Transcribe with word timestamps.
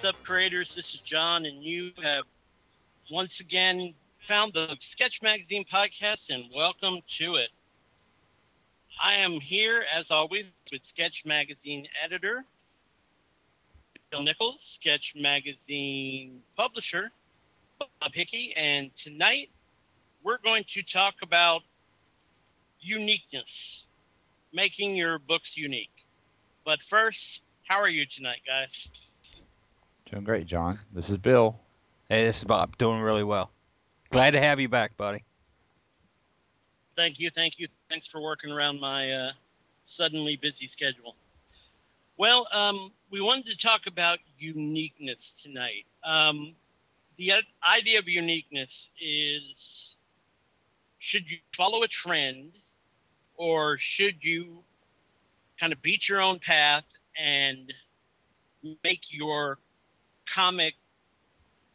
What's 0.00 0.16
up, 0.16 0.24
creators? 0.24 0.74
This 0.74 0.94
is 0.94 1.00
John, 1.00 1.44
and 1.44 1.62
you 1.62 1.92
have 2.02 2.24
once 3.10 3.40
again 3.40 3.92
found 4.20 4.54
the 4.54 4.74
Sketch 4.80 5.20
Magazine 5.20 5.62
podcast, 5.70 6.30
and 6.30 6.44
welcome 6.56 7.00
to 7.18 7.34
it. 7.34 7.50
I 8.98 9.16
am 9.16 9.32
here, 9.32 9.84
as 9.94 10.10
always, 10.10 10.46
with 10.72 10.86
Sketch 10.86 11.26
Magazine 11.26 11.86
editor 12.02 12.46
Bill 14.10 14.22
Nichols, 14.22 14.62
Sketch 14.62 15.12
Magazine 15.14 16.40
publisher 16.56 17.10
Bob 17.78 18.14
Hickey, 18.14 18.54
and 18.56 18.94
tonight 18.94 19.50
we're 20.22 20.38
going 20.38 20.64
to 20.68 20.82
talk 20.82 21.16
about 21.20 21.60
uniqueness, 22.80 23.84
making 24.54 24.96
your 24.96 25.18
books 25.18 25.58
unique. 25.58 26.06
But 26.64 26.80
first, 26.88 27.42
how 27.64 27.76
are 27.76 27.90
you 27.90 28.06
tonight, 28.06 28.40
guys? 28.46 28.88
Doing 30.10 30.24
great, 30.24 30.46
John. 30.46 30.76
This 30.92 31.08
is 31.08 31.18
Bill. 31.18 31.56
Hey, 32.08 32.24
this 32.24 32.38
is 32.38 32.44
Bob. 32.44 32.76
Doing 32.78 33.00
really 33.00 33.22
well. 33.22 33.52
Glad 34.10 34.32
to 34.32 34.40
have 34.40 34.58
you 34.58 34.68
back, 34.68 34.96
buddy. 34.96 35.22
Thank 36.96 37.20
you, 37.20 37.30
thank 37.30 37.60
you. 37.60 37.68
Thanks 37.88 38.08
for 38.08 38.20
working 38.20 38.50
around 38.50 38.80
my 38.80 39.12
uh, 39.12 39.32
suddenly 39.84 40.34
busy 40.34 40.66
schedule. 40.66 41.14
Well, 42.16 42.48
um, 42.52 42.90
we 43.12 43.20
wanted 43.20 43.46
to 43.46 43.56
talk 43.56 43.82
about 43.86 44.18
uniqueness 44.36 45.40
tonight. 45.44 45.86
Um, 46.04 46.56
the 47.16 47.32
idea 47.62 48.00
of 48.00 48.08
uniqueness 48.08 48.90
is 49.00 49.94
should 50.98 51.22
you 51.30 51.38
follow 51.56 51.84
a 51.84 51.88
trend 51.88 52.50
or 53.36 53.78
should 53.78 54.16
you 54.22 54.64
kind 55.60 55.72
of 55.72 55.80
beat 55.82 56.08
your 56.08 56.20
own 56.20 56.40
path 56.40 56.84
and 57.16 57.72
make 58.82 59.12
your 59.12 59.58
comic 60.32 60.74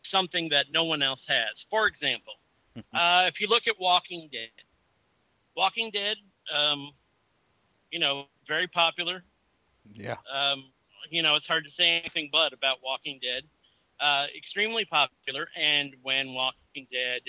something 0.03 0.49
that 0.49 0.67
no 0.71 0.83
one 0.83 1.01
else 1.01 1.25
has. 1.27 1.65
For 1.69 1.87
example, 1.87 2.33
uh, 2.93 3.25
if 3.27 3.41
you 3.41 3.47
look 3.47 3.67
at 3.67 3.75
Walking 3.79 4.29
Dead, 4.31 4.49
Walking 5.55 5.91
Dead, 5.91 6.17
um, 6.53 6.91
you 7.91 7.99
know, 7.99 8.25
very 8.47 8.67
popular. 8.67 9.23
Yeah. 9.93 10.15
Um, 10.33 10.65
you 11.09 11.21
know, 11.21 11.35
it's 11.35 11.47
hard 11.47 11.63
to 11.65 11.71
say 11.71 11.99
anything 11.99 12.29
but 12.31 12.53
about 12.53 12.77
Walking 12.83 13.19
Dead. 13.21 13.43
Uh, 13.99 14.25
extremely 14.37 14.83
popular, 14.83 15.47
and 15.55 15.95
when 16.03 16.33
Walking 16.33 16.85
Dead 16.91 17.21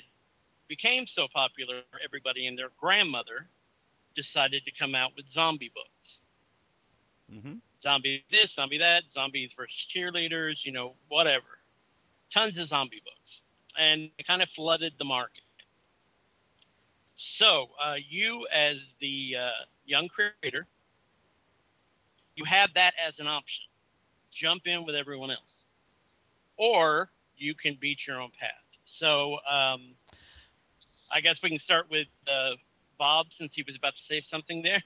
became 0.69 1.07
so 1.07 1.29
popular, 1.33 1.83
everybody 2.05 2.49
and 2.49 2.59
their 2.59 2.71
grandmother 2.81 3.47
decided 4.17 4.65
to 4.65 4.73
come 4.77 4.95
out 4.95 5.13
with 5.15 5.29
zombie 5.29 5.71
books. 5.73 6.27
Mm-hmm. 7.33 7.59
Zombie 7.81 8.25
this, 8.31 8.55
zombie 8.55 8.79
that, 8.79 9.05
zombies 9.11 9.53
versus 9.57 9.87
cheerleaders, 9.95 10.65
you 10.65 10.73
know, 10.73 10.95
whatever. 11.09 11.45
Tons 12.33 12.59
of 12.59 12.69
zombie 12.69 13.03
books. 13.05 13.43
And 13.79 14.11
it 14.19 14.27
kind 14.27 14.43
of 14.43 14.49
flooded 14.51 14.95
the 14.99 15.05
market. 15.05 15.43
So, 17.15 17.69
uh, 17.83 17.95
you 18.09 18.47
as 18.53 18.95
the 19.01 19.37
uh, 19.41 19.51
young 19.85 20.09
creator, 20.09 20.67
you 22.35 22.45
have 22.45 22.71
that 22.75 22.95
as 23.05 23.19
an 23.19 23.27
option. 23.27 23.65
Jump 24.31 24.67
in 24.67 24.85
with 24.85 24.95
everyone 24.95 25.31
else. 25.31 25.65
Or 26.59 27.11
you 27.37 27.55
can 27.55 27.77
beat 27.81 28.07
your 28.07 28.21
own 28.21 28.31
path. 28.39 28.51
So, 28.85 29.35
um, 29.51 29.95
I 31.11 31.21
guess 31.21 31.43
we 31.43 31.49
can 31.51 31.59
start 31.59 31.87
with 31.91 32.09
uh, 32.31 32.53
Bob 32.99 33.27
since 33.31 33.55
he 33.55 33.63
was 33.63 33.77
about 33.77 33.95
to 33.97 34.03
say 34.03 34.21
something 34.21 34.63
there. 34.63 34.83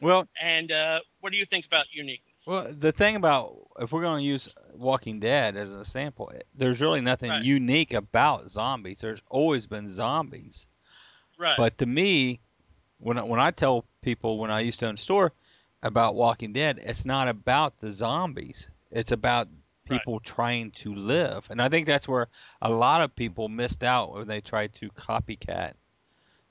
Well, 0.00 0.28
And 0.40 0.72
uh, 0.72 1.00
what 1.20 1.32
do 1.32 1.38
you 1.38 1.44
think 1.44 1.66
about 1.66 1.86
uniqueness? 1.92 2.29
Well, 2.46 2.72
the 2.72 2.92
thing 2.92 3.16
about 3.16 3.56
if 3.80 3.92
we're 3.92 4.02
going 4.02 4.22
to 4.22 4.26
use 4.26 4.48
Walking 4.74 5.20
Dead 5.20 5.56
as 5.56 5.70
a 5.72 5.84
sample, 5.84 6.30
eh, 6.34 6.40
there's 6.54 6.80
really 6.80 7.00
nothing 7.00 7.30
Right. 7.30 7.42
unique 7.44 7.92
about 7.92 8.50
zombies. 8.50 9.00
There's 9.00 9.22
always 9.28 9.66
been 9.66 9.88
zombies. 9.88 10.66
right. 11.38 11.56
But 11.56 11.78
to 11.78 11.86
me, 11.86 12.40
when 12.98 13.18
I, 13.18 13.22
when 13.22 13.40
I 13.40 13.50
tell 13.50 13.84
people 14.02 14.38
when 14.38 14.50
I 14.50 14.60
used 14.60 14.80
to 14.80 14.86
own 14.88 14.94
a 14.94 14.98
store 14.98 15.32
about 15.82 16.14
Walking 16.14 16.52
Dead, 16.52 16.78
it's 16.82 17.04
not 17.04 17.28
about 17.28 17.78
the 17.78 17.92
zombies. 17.92 18.68
It's 18.90 19.12
about 19.12 19.48
people 19.86 20.20
trying 20.20 20.70
to 20.70 20.94
live, 20.94 21.46
and 21.50 21.60
I 21.60 21.68
think 21.68 21.86
that's 21.86 22.06
where 22.06 22.28
a 22.62 22.70
lot 22.70 23.02
of 23.02 23.16
people 23.16 23.48
missed 23.48 23.82
out 23.82 24.12
when 24.12 24.28
they 24.28 24.40
tried 24.40 24.72
to 24.74 24.88
copycat 24.90 25.74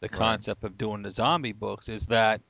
the 0.01 0.07
Right. 0.07 0.11
concept 0.11 0.63
of 0.63 0.77
doing 0.77 1.03
the 1.03 1.11
zombie 1.11 1.53
books. 1.53 1.88
Is 1.89 2.06
that 2.07 2.41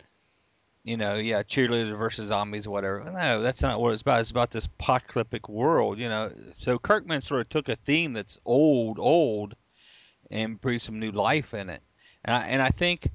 you 0.84 0.98
know, 0.98 1.16
yeah, 1.16 1.44
cheerleaders 1.44 1.98
versus 1.98 2.30
zombies, 2.30 2.68
whatever. 2.68 3.04
No, 3.04 3.42
that's 3.42 3.62
not 3.62 3.80
what 3.80 3.94
it's 3.94 4.02
about. 4.02 4.22
It's 4.22 4.32
about 4.32 4.52
this 4.52 4.66
apocalyptic 4.66 5.50
world, 5.50 6.00
you 6.00 6.10
know. 6.10 6.32
So 6.54 6.80
Kirkman 6.80 7.22
sort 7.22 7.42
of 7.42 7.50
took 7.50 7.70
a 7.70 7.76
theme 7.76 8.14
that's 8.14 8.40
old, 8.46 8.98
old, 9.00 9.56
and 10.32 10.60
breathed 10.60 10.84
some 10.84 11.00
new 11.00 11.12
life 11.12 11.54
in 11.54 11.70
it. 11.70 11.82
And 12.24 12.36
I, 12.36 12.48
and 12.48 12.62
I 12.62 12.70
think 12.70 13.10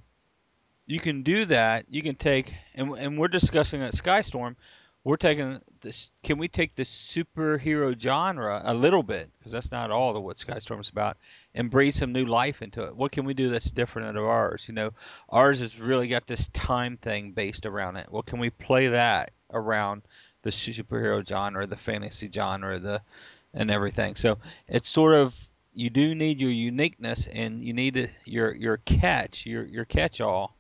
you 0.87 1.01
can 1.01 1.23
do 1.23 1.47
that. 1.47 1.87
You 1.89 2.03
can 2.03 2.15
take, 2.15 2.53
and, 2.75 2.93
and 2.93 3.19
we're 3.19 3.29
discussing 3.29 3.83
at 3.83 3.95
Skystorm, 3.95 4.57
we're 5.05 5.17
taking 5.17 5.61
this. 5.83 6.11
Can 6.23 6.39
we 6.39 6.49
take 6.49 6.75
the 6.75 6.83
superhero 6.83 7.99
genre 7.99 8.63
a 8.65 8.73
little 8.73 9.03
bit, 9.03 9.31
because 9.39 9.53
that's 9.53 9.71
not 9.71 9.91
all 9.91 10.17
of 10.17 10.23
what 10.23 10.39
Skystorm's 10.39 10.89
about, 10.89 11.19
and 11.55 11.71
breathe 11.71 11.95
some 11.95 12.13
new 12.13 12.25
life 12.25 12.63
into 12.63 12.85
it? 12.85 12.97
What 12.97 13.13
can 13.13 13.27
we 13.27 13.35
do 13.35 13.51
that's 13.51 13.71
different 13.71 14.09
out 14.09 14.17
of 14.17 14.25
ours? 14.25 14.65
You 14.67 14.75
know, 14.75 14.91
ours 15.29 15.61
has 15.61 15.79
really 15.79 16.09
got 16.09 16.27
this 16.27 16.49
time 16.49 16.97
thing 16.97 17.33
based 17.33 17.67
around 17.67 17.97
it. 17.97 18.09
Well, 18.11 18.23
can 18.23 18.39
we 18.39 18.49
play 18.51 18.89
that 18.89 19.33
around 19.53 20.03
the 20.43 20.51
superhero 20.51 21.27
genre, 21.27 21.67
the 21.67 21.77
fantasy 21.77 22.31
genre, 22.31 22.79
the 22.79 23.03
and 23.53 23.71
everything? 23.71 24.17
So 24.17 24.39
it's 24.69 24.89
sort 24.89 25.15
of 25.15 25.35
you 25.75 25.91
do 25.91 26.15
need 26.15 26.41
your 26.41 26.51
uniqueness 26.51 27.27
and 27.27 27.63
you 27.63 27.75
need 27.75 28.11
your 28.25 28.55
your 28.55 28.79
catch, 28.79 29.45
your 29.45 29.65
your 29.65 29.85
catch-all. 29.85 30.57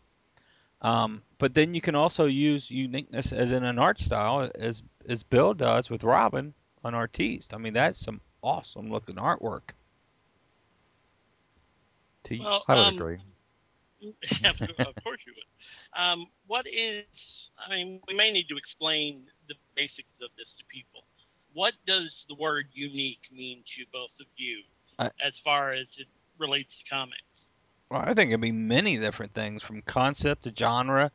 Um, 0.84 1.22
but 1.38 1.54
then 1.54 1.74
you 1.74 1.80
can 1.80 1.94
also 1.94 2.26
use 2.26 2.70
uniqueness 2.70 3.32
as 3.32 3.52
in 3.52 3.64
an 3.64 3.78
art 3.78 3.98
style, 3.98 4.50
as 4.54 4.82
as 5.08 5.22
Bill 5.22 5.54
does 5.54 5.88
with 5.88 6.04
Robin 6.04 6.52
on 6.84 6.94
Artiste. 6.94 7.54
I 7.54 7.56
mean, 7.56 7.72
that's 7.72 7.98
some 7.98 8.20
awesome 8.42 8.90
looking 8.90 9.16
artwork. 9.16 9.72
To 12.24 12.38
well, 12.38 12.64
I 12.68 12.74
would 12.74 12.86
um, 12.86 12.94
agree. 12.96 13.18
of 14.44 14.60
of 14.60 14.94
course 15.02 15.20
you 15.26 15.32
would. 15.34 15.98
Um, 15.98 16.26
what 16.46 16.66
is? 16.66 17.50
I 17.58 17.70
mean, 17.70 18.00
we 18.06 18.14
may 18.14 18.30
need 18.30 18.48
to 18.48 18.56
explain 18.58 19.24
the 19.48 19.54
basics 19.74 20.20
of 20.20 20.28
this 20.36 20.52
to 20.58 20.64
people. 20.66 21.04
What 21.54 21.72
does 21.86 22.26
the 22.28 22.34
word 22.34 22.66
"unique" 22.74 23.26
mean 23.32 23.64
to 23.76 23.84
both 23.90 24.12
of 24.20 24.26
you, 24.36 24.62
I- 24.98 25.10
as 25.24 25.38
far 25.38 25.72
as 25.72 25.96
it 25.98 26.08
relates 26.38 26.76
to 26.78 26.84
comics? 26.84 27.46
Well, 27.94 28.02
I 28.04 28.12
think 28.12 28.30
it'd 28.30 28.40
be 28.40 28.50
many 28.50 28.98
different 28.98 29.34
things 29.34 29.62
from 29.62 29.80
concept 29.82 30.42
to 30.42 30.52
genre 30.54 31.12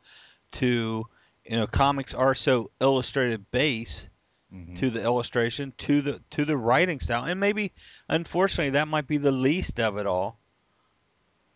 to 0.52 1.06
you 1.44 1.56
know 1.56 1.66
comics 1.66 2.14
are 2.14 2.34
so 2.34 2.70
illustrated 2.80 3.50
base 3.50 4.08
Mhm. 4.50 4.78
to 4.78 4.88
the 4.88 5.02
illustration 5.02 5.74
to 5.76 6.00
the 6.00 6.22
to 6.30 6.46
the 6.46 6.56
writing 6.56 6.98
style 6.98 7.24
and 7.24 7.38
maybe 7.38 7.72
unfortunately 8.08 8.70
that 8.70 8.88
might 8.88 9.06
be 9.06 9.18
the 9.18 9.30
least 9.30 9.78
of 9.78 9.98
it 9.98 10.06
all 10.06 10.40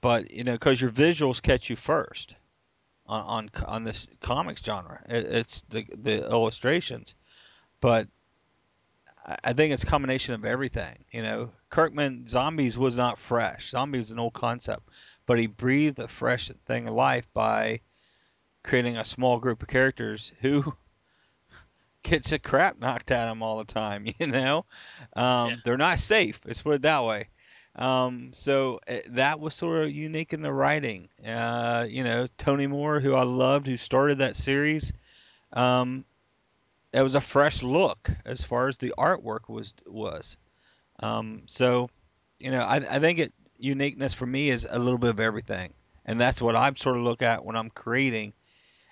but 0.03 0.31
you 0.31 0.45
know 0.45 0.53
because 0.53 0.81
your 0.81 0.91
visuals 0.91 1.43
catch 1.43 1.71
you 1.71 1.75
first 1.77 2.37
on 3.07 3.23
on, 3.25 3.51
on 3.67 3.85
this 3.85 4.07
comics 4.21 4.63
genre 4.63 5.03
it, 5.09 5.25
it's 5.25 5.63
the 5.71 5.87
the 5.95 6.29
illustrations 6.31 7.15
but 7.81 8.09
I- 9.27 9.39
I 9.43 9.53
think 9.55 9.73
it's 9.73 9.85
a 9.85 9.87
combination 9.87 10.35
of 10.35 10.45
everything. 10.45 11.03
You 11.11 11.23
know, 11.23 11.53
Kirkman 11.71 12.29
Zombies 12.29 12.77
was 12.77 12.95
not 12.97 13.19
fresh. 13.19 13.71
Zombies 13.71 14.07
is 14.07 14.11
an 14.11 14.19
old 14.19 14.35
concept, 14.35 14.87
but 15.27 15.39
he 15.39 15.47
breathed 15.47 15.99
a 15.99 16.09
fresh 16.09 16.51
thing 16.67 16.89
of 16.89 16.95
life 16.95 17.27
by 17.33 17.81
creating 18.63 18.97
a 18.97 19.05
small 19.05 19.39
group 19.39 19.63
of 19.63 19.69
characters 19.69 20.33
who 20.41 20.75
gets 22.03 22.33
a 22.33 22.39
crap 22.39 22.79
knocked 22.79 23.11
at 23.11 23.27
them 23.27 23.43
all 23.43 23.59
the 23.59 23.65
time. 23.65 24.07
You 24.19 24.27
know, 24.27 24.65
um, 25.17 25.61
Yeah. 25.61 25.65
they're 25.65 25.77
not 25.77 25.99
safe. 25.99 26.41
Let's 26.45 26.63
put 26.63 26.75
it 26.77 26.83
that 26.83 27.05
way. 27.05 27.29
Um, 27.77 28.31
so 28.33 28.81
uh, 28.89 28.99
that 29.11 29.41
was 29.41 29.55
sort 29.55 29.85
of 29.85 29.91
unique 29.91 30.33
in 30.33 30.43
the 30.43 30.53
writing. 30.53 31.09
Uh, 31.27 31.87
you 31.89 32.05
know, 32.05 32.27
Tony 32.39 32.67
Moore, 32.67 33.01
who 33.01 33.15
I 33.15 33.23
loved, 33.25 33.67
who 33.67 33.77
started 33.77 34.19
that 34.19 34.37
series, 34.37 34.93
um, 35.53 36.05
it 36.93 37.03
was 37.03 37.15
a 37.15 37.21
fresh 37.21 37.63
look 37.63 38.11
as 38.25 38.43
far 38.43 38.69
as 38.69 38.79
the 38.79 38.95
artwork 38.99 39.49
was 39.49 39.75
was. 39.87 40.37
Um, 41.01 41.43
so, 41.47 41.91
you 42.39 42.51
know, 42.51 42.63
I, 42.63 42.77
I 42.77 42.99
think 43.01 43.19
it 43.19 43.33
uniqueness 43.65 44.15
for 44.15 44.27
me 44.27 44.51
is 44.51 44.67
a 44.69 44.79
little 44.79 44.99
bit 44.99 45.11
of 45.11 45.21
everything, 45.21 45.73
and 46.05 46.21
that's 46.21 46.43
what 46.43 46.55
I 46.55 46.73
sort 46.77 46.97
of 46.97 47.03
look 47.03 47.23
at 47.23 47.45
when 47.45 47.57
I'm 47.57 47.71
creating. 47.71 48.35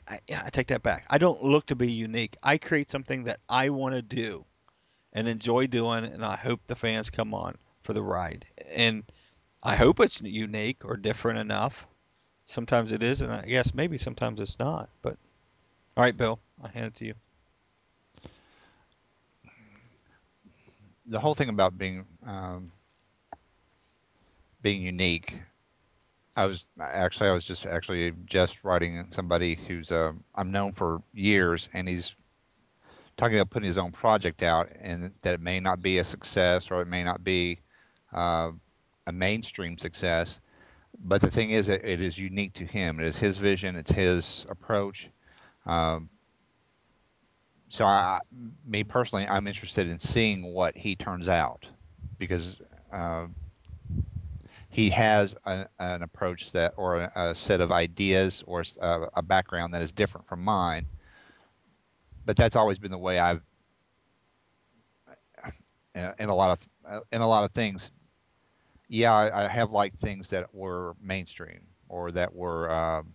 I, 0.08 0.19
I 0.34 0.50
take 0.50 0.69
that 0.69 0.82
back. 0.82 1.06
I 1.10 1.19
don't 1.19 1.44
look 1.44 1.66
to 1.66 1.76
be 1.76 1.92
unique. 1.92 2.36
I 2.42 2.58
create 2.58 2.90
something 2.90 3.24
that 3.24 3.38
I 3.48 3.69
want 3.69 3.94
to 3.94 4.02
do 4.02 4.44
and 5.12 5.28
enjoy 5.28 5.66
doing, 5.66 6.04
and 6.04 6.24
I 6.24 6.36
hope 6.36 6.60
the 6.66 6.74
fans 6.74 7.10
come 7.10 7.34
on 7.34 7.56
for 7.82 7.92
the 7.92 8.02
ride. 8.02 8.46
And 8.74 9.04
I 9.62 9.76
hope 9.76 10.00
it's 10.00 10.20
unique 10.20 10.84
or 10.84 10.96
different 10.96 11.38
enough. 11.38 11.86
Sometimes 12.46 12.92
it 12.92 13.02
is, 13.02 13.20
and 13.20 13.32
I 13.32 13.42
guess 13.42 13.74
maybe 13.74 13.98
sometimes 13.98 14.40
it's 14.40 14.58
not. 14.58 14.88
But 15.02 15.16
all 15.96 16.02
right, 16.02 16.16
Bill, 16.16 16.40
I 16.62 16.69
hand 16.69 16.86
it 16.86 16.94
to 16.96 17.04
you. 17.04 17.14
The 21.06 21.20
whole 21.20 21.34
thing 21.34 21.48
about 21.48 21.78
being 21.78 22.06
um, 22.26 22.72
being 24.62 24.82
unique. 24.82 25.35
I 26.35 26.47
was 26.47 26.67
actually 26.81 27.29
I 27.29 27.35
was 27.35 27.44
just 27.44 27.67
actually 27.67 28.12
just 28.25 28.64
writing 28.64 29.05
somebody 29.11 29.55
who's 29.55 29.91
uh, 29.93 30.12
I'm 30.35 30.50
known 30.50 30.73
for 30.73 31.03
years, 31.12 31.69
and 31.75 31.88
he's 31.88 32.14
talking 33.17 33.37
about 33.37 33.50
putting 33.50 33.67
his 33.67 33.79
own 33.79 33.93
project 33.93 34.43
out, 34.43 34.70
and 34.81 35.12
that 35.23 35.35
it 35.35 35.41
may 35.41 35.61
not 35.61 35.82
be 35.82 35.99
a 35.99 36.05
success 36.05 36.70
or 36.70 36.81
it 36.81 36.88
may 36.88 37.05
not 37.05 37.23
be 37.23 37.59
uh, 38.12 38.53
a 39.06 39.12
mainstream 39.12 39.76
success. 39.76 40.41
But 41.05 41.20
the 41.20 41.31
thing 41.31 41.50
is, 41.50 41.67
that 41.67 41.85
it 41.85 42.00
is 42.00 42.19
unique 42.19 42.53
to 42.55 42.65
him. 42.65 43.00
It 43.00 43.06
is 43.06 43.17
his 43.17 43.38
vision. 43.38 43.76
It's 43.76 43.91
his 43.91 44.47
approach. 44.49 45.11
Um, 45.67 46.08
so, 47.69 47.87
I, 47.87 48.20
me 48.67 48.85
personally, 48.85 49.26
I'm 49.26 49.47
interested 49.47 49.88
in 49.88 49.99
seeing 49.99 50.43
what 50.43 50.76
he 50.76 50.94
turns 50.94 51.29
out 51.29 51.67
because 52.19 52.61
uh, 52.93 53.26
he 54.72 54.88
has 54.88 55.36
a, 55.44 55.66
an 55.78 56.02
approach 56.02 56.50
that, 56.52 56.72
or 56.78 56.96
a, 56.96 57.12
a 57.14 57.34
set 57.34 57.60
of 57.60 57.70
ideas, 57.70 58.42
or 58.46 58.64
a, 58.80 59.06
a 59.16 59.22
background 59.22 59.74
that 59.74 59.82
is 59.82 59.92
different 59.92 60.26
from 60.26 60.42
mine. 60.42 60.86
But 62.24 62.36
that's 62.36 62.56
always 62.56 62.78
been 62.78 62.90
the 62.90 62.98
way 62.98 63.19
I've, 63.19 63.42
in 65.94 66.30
a 66.30 66.34
lot 66.34 66.58
of 66.58 67.02
in 67.12 67.20
a 67.20 67.28
lot 67.28 67.44
of 67.44 67.50
things, 67.50 67.90
yeah, 68.88 69.12
I, 69.12 69.44
I 69.44 69.48
have 69.48 69.70
liked 69.70 69.98
things 69.98 70.28
that 70.28 70.52
were 70.54 70.96
mainstream 71.02 71.60
or 71.88 72.10
that 72.12 72.34
were 72.34 72.72
um, 72.72 73.14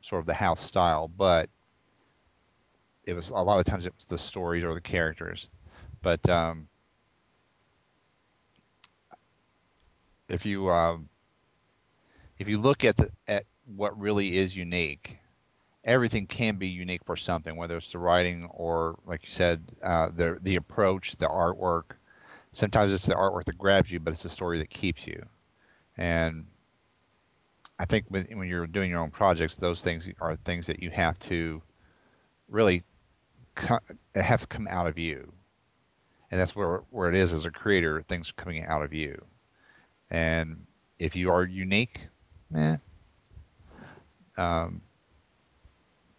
sort 0.00 0.20
of 0.20 0.26
the 0.26 0.34
house 0.34 0.60
style, 0.60 1.08
but 1.08 1.50
it 3.04 3.14
was 3.14 3.30
a 3.30 3.34
lot 3.34 3.58
of 3.58 3.64
times 3.64 3.86
it 3.86 3.94
was 3.96 4.06
the 4.06 4.18
stories 4.18 4.62
or 4.62 4.72
the 4.72 4.80
characters. 4.80 5.48
But 6.00 6.26
um, 6.28 6.68
if 10.30 10.46
you 10.46 10.70
um, 10.70 11.08
if 12.38 12.48
you 12.48 12.58
look 12.58 12.84
at 12.84 12.96
the 12.96 13.10
at 13.28 13.44
what 13.76 13.98
really 13.98 14.38
is 14.38 14.56
unique, 14.56 15.18
everything 15.84 16.26
can 16.26 16.56
be 16.56 16.68
unique 16.68 17.04
for 17.04 17.16
something, 17.16 17.56
whether 17.56 17.76
it's 17.76 17.92
the 17.92 17.98
writing 17.98 18.46
or, 18.52 18.98
like 19.06 19.22
you 19.24 19.30
said, 19.30 19.62
uh, 19.82 20.10
the 20.14 20.38
the 20.42 20.56
approach, 20.56 21.16
the 21.16 21.28
artwork. 21.28 21.96
Sometimes 22.52 22.92
it's 22.92 23.06
the 23.06 23.14
artwork 23.14 23.44
that 23.44 23.58
grabs 23.58 23.92
you, 23.92 24.00
but 24.00 24.12
it's 24.12 24.24
the 24.24 24.28
story 24.28 24.58
that 24.58 24.70
keeps 24.70 25.06
you. 25.06 25.24
And 25.96 26.46
I 27.78 27.84
think 27.84 28.06
when, 28.08 28.24
when 28.36 28.48
you're 28.48 28.66
doing 28.66 28.90
your 28.90 29.00
own 29.00 29.10
projects, 29.10 29.56
those 29.56 29.82
things 29.82 30.08
are 30.20 30.36
things 30.36 30.66
that 30.66 30.82
you 30.82 30.90
have 30.90 31.18
to 31.20 31.62
really 32.48 32.82
co- 33.54 33.78
have 34.14 34.40
to 34.40 34.46
come 34.46 34.66
out 34.68 34.86
of 34.86 34.98
you, 34.98 35.32
and 36.30 36.40
that's 36.40 36.56
where 36.56 36.78
where 36.90 37.08
it 37.08 37.14
is 37.14 37.32
as 37.32 37.46
a 37.46 37.50
creator. 37.50 38.02
Things 38.02 38.32
coming 38.32 38.64
out 38.64 38.82
of 38.82 38.92
you, 38.92 39.24
and 40.10 40.66
if 40.98 41.16
you 41.16 41.30
are 41.30 41.44
unique, 41.44 42.00
um, 44.36 44.80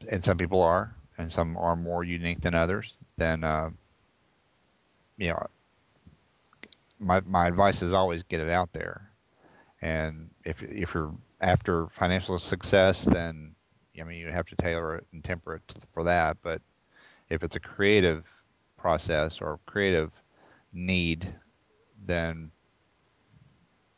and 0.10 0.24
some 0.24 0.38
people 0.38 0.62
are, 0.62 0.96
and 1.18 1.32
some 1.32 1.58
are 1.58 1.76
more 1.76 2.04
unique 2.04 2.42
than 2.42 2.56
others, 2.56 2.96
then 3.18 3.44
uh, 3.44 3.70
you 5.18 5.30
know, 5.30 5.48
my 7.00 7.22
my 7.22 7.48
advice 7.48 7.82
is 7.82 7.94
always 7.94 8.24
get 8.24 8.40
it 8.42 8.50
out 8.50 8.74
there. 8.74 9.10
And 9.82 10.30
if 10.46 10.64
if 10.64 10.94
you're 10.94 11.14
after 11.42 11.88
financial 11.88 12.40
success, 12.40 13.04
then 13.04 13.56
I 14.00 14.04
mean 14.04 14.20
you 14.20 14.28
have 14.28 14.48
to 14.48 14.56
tailor 14.56 14.96
it 14.96 15.06
and 15.12 15.24
temper 15.24 15.56
it 15.56 15.76
for 15.92 16.04
that. 16.04 16.38
But 16.42 16.62
if 17.30 17.44
it's 17.44 17.56
a 17.56 17.60
creative 17.60 18.28
process 18.78 19.42
or 19.42 19.60
creative 19.66 20.14
need, 20.74 21.34
then 22.04 22.52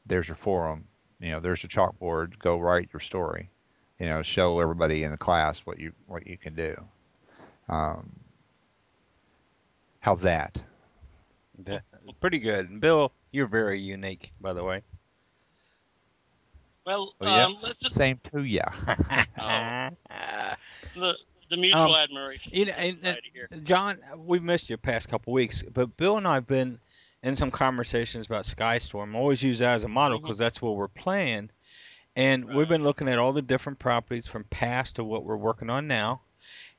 there's 0.05 0.27
your 0.27 0.35
forum. 0.35 0.85
You 1.19 1.31
know, 1.31 1.39
there's 1.39 1.63
your 1.63 1.69
chalkboard. 1.69 2.37
Go 2.39 2.59
write 2.59 2.89
your 2.93 2.99
story. 2.99 3.49
You 3.99 4.07
know, 4.07 4.21
show 4.23 4.59
everybody 4.59 5.03
in 5.03 5.11
the 5.11 5.17
class 5.17 5.59
what 5.61 5.79
you 5.79 5.93
what 6.07 6.27
you 6.27 6.37
can 6.37 6.55
do. 6.55 6.75
Um, 7.69 8.11
how's 9.99 10.21
that? 10.23 10.61
That, 11.59 11.83
pretty 12.19 12.39
good. 12.39 12.81
Bill, 12.81 13.11
you're 13.31 13.47
very 13.47 13.79
unique, 13.79 14.33
by 14.41 14.53
the 14.53 14.63
way. 14.63 14.81
Well, 16.85 17.13
Oh, 17.21 17.25
yeah. 17.25 17.45
um, 17.45 17.57
let's 17.61 17.79
just 17.79 17.95
Same 17.95 18.19
to 18.33 18.43
ya. 18.43 18.65
Oh. 19.39 19.89
the 20.95 21.15
the 21.49 21.57
mutual 21.57 21.81
Um, 21.95 21.95
admiration. 21.95 22.51
You 22.53 22.65
know, 22.65 22.73
and, 22.73 22.97
and. 23.51 23.65
John, 23.65 23.97
we've 24.17 24.43
missed 24.43 24.69
you 24.69 24.75
the 24.75 24.81
past 24.81 25.07
couple 25.07 25.31
weeks, 25.33 25.63
but 25.73 25.95
Bill 25.97 26.17
and 26.17 26.27
I 26.27 26.35
have 26.35 26.47
been 26.47 26.79
in 27.23 27.35
some 27.37 27.49
conversations 27.49 28.25
about 28.25 28.43
Skystorm. 28.43 29.15
I 29.15 29.17
always 29.17 29.41
use 29.41 29.59
that 29.59 29.75
as 29.75 29.83
a 29.85 29.87
model 29.87 30.17
mm-hmm. 30.17 30.25
because 30.25 30.37
that's 30.37 30.61
what 30.61 30.75
we're 30.75 30.89
playing. 30.89 31.49
And 32.15 32.53
we've 32.53 32.67
been 32.67 32.83
looking 32.83 33.07
at 33.07 33.17
all 33.17 33.33
the 33.33 33.41
different 33.41 33.79
properties 33.79 34.27
from 34.27 34.43
past 34.43 34.97
to 34.97 35.03
what 35.03 35.23
we're 35.23 35.35
working 35.35 35.71
on 35.71 35.87
now, 35.87 36.21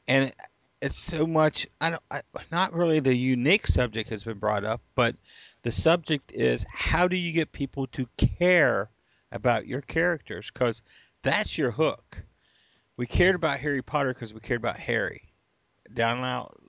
and 0.07 0.33
it's 0.81 0.97
so 0.97 1.27
much. 1.27 1.67
I 1.81 1.91
don't. 1.91 2.03
I, 2.09 2.21
not 2.53 2.73
really 2.73 3.01
the 3.01 3.17
unique 3.17 3.67
subject 3.67 4.11
has 4.11 4.23
been 4.23 4.39
brought 4.39 4.65
up, 4.65 4.81
but 4.95 5.17
the 5.63 5.73
subject 5.73 6.31
is 6.31 6.65
how 6.73 7.09
do 7.09 7.17
you 7.17 7.33
get 7.33 7.51
people 7.51 7.89
to 7.89 8.07
care 8.17 8.91
about 9.33 9.67
your 9.67 9.81
characters? 9.81 10.53
Because 10.53 10.83
that's 11.23 11.59
your 11.59 11.73
hook. 11.73 12.23
We 12.97 13.07
cared 13.09 13.35
about 13.35 13.59
Harry 13.59 13.83
Potter 13.83 14.15
because 14.15 14.33
we 14.33 14.39
cared 14.39 14.61
about 14.61 14.77
Harry, 14.77 15.33
down 15.93 16.19
and 16.19 16.27
out 16.27 16.61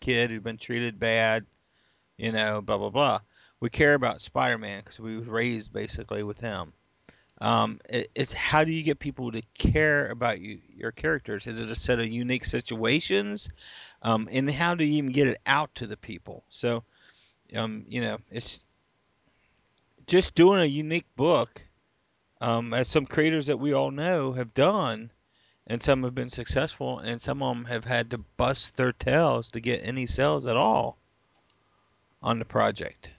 kid 0.00 0.30
who'd 0.30 0.44
been 0.44 0.56
treated 0.56 0.98
bad, 0.98 1.44
you 2.18 2.32
know, 2.32 2.60
blah 2.60 2.76
blah 2.76 2.90
blah. 2.90 3.20
We 3.60 3.70
care 3.70 3.94
about 3.94 4.20
Spider-Man 4.20 4.80
because 4.80 5.00
we 5.00 5.16
were 5.16 5.22
raised 5.22 5.72
basically 5.72 6.22
with 6.22 6.38
him. 6.38 6.72
Um, 7.40 7.80
it, 7.88 8.08
it's 8.14 8.32
how 8.32 8.64
do 8.64 8.72
you 8.72 8.82
get 8.82 8.98
people 8.98 9.32
to 9.32 9.42
care 9.56 10.10
about 10.10 10.40
you, 10.40 10.58
your 10.76 10.92
characters? 10.92 11.46
Is 11.46 11.60
it 11.60 11.70
a 11.70 11.74
set 11.74 12.00
of 12.00 12.08
unique 12.08 12.44
situations? 12.44 13.48
Um, 14.02 14.28
and 14.30 14.50
how 14.50 14.74
do 14.74 14.84
you 14.84 14.94
even 14.94 15.12
get 15.12 15.28
it 15.28 15.40
out 15.46 15.74
to 15.76 15.86
the 15.86 15.96
people? 15.96 16.44
So, 16.50 16.82
um, 17.54 17.84
you 17.88 18.00
know, 18.00 18.18
it's 18.30 18.58
just 20.06 20.34
doing 20.34 20.60
a 20.60 20.66
unique 20.66 21.06
book, 21.16 21.62
um, 22.40 22.74
as 22.74 22.88
some 22.88 23.06
creators 23.06 23.46
that 23.46 23.58
we 23.60 23.72
all 23.72 23.90
know 23.90 24.32
have 24.32 24.54
done, 24.54 25.12
and 25.66 25.82
some 25.82 26.02
have 26.02 26.14
been 26.14 26.30
successful, 26.30 26.98
and 26.98 27.20
some 27.20 27.42
of 27.42 27.54
them 27.54 27.64
have 27.66 27.84
had 27.84 28.10
to 28.10 28.18
bust 28.18 28.76
their 28.76 28.92
tails 28.92 29.50
to 29.50 29.60
get 29.60 29.80
any 29.84 30.06
sales 30.06 30.46
at 30.46 30.56
all 30.56 30.98
on 32.22 32.38
the 32.38 32.44
project. 32.44 33.10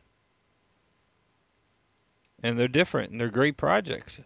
And 2.41 2.57
they're 2.57 2.67
different, 2.67 3.11
and 3.11 3.19
they're 3.19 3.29
great 3.29 3.57
projects. 3.57 4.19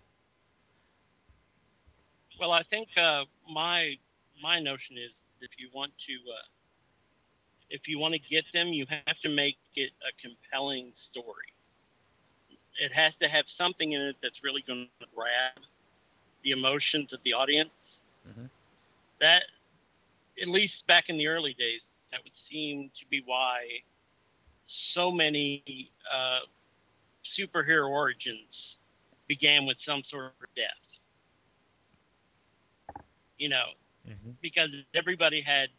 Well, 2.40 2.52
I 2.52 2.64
think 2.64 2.90
uh, 2.98 3.24
my 3.50 3.98
my 4.42 4.60
notion 4.60 4.98
is 4.98 5.22
if 5.42 5.52
you 5.58 5.70
want 5.74 5.92
to 6.08 6.14
uh, 6.14 6.46
if 7.70 7.88
you 7.88 7.98
want 7.98 8.14
to 8.14 8.20
get 8.20 8.46
them, 8.54 8.68
you 8.68 8.86
have 9.08 9.20
to 9.20 9.30
make 9.30 9.58
it 9.76 9.92
a 10.02 10.12
compelling 10.22 10.92
story. 10.94 11.54
It 12.80 12.92
has 12.92 13.16
to 13.18 13.28
have 13.28 13.46
something 13.48 13.94
in 13.94 14.02
it 14.02 14.16
that's 14.22 14.44
really 14.44 14.64
going 14.66 14.88
to 15.00 15.08
grab 15.16 15.64
the 16.44 16.52
emotions 16.52 17.14
of 17.14 17.24
the 17.24 17.34
audience. 17.34 18.02
Mhm. 18.28 18.50
That, 19.20 19.46
at 20.42 20.48
least 20.48 20.86
back 20.86 21.10
in 21.10 21.18
the 21.18 21.28
early 21.28 21.54
days, 21.54 21.88
that 22.12 22.24
would 22.24 22.36
seem 22.36 22.92
to 23.00 23.06
be 23.08 23.22
why 23.22 23.84
so 24.64 25.12
many 25.12 25.92
uh, 26.14 26.40
superhero 27.24 27.90
origins 27.90 28.78
began 29.28 29.66
with 29.66 29.78
some 29.80 30.04
sort 30.04 30.26
of 30.26 30.48
death. 30.56 31.00
You 33.38 33.50
know, 33.50 33.66
Mm-hmm. 34.08 34.32
because 34.42 34.70
everybody 34.94 35.42
had 35.42 35.70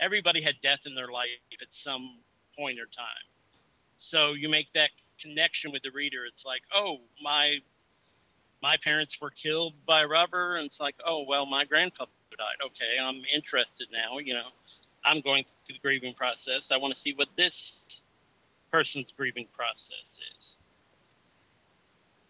everybody 0.00 0.42
had 0.42 0.54
death 0.62 0.80
in 0.86 0.94
their 0.94 1.08
life 1.08 1.28
at 1.60 1.68
some 1.70 2.18
point 2.56 2.78
or 2.80 2.86
time. 2.86 3.26
So 3.96 4.32
you 4.32 4.48
make 4.48 4.66
that 4.74 4.90
connection 5.20 5.70
with 5.72 5.82
the 5.82 5.90
reader. 5.90 6.24
It's 6.26 6.44
like, 6.44 6.62
oh, 6.74 6.98
my 7.22 7.58
my 8.62 8.76
parents 8.82 9.18
were 9.20 9.30
killed 9.30 9.74
by 9.86 10.04
rubber, 10.04 10.56
and 10.56 10.66
it's 10.66 10.80
like, 10.80 10.96
oh 11.06 11.24
well, 11.28 11.46
my 11.46 11.64
grandfather 11.64 12.10
died. 12.36 12.64
Okay, 12.66 12.98
I'm 13.00 13.22
interested 13.32 13.88
now. 13.92 14.18
You 14.18 14.34
know, 14.34 14.48
I'm 15.04 15.20
going 15.20 15.44
through 15.66 15.74
the 15.74 15.80
grieving 15.80 16.14
process. 16.14 16.70
I 16.70 16.76
want 16.76 16.94
to 16.94 17.00
see 17.00 17.14
what 17.14 17.28
this 17.36 17.74
person's 18.70 19.12
grieving 19.16 19.46
process 19.56 20.18
is. 20.36 20.56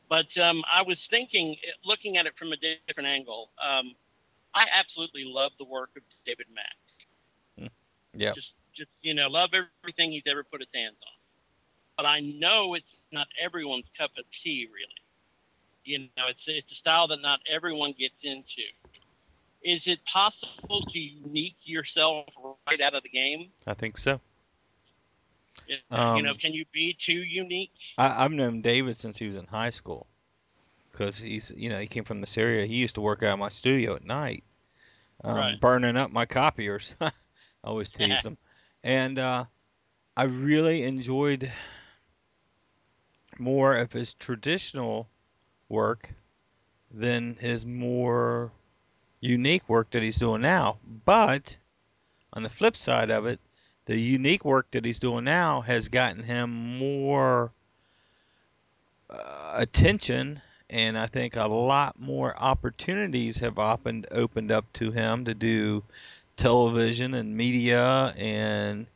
But 0.09 0.37
um, 0.39 0.63
I 0.71 0.83
was 0.83 1.07
thinking, 1.11 1.57
looking 1.85 2.17
at 2.17 2.27
it 2.27 2.33
from 2.37 2.53
a 2.53 2.57
different 2.57 3.09
angle. 3.09 3.51
Um, 3.63 3.95
I 4.55 4.67
absolutely 4.73 5.23
love 5.25 5.53
the 5.59 5.65
work 5.65 5.91
of 5.97 6.03
David 6.27 6.47
Mack. 6.55 7.71
Yeah. 8.13 8.33
Just, 8.35 8.55
just 8.75 8.91
you 9.03 9.15
know, 9.15 9.29
love 9.29 9.51
everything 9.55 10.11
he's 10.11 10.27
ever 10.27 10.43
put 10.43 10.61
his 10.61 10.71
hands 10.75 10.97
on. 11.01 11.15
But 11.97 12.07
I 12.07 12.21
know 12.21 12.75
it's 12.75 12.97
not 13.13 13.29
everyone's 13.41 13.91
cup 13.97 14.11
of 14.19 14.25
tea, 14.43 14.69
really. 14.73 14.87
You 15.85 16.09
know, 16.17 16.25
it's 16.29 16.45
it's 16.47 16.73
a 16.73 16.75
style 16.75 17.09
that 17.09 17.21
not 17.23 17.41
everyone 17.51 17.95
gets 17.99 18.25
into. 18.25 18.63
Is 19.63 19.87
it 19.87 20.05
possible 20.07 20.83
to 20.93 20.99
unique 20.99 21.67
yourself 21.67 22.27
right 22.67 22.81
out 22.81 22.95
of 22.95 23.03
the 23.03 23.11
game? 23.11 23.53
I 23.67 23.75
think 23.75 23.99
so. 23.99 24.21
you 25.91 25.91
Um, 25.91 26.33
know, 26.33 26.35
can 26.41 26.55
you 26.55 26.65
be 26.73 26.95
too 26.99 27.23
unique? 27.23 27.81
I, 27.99 28.25
I've 28.25 28.33
known 28.33 28.63
David 28.63 28.97
since 28.97 29.19
he 29.19 29.27
was 29.27 29.37
in 29.37 29.47
high 29.47 29.71
school, 29.71 30.07
because 30.93 31.19
he's 31.19 31.51
you 31.57 31.69
know 31.71 31.79
he 31.79 31.87
came 31.87 32.05
from 32.05 32.21
this 32.21 32.37
area. 32.39 32.67
He 32.67 32.77
used 32.77 32.95
to 32.97 33.01
work 33.01 33.23
out 33.23 33.35
of 33.35 33.39
my 33.39 33.49
studio 33.49 33.95
at 33.97 34.05
night, 34.05 34.45
um, 35.25 35.57
Right. 35.57 35.61
burning 35.61 35.97
up 35.97 36.11
my 36.11 36.27
copiers. 36.27 36.95
I 37.01 37.13
always 37.65 37.91
teased 37.91 38.25
him, 38.27 38.39
and 38.83 39.19
uh, 39.19 39.45
I 40.17 40.25
really 40.25 40.83
enjoyed 40.83 41.53
more 43.39 43.77
of 43.77 43.93
his 43.93 44.15
traditional 44.15 45.09
work 45.69 46.15
than 46.91 47.37
his 47.37 47.65
more 47.67 48.53
unique 49.21 49.69
work 49.69 49.91
that 49.91 50.03
he's 50.03 50.19
doing 50.19 50.43
now. 50.43 50.79
But 51.05 51.57
on 52.33 52.43
the 52.43 52.51
flip 52.51 52.77
side 52.77 53.11
of 53.11 53.27
it, 53.27 53.41
the 53.87 53.99
unique 53.99 54.45
work 54.45 54.71
that 54.71 54.85
he's 54.85 55.01
doing 55.01 55.25
now 55.25 55.63
has 55.63 55.89
gotten 55.89 56.23
him 56.23 56.79
more 56.79 57.53
uh, 59.09 59.53
attention 59.57 60.41
and 60.71 60.97
I 60.97 61.09
think 61.09 61.35
a 61.35 61.47
lot 61.47 61.99
more 61.99 62.37
opportunities 62.39 63.39
have 63.41 63.59
opened 63.59 64.07
opened 64.13 64.53
up 64.53 64.73
to 64.75 64.93
him 64.93 65.25
to 65.25 65.35
do 65.35 65.83
television 66.37 67.15
and 67.15 67.37
media 67.37 68.15
and 68.17 68.87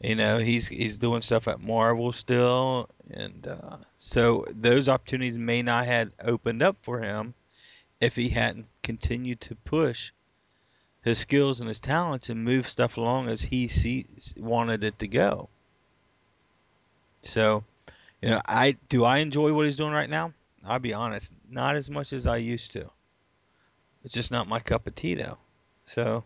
you 0.00 0.14
know 0.14 0.38
he's 0.38 0.68
he's 0.68 0.96
doing 0.96 1.20
stuff 1.20 1.46
at 1.46 1.60
Marvel 1.60 2.12
still 2.12 2.88
and 3.10 3.46
uh, 3.46 3.76
so 3.98 4.46
those 4.50 4.88
opportunities 4.88 5.36
may 5.36 5.60
not 5.60 5.84
have 5.84 6.10
opened 6.24 6.62
up 6.62 6.76
for 6.80 7.00
him 7.00 7.34
if 8.00 8.16
he 8.16 8.28
hadn't 8.28 8.66
continued 8.82 9.40
to 9.42 9.54
push 9.54 10.12
his 11.02 11.18
skills 11.18 11.60
and 11.60 11.68
his 11.68 11.80
talents 11.80 12.28
and 12.28 12.44
move 12.44 12.68
stuff 12.68 12.96
along 12.96 13.28
as 13.28 13.42
he 13.42 13.68
sees, 13.68 14.34
wanted 14.36 14.84
it 14.84 14.98
to 14.98 15.08
go. 15.08 15.48
So, 17.22 17.64
you 18.20 18.28
know, 18.28 18.40
I 18.46 18.72
do 18.88 19.04
I 19.04 19.18
enjoy 19.18 19.52
what 19.52 19.66
he's 19.66 19.76
doing 19.76 19.92
right 19.92 20.10
now? 20.10 20.32
I'll 20.64 20.78
be 20.78 20.94
honest, 20.94 21.32
not 21.50 21.76
as 21.76 21.88
much 21.88 22.12
as 22.12 22.26
I 22.26 22.36
used 22.36 22.72
to. 22.72 22.90
It's 24.04 24.14
just 24.14 24.30
not 24.30 24.48
my 24.48 24.60
cup 24.60 24.86
of 24.86 24.94
tea 24.94 25.14
though. 25.14 25.38
So, 25.86 26.24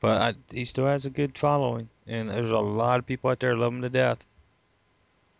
but 0.00 0.20
I, 0.20 0.34
he 0.54 0.64
still 0.64 0.86
has 0.86 1.06
a 1.06 1.10
good 1.10 1.38
following, 1.38 1.88
and 2.06 2.30
there's 2.30 2.50
a 2.50 2.58
lot 2.58 2.98
of 2.98 3.06
people 3.06 3.30
out 3.30 3.40
there 3.40 3.56
love 3.56 3.72
him 3.72 3.82
to 3.82 3.88
death. 3.88 4.24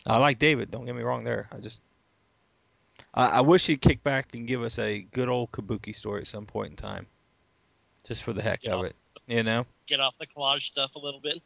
I 0.07 0.19
like 0.19 0.39
David. 0.39 0.71
Don't 0.71 0.87
get 0.87 0.95
me 0.95 1.03
wrong 1.03 1.25
there. 1.25 1.49
I 1.53 1.59
just 1.59 1.81
I, 3.15 3.27
I 3.27 3.41
wish 3.41 3.67
he'd 3.67 3.81
kick 3.81 4.03
back 4.03 4.35
and 4.35 4.47
give 4.47 4.63
us 4.63 4.79
a 4.79 5.01
good 5.01 5.29
old 5.29 5.53
Kabuki 5.53 5.95
story 5.95 6.21
at 6.23 6.29
some 6.29 6.47
point 6.47 6.71
in 6.71 6.77
time, 6.77 7.07
just 8.05 8.23
for 8.23 8.33
the 8.33 8.43
heck 8.43 8.63
Yeah. 8.65 8.75
of 8.75 8.85
it. 8.85 8.97
You 9.27 9.43
know. 9.43 9.67
Get 9.87 10.01
off 10.01 10.17
the 10.19 10.27
collage 10.27 10.63
stuff 10.63 10.95
a 10.95 10.99
little 10.99 11.21
bit. 11.21 11.43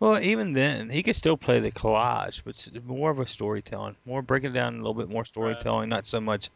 Well, 0.00 0.18
even 0.20 0.52
then, 0.52 0.90
he 0.90 1.02
could 1.02 1.16
still 1.16 1.36
play 1.36 1.60
the 1.60 1.70
collage, 1.70 2.42
but 2.44 2.68
more 2.84 3.10
of 3.10 3.20
a 3.20 3.26
storytelling, 3.26 3.96
more 4.04 4.22
breaking 4.22 4.52
down 4.52 4.74
a 4.74 4.76
little 4.78 4.94
bit 4.94 5.08
more 5.08 5.24
storytelling, 5.24 5.88
not 5.88 6.04
so 6.04 6.20
much. 6.20 6.50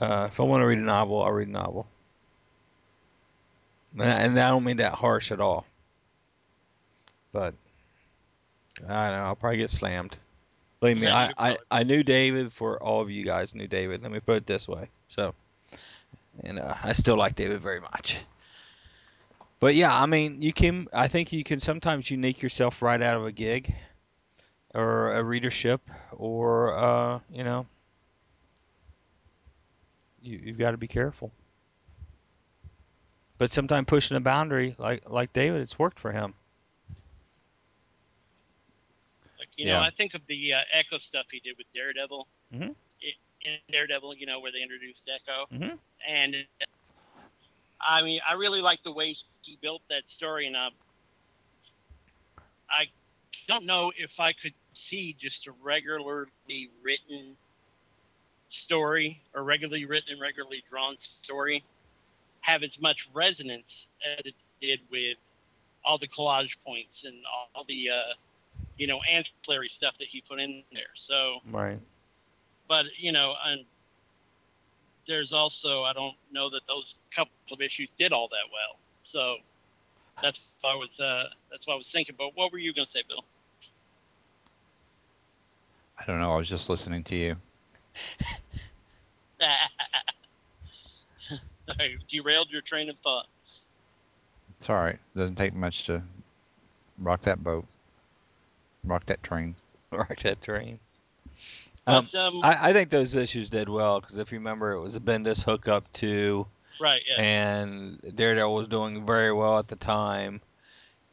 Uh, 0.00 0.28
if 0.30 0.38
I 0.38 0.44
want 0.44 0.62
to 0.62 0.66
read 0.66 0.78
a 0.78 0.82
novel, 0.82 1.22
I'll 1.22 1.32
read 1.32 1.48
a 1.48 1.52
novel, 1.52 1.86
and 3.98 4.38
I 4.38 4.50
don't 4.50 4.64
mean 4.64 4.76
that 4.76 4.94
harsh 4.94 5.32
at 5.32 5.40
all. 5.40 5.66
But 7.32 7.54
I 8.88 9.10
don't 9.10 9.18
know, 9.18 9.24
I'll 9.24 9.36
probably 9.36 9.58
get 9.58 9.70
slammed. 9.70 10.16
Believe 10.86 10.98
me, 10.98 11.08
Yeah, 11.08 11.32
I, 11.36 11.50
I, 11.50 11.56
I 11.70 11.82
knew 11.82 12.04
David 12.04 12.52
for 12.52 12.80
all 12.82 13.00
of 13.00 13.10
you 13.10 13.24
guys 13.24 13.54
knew 13.54 13.66
David. 13.66 14.02
Let 14.02 14.12
me 14.12 14.20
put 14.20 14.36
it 14.36 14.46
this 14.46 14.68
way. 14.68 14.88
So, 15.08 15.34
and 16.44 16.60
uh, 16.60 16.74
I 16.82 16.92
still 16.92 17.16
like 17.16 17.34
David 17.34 17.60
very 17.60 17.80
much. 17.80 18.18
But 19.58 19.74
yeah, 19.74 19.92
I 19.92 20.06
mean, 20.06 20.42
you 20.42 20.52
can. 20.52 20.86
I 20.92 21.08
think 21.08 21.32
you 21.32 21.42
can 21.42 21.58
sometimes 21.58 22.10
unique 22.10 22.42
yourself 22.42 22.82
right 22.82 23.02
out 23.02 23.16
of 23.16 23.26
a 23.26 23.32
gig, 23.32 23.74
or 24.74 25.12
a 25.14 25.24
readership, 25.24 25.80
or 26.12 26.78
uh, 26.78 27.20
you 27.32 27.42
know, 27.42 27.66
you, 30.22 30.40
you've 30.44 30.58
got 30.58 30.72
to 30.72 30.76
be 30.76 30.88
careful. 30.88 31.32
But 33.38 33.50
sometimes 33.50 33.86
pushing 33.86 34.16
a 34.16 34.20
boundary, 34.20 34.76
like 34.78 35.10
like 35.10 35.32
David, 35.32 35.62
it's 35.62 35.78
worked 35.78 35.98
for 35.98 36.12
him. 36.12 36.34
Like 39.38 39.45
you 39.56 39.66
Yeah. 39.66 39.78
know, 39.78 39.80
I 39.82 39.90
think 39.90 40.14
of 40.14 40.26
the 40.26 40.52
uh, 40.54 40.60
Echo 40.72 40.98
stuff 40.98 41.26
he 41.30 41.40
did 41.40 41.56
with 41.58 41.66
Daredevil. 41.74 42.28
Mhm. 42.52 42.74
I- 43.02 43.16
in 43.42 43.58
Daredevil, 43.70 44.14
you 44.16 44.26
know, 44.26 44.40
where 44.40 44.50
they 44.52 44.62
introduced 44.62 45.08
Echo, 45.08 45.46
Mhm. 45.52 45.78
and 46.06 46.48
I 47.80 48.02
mean, 48.02 48.20
I 48.26 48.32
really 48.32 48.60
like 48.60 48.82
the 48.82 48.92
way 48.92 49.14
he 49.42 49.56
built 49.56 49.82
that 49.88 50.08
story, 50.08 50.46
and 50.46 50.56
uh, 50.56 50.70
I 52.68 52.90
don't 53.46 53.64
know 53.64 53.92
if 53.96 54.18
I 54.18 54.32
could 54.32 54.54
see 54.72 55.12
just 55.12 55.46
a 55.46 55.52
regularly 55.52 56.70
written 56.82 57.36
story 58.48 59.22
or 59.34 59.44
regularly 59.44 59.84
written 59.84 60.12
and 60.12 60.20
regularly 60.20 60.62
drawn 60.68 60.98
story 60.98 61.62
have 62.40 62.62
as 62.62 62.80
much 62.80 63.08
resonance 63.12 63.88
as 64.18 64.26
it 64.26 64.34
did 64.60 64.80
with 64.90 65.18
all 65.84 65.98
the 65.98 66.08
collage 66.08 66.56
points 66.64 67.04
and 67.04 67.24
all 67.54 67.64
the 67.64 67.90
uh, 67.90 68.14
you 68.76 68.86
know 68.86 69.00
ancillary 69.10 69.68
stuff 69.68 69.96
that 69.98 70.08
he 70.08 70.22
put 70.28 70.40
in 70.40 70.62
there. 70.72 70.82
So, 70.94 71.38
Right. 71.50 71.78
but 72.68 72.86
you 72.98 73.12
know, 73.12 73.34
and 73.46 73.64
there's 75.06 75.32
also 75.32 75.82
I 75.82 75.92
don't 75.92 76.16
know 76.32 76.50
that 76.50 76.62
those 76.68 76.96
couple 77.14 77.32
of 77.52 77.60
issues 77.60 77.92
did 77.92 78.12
all 78.12 78.28
that 78.28 78.46
well. 78.52 78.78
So 79.04 79.36
that's 80.22 80.40
why 80.60 80.72
I 80.72 80.76
was 80.76 80.98
uh, 81.00 81.24
that's 81.50 81.66
what 81.66 81.74
I 81.74 81.76
was 81.76 81.90
thinking. 81.90 82.14
But 82.18 82.30
what 82.34 82.52
were 82.52 82.58
you 82.58 82.72
gonna 82.72 82.86
say, 82.86 83.02
Bill? 83.08 83.24
I 85.98 86.04
don't 86.04 86.20
know. 86.20 86.32
I 86.32 86.36
was 86.36 86.48
just 86.48 86.68
listening 86.68 87.02
to 87.04 87.16
you. 87.16 87.36
I 91.68 91.96
derailed 92.08 92.50
your 92.50 92.62
train 92.62 92.88
of 92.90 92.96
thought. 93.02 93.26
It's 94.56 94.68
all 94.70 94.76
right. 94.76 94.98
Doesn't 95.16 95.36
take 95.36 95.54
much 95.54 95.84
to 95.84 96.02
rock 96.98 97.22
that 97.22 97.42
boat, 97.42 97.66
rock 98.86 99.06
that 99.06 99.22
train. 99.22 99.54
Right, 99.92 100.18
that 100.24 100.42
train. 100.42 100.80
Um, 101.86 102.08
But 102.10 102.18
um, 102.18 102.40
I, 102.42 102.70
I 102.70 102.72
think 102.72 102.90
those 102.90 103.14
issues 103.14 103.48
did 103.48 103.68
well 103.68 104.00
because 104.00 104.18
if 104.18 104.32
you 104.32 104.38
remember, 104.38 104.72
it 104.72 104.80
was 104.80 104.96
a 104.96 105.00
Bendis 105.00 105.44
hookup 105.44 105.90
too, 105.92 106.46
right, 106.80 107.00
yeah, 107.06 107.22
and 107.22 108.00
Daredevil 108.16 108.52
was 108.52 108.66
doing 108.66 109.06
very 109.06 109.32
well 109.32 109.58
at 109.58 109.68
the 109.68 109.76
time. 109.76 110.40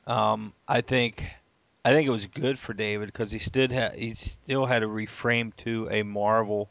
Um, 0.07 0.53
I 0.67 0.81
think, 0.81 1.23
I 1.85 1.93
think 1.93 2.07
it 2.07 2.11
was 2.11 2.25
good 2.25 2.57
for 2.57 2.73
David 2.73 3.05
because 3.07 3.31
he 3.31 3.37
still 3.39 3.69
had 3.69 3.95
he 3.95 4.15
still 4.15 4.65
had 4.65 4.79
to 4.79 4.87
reframe 4.87 5.55
to 5.57 5.87
a 5.91 6.01
Marvel 6.01 6.69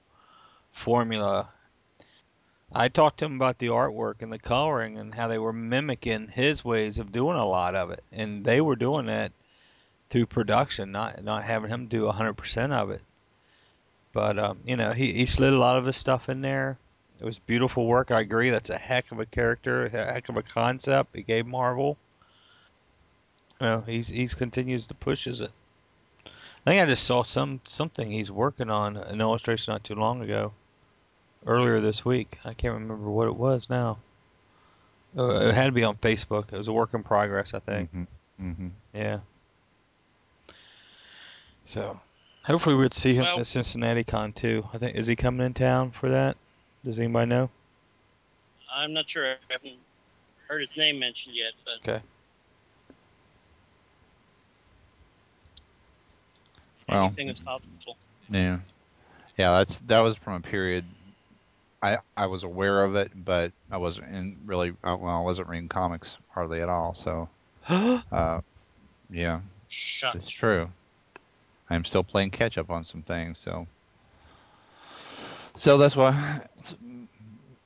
formula. 0.72 1.48
I 2.74 2.88
talked 2.88 3.18
to 3.20 3.26
him 3.26 3.36
about 3.36 3.58
the 3.58 3.68
artwork 3.68 4.22
and 4.22 4.32
the 4.32 4.38
coloring 4.38 4.98
and 4.98 5.14
how 5.14 5.28
they 5.28 5.38
were 5.38 5.52
mimicking 5.52 6.28
his 6.28 6.64
ways 6.64 6.98
of 6.98 7.12
doing 7.12 7.36
a 7.36 7.46
lot 7.46 7.74
of 7.76 7.90
it, 7.90 8.02
and 8.10 8.44
they 8.44 8.60
were 8.60 8.76
doing 8.76 9.06
that 9.06 9.30
through 10.12 10.26
production, 10.26 10.92
not 10.92 11.24
not 11.24 11.42
having 11.42 11.70
him 11.70 11.86
do 11.86 12.02
100% 12.02 12.72
of 12.72 12.90
it. 12.90 13.02
But 14.12 14.38
um, 14.38 14.58
you 14.66 14.76
know, 14.76 14.92
he 14.92 15.12
he 15.14 15.26
slid 15.26 15.54
a 15.54 15.58
lot 15.58 15.78
of 15.78 15.86
his 15.86 15.96
stuff 15.96 16.28
in 16.28 16.42
there. 16.42 16.78
It 17.18 17.24
was 17.24 17.38
beautiful 17.38 17.86
work. 17.86 18.10
I 18.10 18.20
agree. 18.20 18.50
That's 18.50 18.68
a 18.68 18.76
heck 18.76 19.10
of 19.10 19.18
a 19.18 19.26
character, 19.26 19.86
a 19.86 19.90
heck 19.90 20.28
of 20.28 20.36
a 20.36 20.42
concept. 20.42 21.16
He 21.16 21.22
gave 21.22 21.46
Marvel. 21.46 21.96
You 23.58 23.66
know, 23.66 23.84
he's 23.86 24.08
he's 24.08 24.34
continues 24.34 24.86
to 24.88 24.94
pushes 24.94 25.40
it. 25.40 25.50
I 26.26 26.70
think 26.70 26.82
I 26.82 26.86
just 26.86 27.04
saw 27.04 27.22
some 27.22 27.60
something 27.64 28.10
he's 28.10 28.30
working 28.30 28.68
on 28.68 28.98
an 28.98 29.20
illustration 29.20 29.72
not 29.72 29.82
too 29.82 29.94
long 29.94 30.20
ago, 30.20 30.52
earlier 31.46 31.80
this 31.80 32.04
week. 32.04 32.38
I 32.44 32.52
can't 32.52 32.74
remember 32.74 33.08
what 33.08 33.28
it 33.28 33.36
was 33.36 33.70
now. 33.70 33.98
Uh, 35.16 35.48
it 35.48 35.54
had 35.54 35.66
to 35.66 35.72
be 35.72 35.84
on 35.84 35.96
Facebook. 35.96 36.52
It 36.52 36.58
was 36.58 36.68
a 36.68 36.72
work 36.72 36.92
in 36.92 37.02
progress, 37.02 37.54
I 37.54 37.60
think. 37.60 37.90
Mm-hmm. 37.90 38.50
Mm-hmm. 38.50 38.68
Yeah. 38.94 39.20
So, 41.64 42.00
Hopefully, 42.44 42.74
we'd 42.74 42.92
see 42.92 43.14
him 43.14 43.22
Well- 43.24 43.40
at 43.40 43.46
Cincinnati 43.46 44.02
Con 44.04 44.32
too. 44.32 44.68
I 44.72 44.78
think 44.78 44.96
is 44.96 45.06
he 45.06 45.14
coming 45.16 45.46
in 45.46 45.54
town 45.54 45.92
for 45.92 46.08
that? 46.10 46.36
Does 46.84 46.98
anybody 46.98 47.26
know? 47.28 47.50
I'm 48.72 48.92
not 48.92 49.08
sure. 49.08 49.32
I 49.32 49.36
haven't 49.48 49.76
heard 50.48 50.60
his 50.60 50.76
name 50.76 50.98
mentioned 50.98 51.36
yet, 51.36 51.52
but 51.64 51.88
Okay. 51.88 52.02
Well, 56.88 57.06
anything 57.06 57.28
is 57.28 57.40
possible. 57.40 57.96
Yeah, 58.28 58.58
yeah. 59.38 59.58
That's 59.58 59.78
that 59.82 60.00
was 60.00 60.16
from 60.16 60.34
a 60.34 60.40
period. 60.40 60.84
I 61.82 61.98
I 62.16 62.26
was 62.26 62.42
aware 62.42 62.84
of 62.84 62.96
it, 62.96 63.12
but 63.14 63.52
I 63.70 63.76
wasn't 63.76 64.14
in 64.14 64.36
really. 64.44 64.70
uh, 64.82 64.96
Well, 64.98 65.16
I 65.16 65.20
wasn't 65.20 65.48
reading 65.48 65.68
comics 65.68 66.18
hardly 66.30 66.60
at 66.60 66.68
all. 66.68 66.94
So, 66.94 67.28
uh, 67.68 68.40
yeah, 69.10 69.40
Shut. 69.68 70.16
it's 70.16 70.28
true. 70.28 70.70
I'm 71.72 71.84
still 71.84 72.04
playing 72.04 72.30
catch 72.30 72.58
up 72.58 72.70
on 72.70 72.84
some 72.84 73.02
things. 73.02 73.38
So, 73.38 73.66
so 75.56 75.78
that's 75.78 75.96
why 75.96 76.40
it's 76.58 76.74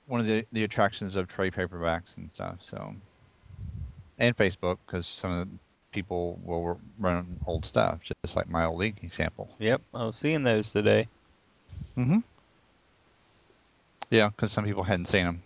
one 0.07 0.21
of 0.21 0.27
the 0.27 0.47
the 0.53 0.65
attractions 0.65 1.17
of 1.17 1.29
trade 1.29 1.53
paperbacks 1.53 2.17
and 2.17 2.31
stuff. 2.31 2.57
So, 2.61 2.95
and 4.19 4.37
Facebook 4.37 4.79
because 4.87 5.07
some 5.07 5.33
of 5.33 5.41
the 5.41 5.49
people 5.93 6.39
will 6.45 6.79
run 6.99 7.41
old 7.47 7.65
stuff, 7.65 8.01
just 8.03 8.37
like 8.37 8.49
my 8.49 8.65
old 8.67 8.79
league 8.79 8.99
example. 9.03 9.49
Yep, 9.59 9.81
I 9.95 10.05
was 10.05 10.17
seeing 10.17 10.43
those 10.43 10.73
today. 10.73 11.09
Mm-hmm. 11.97 12.19
Yeah, 14.11 14.29
because 14.29 14.53
some 14.53 14.65
people 14.65 14.85
hadn't 14.85 15.07
seen 15.07 15.25
them, 15.25 15.43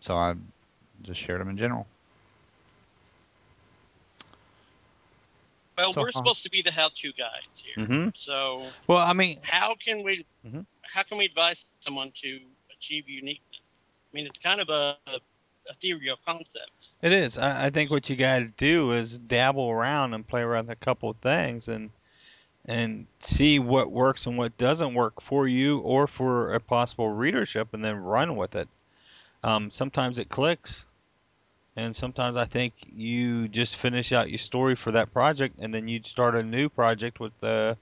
so 0.00 0.14
I 0.14 0.34
just 1.02 1.20
shared 1.20 1.40
them 1.40 1.48
in 1.48 1.56
general. 1.56 1.86
Well, 5.78 5.92
So, 5.92 6.00
we're 6.00 6.12
supposed 6.12 6.42
to 6.42 6.50
be 6.50 6.60
the 6.60 6.72
how-to 6.72 7.12
guys 7.12 7.62
here. 7.64 7.86
hmm 7.86 8.08
So, 8.14 8.72
Well, 8.88 8.98
I 8.98 9.12
mean, 9.12 9.38
how 9.44 9.76
can 9.76 10.02
we 10.02 10.26
Mhm. 10.44 10.66
how 10.82 11.04
can 11.04 11.18
we 11.18 11.24
advise 11.26 11.64
someone 11.80 12.12
to 12.22 12.40
achieve 12.76 13.08
uniqueness? 13.08 13.84
I 14.12 14.16
mean, 14.16 14.26
it's 14.26 14.38
kind 14.40 14.60
of 14.60 14.68
a, 14.70 14.96
a 15.06 15.20
ethereal 15.70 16.16
concept. 16.26 16.88
it 17.02 17.12
is. 17.12 17.38
I, 17.38 17.66
I 17.66 17.70
think 17.70 17.90
what 17.90 18.10
you 18.10 18.16
got 18.16 18.40
to 18.40 18.46
do 18.56 18.92
is 18.92 19.18
dabble 19.18 19.70
around 19.70 20.14
and 20.14 20.26
play 20.26 20.40
around 20.40 20.66
with 20.68 20.76
a 20.78 20.84
couple 20.84 21.10
of 21.10 21.16
things 21.18 21.68
and 21.68 21.90
and 22.64 23.06
see 23.20 23.58
what 23.58 23.90
works 23.90 24.26
and 24.26 24.36
what 24.36 24.58
doesn't 24.58 24.94
work 24.94 25.20
for 25.22 25.46
you 25.48 25.78
or 25.78 26.06
for 26.06 26.52
a 26.54 26.60
possible 26.60 27.08
readership, 27.10 27.72
and 27.72 27.84
then 27.84 27.96
run 27.96 28.36
with 28.36 28.54
it. 28.56 28.68
Um, 29.44 29.70
sometimes 29.70 30.18
it 30.18 30.28
clicks, 30.28 30.84
and 31.78 31.94
sometimes 31.94 32.34
I 32.34 32.44
think 32.44 32.74
you 32.92 33.46
just 33.46 33.76
finish 33.76 34.10
out 34.12 34.28
your 34.28 34.38
story 34.38 34.74
for 34.74 34.90
that 34.92 35.12
project, 35.12 35.60
and 35.60 35.72
then 35.72 35.86
you 35.86 36.00
start 36.02 36.34
a 36.34 36.42
new 36.42 36.68
project 36.68 37.20
with 37.20 37.32
uh, 37.44 37.76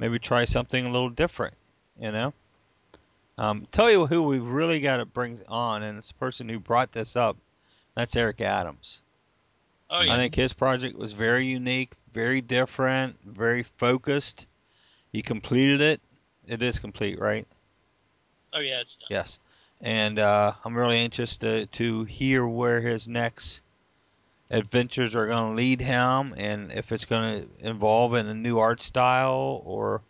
maybe 0.00 0.18
try 0.18 0.44
something 0.44 0.84
a 0.84 0.90
little 0.90 1.10
different. 1.10 1.54
You 2.00 2.10
know. 2.10 2.34
Um, 3.38 3.66
tell 3.70 3.88
you 3.88 4.06
who 4.06 4.24
we've 4.24 4.48
really 4.48 4.80
got 4.80 4.96
to 4.96 5.04
bring 5.04 5.40
on, 5.46 5.84
and 5.84 5.96
it's 5.96 6.08
the 6.08 6.14
person 6.14 6.48
who 6.48 6.58
brought 6.58 6.90
this 6.90 7.14
up. 7.14 7.36
That's 7.94 8.16
Eric 8.16 8.40
Adams. 8.40 9.00
Oh 9.90 10.00
yeah, 10.00 10.14
I 10.14 10.16
think 10.16 10.34
his 10.34 10.52
project 10.52 10.98
was 10.98 11.12
very 11.12 11.46
unique, 11.46 11.94
very 12.12 12.40
different, 12.40 13.16
very 13.24 13.62
focused. 13.62 14.46
He 15.12 15.22
completed 15.22 15.80
it. 15.80 16.00
It 16.48 16.62
is 16.62 16.80
complete, 16.80 17.20
right? 17.20 17.46
oh 18.52 18.58
yeah, 18.58 18.80
it's 18.80 18.96
done. 18.96 19.06
Yes. 19.10 19.38
And 19.80 20.18
uh, 20.18 20.52
I'm 20.64 20.76
really 20.76 20.98
anxious 20.98 21.36
to, 21.38 21.66
to 21.66 22.04
hear 22.04 22.46
where 22.46 22.80
his 22.80 23.06
next 23.06 23.60
adventures 24.50 25.14
are 25.14 25.26
going 25.26 25.50
to 25.50 25.56
lead 25.56 25.80
him 25.80 26.32
and 26.36 26.72
if 26.72 26.92
it's 26.92 27.04
going 27.04 27.42
to 27.42 27.68
involve 27.68 28.14
in 28.14 28.26
a 28.26 28.34
new 28.34 28.58
art 28.58 28.80
style 28.80 29.60
or 29.64 30.00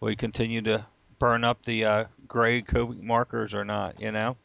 we 0.00 0.16
continue 0.16 0.60
to 0.60 0.84
burn 1.18 1.44
up 1.44 1.64
the 1.64 1.84
uh, 1.84 2.04
gray 2.26 2.60
Copic 2.62 3.00
markers 3.00 3.54
or 3.54 3.64
not, 3.64 4.00
you 4.00 4.10
know? 4.10 4.36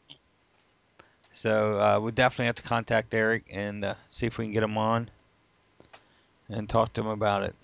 So 1.32 1.80
uh, 1.80 2.00
we 2.00 2.12
definitely 2.12 2.46
have 2.46 2.56
to 2.56 2.62
contact 2.62 3.12
Eric 3.14 3.46
and 3.52 3.84
uh, 3.84 3.94
see 4.08 4.26
if 4.26 4.38
we 4.38 4.44
can 4.44 4.52
get 4.52 4.62
him 4.62 4.78
on 4.78 5.10
and 6.48 6.68
talk 6.68 6.92
to 6.94 7.00
him 7.00 7.08
about 7.08 7.42
it. 7.42 7.54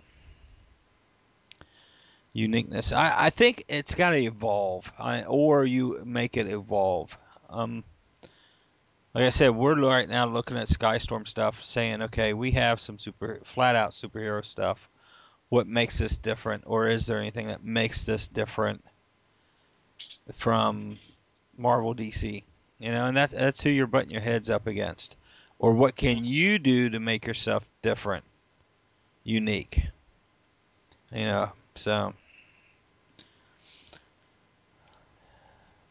Uniqueness. 2.39 2.93
I, 2.93 3.27
I 3.27 3.31
think 3.31 3.65
it's 3.69 3.95
got 3.95 4.11
to 4.11 4.19
evolve, 4.19 4.93
I, 4.97 5.25
or 5.25 5.65
you 5.65 6.01
make 6.05 6.37
it 6.37 6.47
evolve. 6.47 7.19
Um, 7.51 7.83
like 9.13 9.25
I 9.25 9.31
said, 9.31 9.49
we're 9.49 9.75
right 9.75 10.09
now 10.09 10.27
looking 10.27 10.57
at 10.57 10.69
Skystorm 10.69 11.27
stuff, 11.27 11.65
saying, 11.65 12.03
okay, 12.03 12.35
we 12.35 12.53
have 12.53 12.81
some 12.81 12.97
super 12.97 13.41
flat 13.45 13.75
out 13.75 13.91
superhero 13.91 14.45
stuff. 14.45 14.89
What 15.49 15.67
makes 15.67 15.99
this 15.99 16.17
different, 16.17 16.63
or 16.67 16.87
is 16.87 17.07
there 17.07 17.19
anything 17.19 17.49
that 17.49 17.65
makes 17.65 18.05
this 18.05 18.29
different 18.29 18.85
from 20.35 20.99
Marvel 21.57 21.93
DC? 21.93 22.45
You 22.79 22.93
know, 22.93 23.07
and 23.07 23.17
that's 23.17 23.33
that's 23.33 23.63
who 23.63 23.71
you're 23.71 23.89
butting 23.89 24.13
your 24.13 24.21
heads 24.21 24.49
up 24.49 24.69
against. 24.69 25.17
Or 25.59 25.73
what 25.73 25.97
can 25.97 26.25
you 26.25 26.61
do 26.61 26.91
to 26.91 27.01
make 27.01 27.27
yourself 27.27 27.67
different, 27.83 28.23
unique? 29.25 29.83
You 31.13 31.25
know, 31.25 31.53
so 31.75 32.15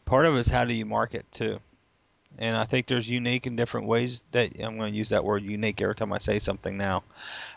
part 0.07 0.25
of 0.25 0.35
it 0.35 0.39
is 0.39 0.47
how 0.49 0.65
do 0.65 0.73
you 0.73 0.85
market 0.85 1.25
too. 1.31 1.59
And 2.39 2.55
I 2.55 2.65
think 2.65 2.87
there's 2.87 3.09
unique 3.09 3.47
and 3.47 3.57
different 3.57 3.87
ways 3.87 4.23
that 4.31 4.51
I'm 4.61 4.77
going 4.77 4.93
to 4.93 4.97
use 4.97 5.09
that 5.09 5.23
word 5.23 5.43
unique 5.43 5.81
every 5.81 5.95
time 5.95 6.13
I 6.13 6.19
say 6.19 6.39
something 6.39 6.77
now. 6.77 7.03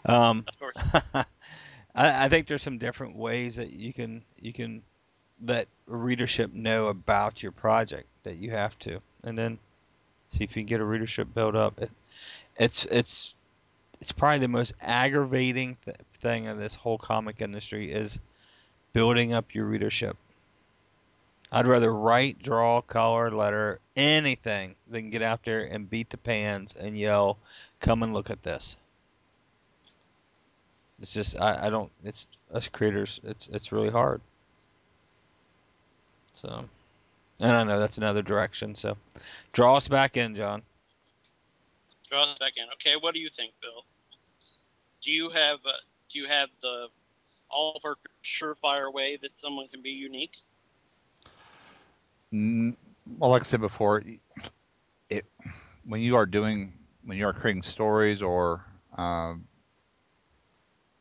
Um, 0.06 0.46
Of 0.48 0.58
course. 0.58 0.76
I, 1.94 2.26
I 2.26 2.28
think 2.28 2.46
there's 2.46 2.62
some 2.62 2.78
different 2.78 3.16
ways 3.16 3.56
that 3.56 3.72
you 3.72 3.92
can 3.92 4.22
you 4.40 4.52
can 4.52 4.82
let 5.44 5.68
readership 5.86 6.52
know 6.54 6.88
about 6.88 7.42
your 7.42 7.52
project 7.52 8.08
that 8.24 8.36
you 8.38 8.50
have 8.52 8.78
to, 8.80 9.00
and 9.24 9.38
then 9.38 9.58
see 10.28 10.44
if 10.44 10.56
you 10.56 10.62
can 10.62 10.68
get 10.68 10.80
a 10.80 10.84
readership 10.84 11.34
built 11.34 11.56
up. 11.56 11.80
It, 11.80 11.90
it's 12.58 12.86
it's 12.86 13.34
it's 14.00 14.12
probably 14.12 14.40
the 14.40 14.48
most 14.48 14.74
aggravating 14.82 15.78
th- 15.84 15.96
thing 16.20 16.48
of 16.48 16.58
this 16.58 16.76
whole 16.76 16.98
comic 16.98 17.42
industry 17.42 17.92
is 17.92 18.18
building 18.94 19.32
up 19.34 19.54
your 19.54 19.66
readership. 19.66 20.16
I'd 21.52 21.66
rather 21.66 21.92
write, 21.92 22.42
draw, 22.42 22.80
color, 22.80 23.30
letter, 23.30 23.80
anything 23.96 24.76
than 24.88 25.10
get 25.10 25.22
out 25.22 25.44
there 25.44 25.64
and 25.64 25.90
beat 25.90 26.10
the 26.10 26.16
pans 26.16 26.74
and 26.78 26.96
yell, 26.96 27.38
"Come 27.80 28.02
and 28.02 28.14
look 28.14 28.30
at 28.30 28.42
this." 28.42 28.76
It's 31.00 31.12
just 31.12 31.40
I, 31.40 31.66
I 31.66 31.70
don't. 31.70 31.90
It's 32.04 32.28
us 32.52 32.68
creators. 32.68 33.20
It's 33.24 33.48
it's 33.48 33.72
really 33.72 33.90
hard. 33.90 34.20
So, 36.32 36.64
and 37.40 37.52
I 37.52 37.64
know 37.64 37.80
that's 37.80 37.98
another 37.98 38.22
direction. 38.22 38.74
So, 38.74 38.96
draw 39.52 39.76
us 39.76 39.88
back 39.88 40.16
in, 40.16 40.34
John. 40.34 40.62
Draw 42.08 42.30
us 42.30 42.38
back 42.38 42.52
in. 42.56 42.64
Okay, 42.74 42.96
what 43.00 43.14
do 43.14 43.20
you 43.20 43.30
think, 43.36 43.52
Bill? 43.60 43.84
Do 45.02 45.10
you 45.10 45.30
have 45.30 45.58
uh, 45.66 45.72
do 46.12 46.18
you 46.18 46.28
have 46.28 46.48
the 46.62 46.88
all 47.50 47.80
for 47.82 47.96
surefire 48.24 48.92
way 48.92 49.18
that 49.20 49.30
someone 49.36 49.66
can 49.68 49.82
be 49.82 49.90
unique? 49.90 50.36
Well, 52.32 53.30
like 53.30 53.42
I 53.42 53.44
said 53.44 53.60
before, 53.60 54.02
it 55.08 55.24
when 55.84 56.00
you 56.00 56.16
are 56.16 56.26
doing 56.26 56.72
when 57.04 57.18
you 57.18 57.26
are 57.26 57.32
creating 57.32 57.62
stories 57.62 58.22
or 58.22 58.64
um, 58.96 59.46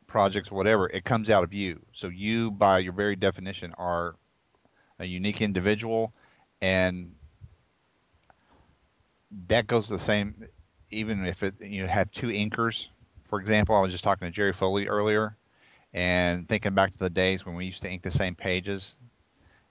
projects, 0.07 0.51
whatever, 0.51 0.89
it 0.89 1.05
comes 1.05 1.29
out 1.29 1.43
of 1.43 1.53
you. 1.53 1.79
So 1.93 2.07
you, 2.07 2.51
by 2.51 2.79
your 2.79 2.93
very 2.93 3.15
definition, 3.15 3.73
are 3.77 4.15
a 4.97 5.05
unique 5.05 5.41
individual, 5.41 6.13
and 6.61 7.13
that 9.47 9.67
goes 9.67 9.87
the 9.87 9.99
same. 9.99 10.47
Even 10.91 11.25
if 11.25 11.43
it 11.43 11.61
you 11.61 11.85
have 11.85 12.11
two 12.11 12.27
inkers, 12.27 12.87
for 13.23 13.39
example, 13.39 13.75
I 13.75 13.81
was 13.81 13.91
just 13.91 14.03
talking 14.03 14.27
to 14.27 14.31
Jerry 14.31 14.53
Foley 14.53 14.87
earlier, 14.87 15.37
and 15.93 16.49
thinking 16.49 16.73
back 16.73 16.91
to 16.91 16.97
the 16.97 17.09
days 17.11 17.45
when 17.45 17.53
we 17.55 17.65
used 17.65 17.83
to 17.83 17.89
ink 17.91 18.01
the 18.01 18.11
same 18.11 18.33
pages, 18.33 18.95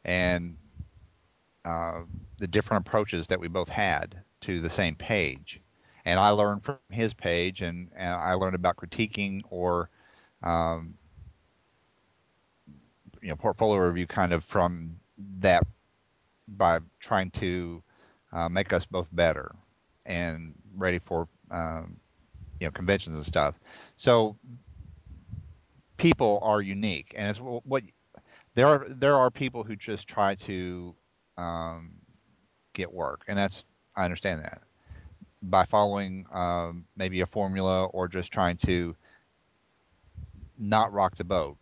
and 0.05 0.57
uh, 1.69 2.01
the 2.39 2.47
different 2.47 2.87
approaches 2.87 3.27
that 3.27 3.39
we 3.39 3.49
both 3.49 3.69
had 3.69 4.23
to 4.41 4.61
the 4.61 4.71
same 4.71 4.95
page. 4.95 5.61
And 6.07 6.19
I 6.19 6.31
learned 6.31 6.63
from 6.63 6.79
his 6.91 7.13
page, 7.13 7.61
and, 7.61 7.91
and 7.95 8.15
I 8.15 8.33
learned 8.33 8.55
about 8.55 8.77
critiquing 8.77 9.43
or, 9.51 9.91
um, 10.43 10.95
you 13.21 13.29
know, 13.29 13.37
portfolio 13.37 13.83
review 13.83 14.07
kind 14.07 14.33
of 14.33 14.43
from 14.45 14.97
that 15.41 15.63
by 16.57 16.79
trying 17.01 17.31
to 17.33 17.83
uh, 18.33 18.49
make 18.49 18.73
us 18.73 18.87
both 18.87 19.09
better 19.13 19.55
and 20.07 20.55
ready 20.75 20.99
for, 20.99 21.29
um, 21.51 21.97
you 22.61 22.67
know, 22.67 22.71
conventions 22.71 23.17
and 23.17 23.27
stuff. 23.27 23.61
So 23.99 24.37
people 25.99 26.39
are 26.43 26.63
unique, 26.63 27.13
and 27.15 27.29
it's 27.29 27.41
what 27.41 27.83
there 28.55 28.67
are. 28.67 28.87
There 28.89 29.17
are 29.17 29.31
people 29.31 29.63
who 29.65 29.77
just 29.77 30.09
try 30.09 30.35
to 30.37 30.95
um, 31.39 31.93
get 32.75 32.93
work, 32.93 33.25
and 33.29 33.39
that's 33.39 33.65
I 33.97 34.05
understand 34.05 34.41
that 34.41 34.63
by 35.43 35.65
following 35.65 36.27
um, 36.33 36.85
maybe 36.97 37.21
a 37.21 37.27
formula 37.27 37.87
or 37.87 38.09
just 38.09 38.33
trying 38.33 38.57
to 38.59 38.97
not 40.59 40.93
rock 40.93 41.17
the 41.17 41.25
boat, 41.25 41.57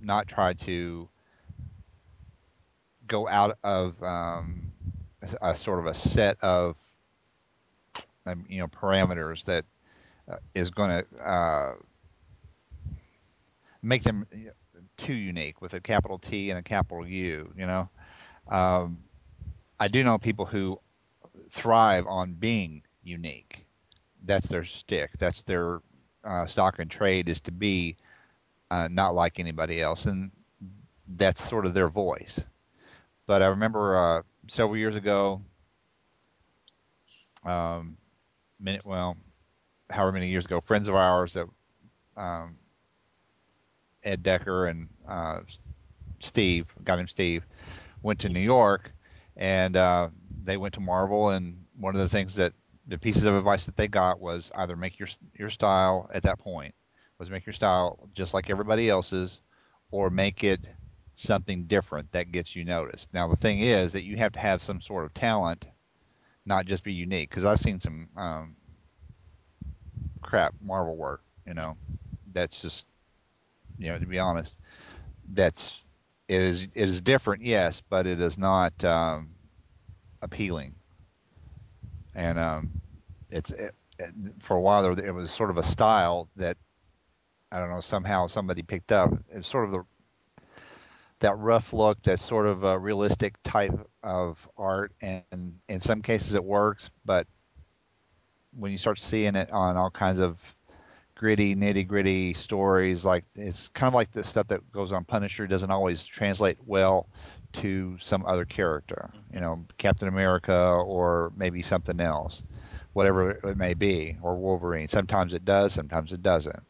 not 0.00 0.28
try 0.28 0.52
to 0.54 1.08
go 3.06 3.28
out 3.28 3.58
of 3.64 4.02
um, 4.02 4.72
a, 5.22 5.50
a 5.50 5.56
sort 5.56 5.78
of 5.80 5.86
a 5.86 5.94
set 5.94 6.36
of 6.42 6.76
um, 8.26 8.44
you 8.48 8.58
know 8.58 8.68
parameters 8.68 9.44
that 9.44 9.64
uh, 10.30 10.36
is 10.54 10.70
going 10.70 10.90
to 10.90 11.26
uh, 11.26 11.74
make 13.82 14.02
them 14.02 14.26
too 14.96 15.14
unique 15.14 15.60
with 15.60 15.74
a 15.74 15.80
capital 15.80 16.18
T 16.18 16.50
and 16.50 16.58
a 16.58 16.62
capital 16.62 17.06
U. 17.06 17.52
You 17.56 17.66
know, 17.66 17.88
um, 18.48 18.98
I 19.78 19.88
do 19.88 20.02
know 20.02 20.18
people 20.18 20.46
who 20.46 20.80
thrive 21.48 22.06
on 22.06 22.34
being 22.34 22.82
unique. 23.02 23.66
That's 24.24 24.48
their 24.48 24.64
stick. 24.64 25.12
That's 25.18 25.42
their 25.42 25.80
uh, 26.24 26.46
stock 26.46 26.78
and 26.78 26.90
trade 26.90 27.28
is 27.28 27.40
to 27.42 27.52
be 27.52 27.96
uh, 28.70 28.88
not 28.90 29.14
like 29.14 29.38
anybody 29.38 29.80
else, 29.80 30.06
and 30.06 30.30
that's 31.06 31.46
sort 31.46 31.66
of 31.66 31.74
their 31.74 31.88
voice. 31.88 32.44
But 33.26 33.42
I 33.42 33.46
remember 33.46 33.96
uh, 33.96 34.22
several 34.48 34.76
years 34.76 34.96
ago, 34.96 35.42
um, 37.44 37.96
well, 38.84 39.16
however 39.90 40.12
many 40.12 40.28
years 40.28 40.46
ago, 40.46 40.60
friends 40.60 40.88
of 40.88 40.94
ours 40.94 41.34
that 41.34 41.46
um, 42.16 42.56
Ed 44.02 44.22
Decker 44.22 44.66
and 44.66 44.88
uh, 45.06 45.40
Steve, 46.18 46.66
guy 46.84 46.96
named 46.96 47.10
Steve, 47.10 47.46
went 48.02 48.18
to 48.20 48.28
New 48.28 48.40
York, 48.40 48.92
and 49.36 49.76
uh, 49.76 50.08
they 50.42 50.56
went 50.56 50.74
to 50.74 50.80
Marvel. 50.80 51.30
And 51.30 51.64
one 51.78 51.94
of 51.94 52.00
the 52.00 52.08
things 52.08 52.34
that 52.36 52.52
the 52.86 52.98
pieces 52.98 53.24
of 53.24 53.34
advice 53.34 53.64
that 53.66 53.76
they 53.76 53.88
got 53.88 54.20
was 54.20 54.50
either 54.56 54.76
make 54.76 54.98
your 54.98 55.08
your 55.34 55.50
style 55.50 56.08
at 56.12 56.22
that 56.22 56.38
point 56.38 56.74
was 57.18 57.30
make 57.30 57.46
your 57.46 57.52
style 57.52 58.08
just 58.14 58.34
like 58.34 58.50
everybody 58.50 58.88
else's, 58.88 59.40
or 59.90 60.10
make 60.10 60.44
it 60.44 60.68
something 61.14 61.64
different 61.64 62.10
that 62.12 62.30
gets 62.30 62.54
you 62.54 62.64
noticed. 62.64 63.12
Now 63.14 63.26
the 63.26 63.36
thing 63.36 63.60
is 63.60 63.92
that 63.92 64.04
you 64.04 64.16
have 64.18 64.32
to 64.32 64.38
have 64.38 64.62
some 64.62 64.80
sort 64.80 65.04
of 65.04 65.14
talent, 65.14 65.66
not 66.44 66.66
just 66.66 66.84
be 66.84 66.92
unique. 66.92 67.30
Because 67.30 67.44
I've 67.44 67.60
seen 67.60 67.80
some 67.80 68.08
um, 68.16 68.56
crap 70.20 70.54
Marvel 70.60 70.96
work, 70.96 71.22
you 71.46 71.54
know, 71.54 71.76
that's 72.32 72.60
just 72.60 72.86
you 73.78 73.88
know 73.88 73.98
to 73.98 74.06
be 74.06 74.18
honest, 74.18 74.56
that's 75.32 75.82
it 76.28 76.42
is 76.42 76.62
it 76.64 76.74
is 76.74 77.00
different, 77.00 77.42
yes, 77.42 77.82
but 77.88 78.06
it 78.06 78.20
is 78.20 78.38
not 78.38 78.84
um, 78.84 79.30
appealing. 80.22 80.74
And 82.14 82.38
um, 82.38 82.70
it's 83.30 83.50
it, 83.50 83.74
it, 83.98 84.12
for 84.38 84.56
a 84.56 84.60
while 84.60 84.82
there, 84.82 85.06
it 85.06 85.14
was 85.14 85.30
sort 85.30 85.50
of 85.50 85.58
a 85.58 85.62
style 85.62 86.28
that 86.36 86.56
I 87.52 87.58
don't 87.58 87.70
know 87.70 87.80
somehow 87.80 88.26
somebody 88.26 88.62
picked 88.62 88.92
up. 88.92 89.12
It's 89.30 89.48
sort 89.48 89.66
of 89.66 89.70
the 89.72 89.84
that 91.20 91.38
rough 91.38 91.72
look, 91.72 92.02
that 92.02 92.20
sort 92.20 92.46
of 92.46 92.64
uh, 92.64 92.78
realistic 92.78 93.42
type 93.42 93.72
of 94.02 94.46
art, 94.56 94.92
and 95.00 95.58
in 95.68 95.80
some 95.80 96.02
cases 96.02 96.34
it 96.34 96.44
works, 96.44 96.90
but 97.04 97.26
when 98.52 98.72
you 98.72 98.78
start 98.78 98.98
seeing 98.98 99.36
it 99.36 99.50
on 99.50 99.76
all 99.76 99.90
kinds 99.90 100.18
of 100.18 100.55
gritty, 101.16 101.56
nitty 101.56 101.88
gritty 101.88 102.34
stories, 102.34 103.04
like 103.04 103.24
it's 103.34 103.68
kind 103.68 103.88
of 103.88 103.94
like 103.94 104.12
the 104.12 104.22
stuff 104.22 104.46
that 104.48 104.70
goes 104.70 104.92
on 104.92 105.04
Punisher 105.04 105.46
doesn't 105.46 105.70
always 105.70 106.04
translate 106.04 106.58
well 106.66 107.08
to 107.54 107.96
some 107.98 108.24
other 108.26 108.44
character, 108.44 109.10
you 109.32 109.40
know, 109.40 109.64
Captain 109.78 110.08
America 110.08 110.76
or 110.86 111.32
maybe 111.36 111.62
something 111.62 112.00
else, 112.00 112.44
whatever 112.92 113.30
it 113.30 113.56
may 113.56 113.74
be, 113.74 114.16
or 114.22 114.36
Wolverine. 114.36 114.88
Sometimes 114.88 115.32
it 115.32 115.44
does, 115.44 115.72
sometimes 115.72 116.12
it 116.12 116.22
doesn't. 116.22 116.62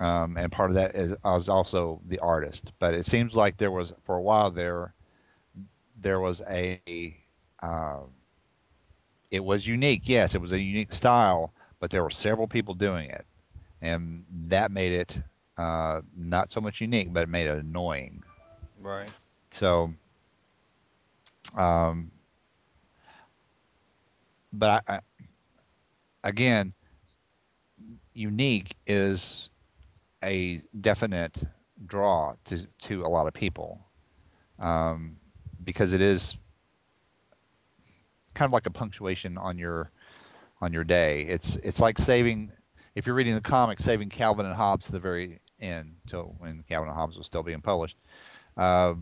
Um, 0.00 0.36
and 0.38 0.50
part 0.50 0.70
of 0.70 0.76
that 0.76 0.94
is, 0.94 1.12
is 1.12 1.48
also 1.48 2.00
the 2.08 2.18
artist. 2.20 2.72
But 2.78 2.94
it 2.94 3.04
seems 3.04 3.36
like 3.36 3.58
there 3.58 3.70
was 3.70 3.92
for 4.02 4.16
a 4.16 4.22
while 4.22 4.50
there, 4.50 4.94
there 6.00 6.20
was 6.20 6.40
a, 6.48 6.80
uh, 7.62 8.00
it 9.30 9.44
was 9.44 9.66
unique. 9.66 10.02
Yes, 10.04 10.34
it 10.34 10.40
was 10.40 10.52
a 10.52 10.60
unique 10.60 10.92
style, 10.94 11.52
but 11.80 11.90
there 11.90 12.02
were 12.02 12.10
several 12.10 12.48
people 12.48 12.74
doing 12.74 13.10
it, 13.10 13.26
and 13.82 14.24
that 14.46 14.70
made 14.70 14.92
it 14.92 15.20
uh, 15.58 16.00
not 16.16 16.50
so 16.50 16.60
much 16.60 16.80
unique, 16.80 17.12
but 17.12 17.24
it 17.24 17.28
made 17.28 17.46
it 17.48 17.58
annoying. 17.58 18.22
Right. 18.80 19.10
So, 19.50 19.92
um, 21.56 22.10
but 24.52 24.84
I, 24.88 24.94
I, 24.94 25.00
again, 26.24 26.72
unique 28.14 28.74
is 28.86 29.50
a 30.24 30.60
definite 30.80 31.44
draw 31.86 32.34
to 32.44 32.64
to 32.78 33.02
a 33.02 33.08
lot 33.08 33.26
of 33.26 33.34
people 33.34 33.80
um, 34.58 35.16
because 35.64 35.92
it 35.92 36.00
is 36.00 36.36
kind 38.34 38.48
of 38.48 38.52
like 38.52 38.66
a 38.66 38.70
punctuation 38.70 39.36
on 39.36 39.58
your 39.58 39.90
on 40.60 40.72
your 40.72 40.84
day. 40.84 41.22
It's 41.22 41.56
it's 41.56 41.80
like 41.80 41.98
saving 41.98 42.52
if 42.94 43.06
you're 43.06 43.14
reading 43.14 43.34
the 43.34 43.40
comics, 43.40 43.84
saving 43.84 44.08
Calvin 44.08 44.46
and 44.46 44.54
Hobbes 44.54 44.86
to 44.86 44.92
the 44.92 45.00
very 45.00 45.40
end, 45.60 45.94
till 46.06 46.34
when 46.38 46.64
Calvin 46.68 46.88
and 46.88 46.96
Hobbes 46.96 47.16
was 47.16 47.26
still 47.26 47.42
being 47.42 47.60
published, 47.60 47.96
uh, 48.56 48.94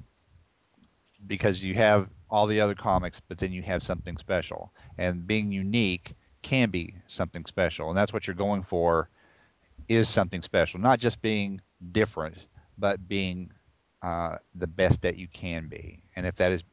because 1.26 1.62
you 1.62 1.74
have 1.74 2.08
all 2.30 2.46
the 2.46 2.60
other 2.60 2.74
comics, 2.74 3.20
but 3.20 3.38
then 3.38 3.52
you 3.52 3.62
have 3.62 3.82
something 3.82 4.16
special, 4.16 4.72
and 4.98 5.26
being 5.26 5.52
unique 5.52 6.14
can 6.42 6.70
be 6.70 6.94
something 7.06 7.44
special, 7.44 7.88
and 7.88 7.98
that's 7.98 8.12
what 8.12 8.26
you're 8.26 8.34
going 8.36 8.62
for 8.62 9.10
is 9.88 10.08
something 10.08 10.42
special, 10.42 10.78
not 10.80 11.00
just 11.00 11.20
being 11.20 11.60
different, 11.92 12.46
but 12.78 13.08
being 13.08 13.50
uh, 14.02 14.36
the 14.54 14.66
best 14.66 15.02
that 15.02 15.16
you 15.16 15.28
can 15.28 15.68
be. 15.68 16.02
And 16.16 16.26
if 16.26 16.36
that 16.36 16.52
is 16.52 16.64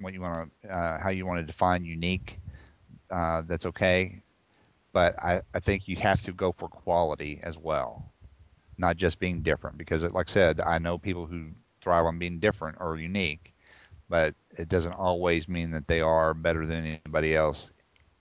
what 0.00 0.14
you 0.14 0.20
want 0.20 0.50
to, 0.62 0.68
uh, 0.72 0.98
how 0.98 1.10
you 1.10 1.26
want 1.26 1.40
to 1.40 1.44
define 1.44 1.84
unique, 1.84 2.40
uh, 3.10 3.42
that's 3.42 3.66
okay. 3.66 4.22
But 4.92 5.18
I, 5.22 5.40
I 5.54 5.60
think 5.60 5.86
you 5.86 5.96
have 5.96 6.22
to 6.22 6.32
go 6.32 6.50
for 6.50 6.68
quality 6.68 7.40
as 7.42 7.56
well, 7.56 8.12
not 8.78 8.96
just 8.96 9.18
being 9.18 9.42
different. 9.42 9.78
Because, 9.78 10.02
like 10.02 10.28
I 10.28 10.32
said, 10.32 10.60
I 10.60 10.78
know 10.78 10.98
people 10.98 11.26
who 11.26 11.50
thrive 11.80 12.06
on 12.06 12.18
being 12.18 12.40
different 12.40 12.78
or 12.80 12.96
unique, 12.96 13.54
but 14.08 14.34
it 14.58 14.68
doesn't 14.68 14.92
always 14.92 15.48
mean 15.48 15.70
that 15.70 15.86
they 15.86 16.00
are 16.00 16.34
better 16.34 16.66
than 16.66 16.84
anybody 16.84 17.36
else 17.36 17.72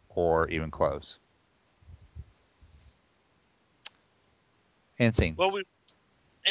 or 0.10 0.47
even 0.49 0.69
close. 0.69 1.17
Scene. 5.13 5.34
Well, 5.38 5.51
we 5.51 5.63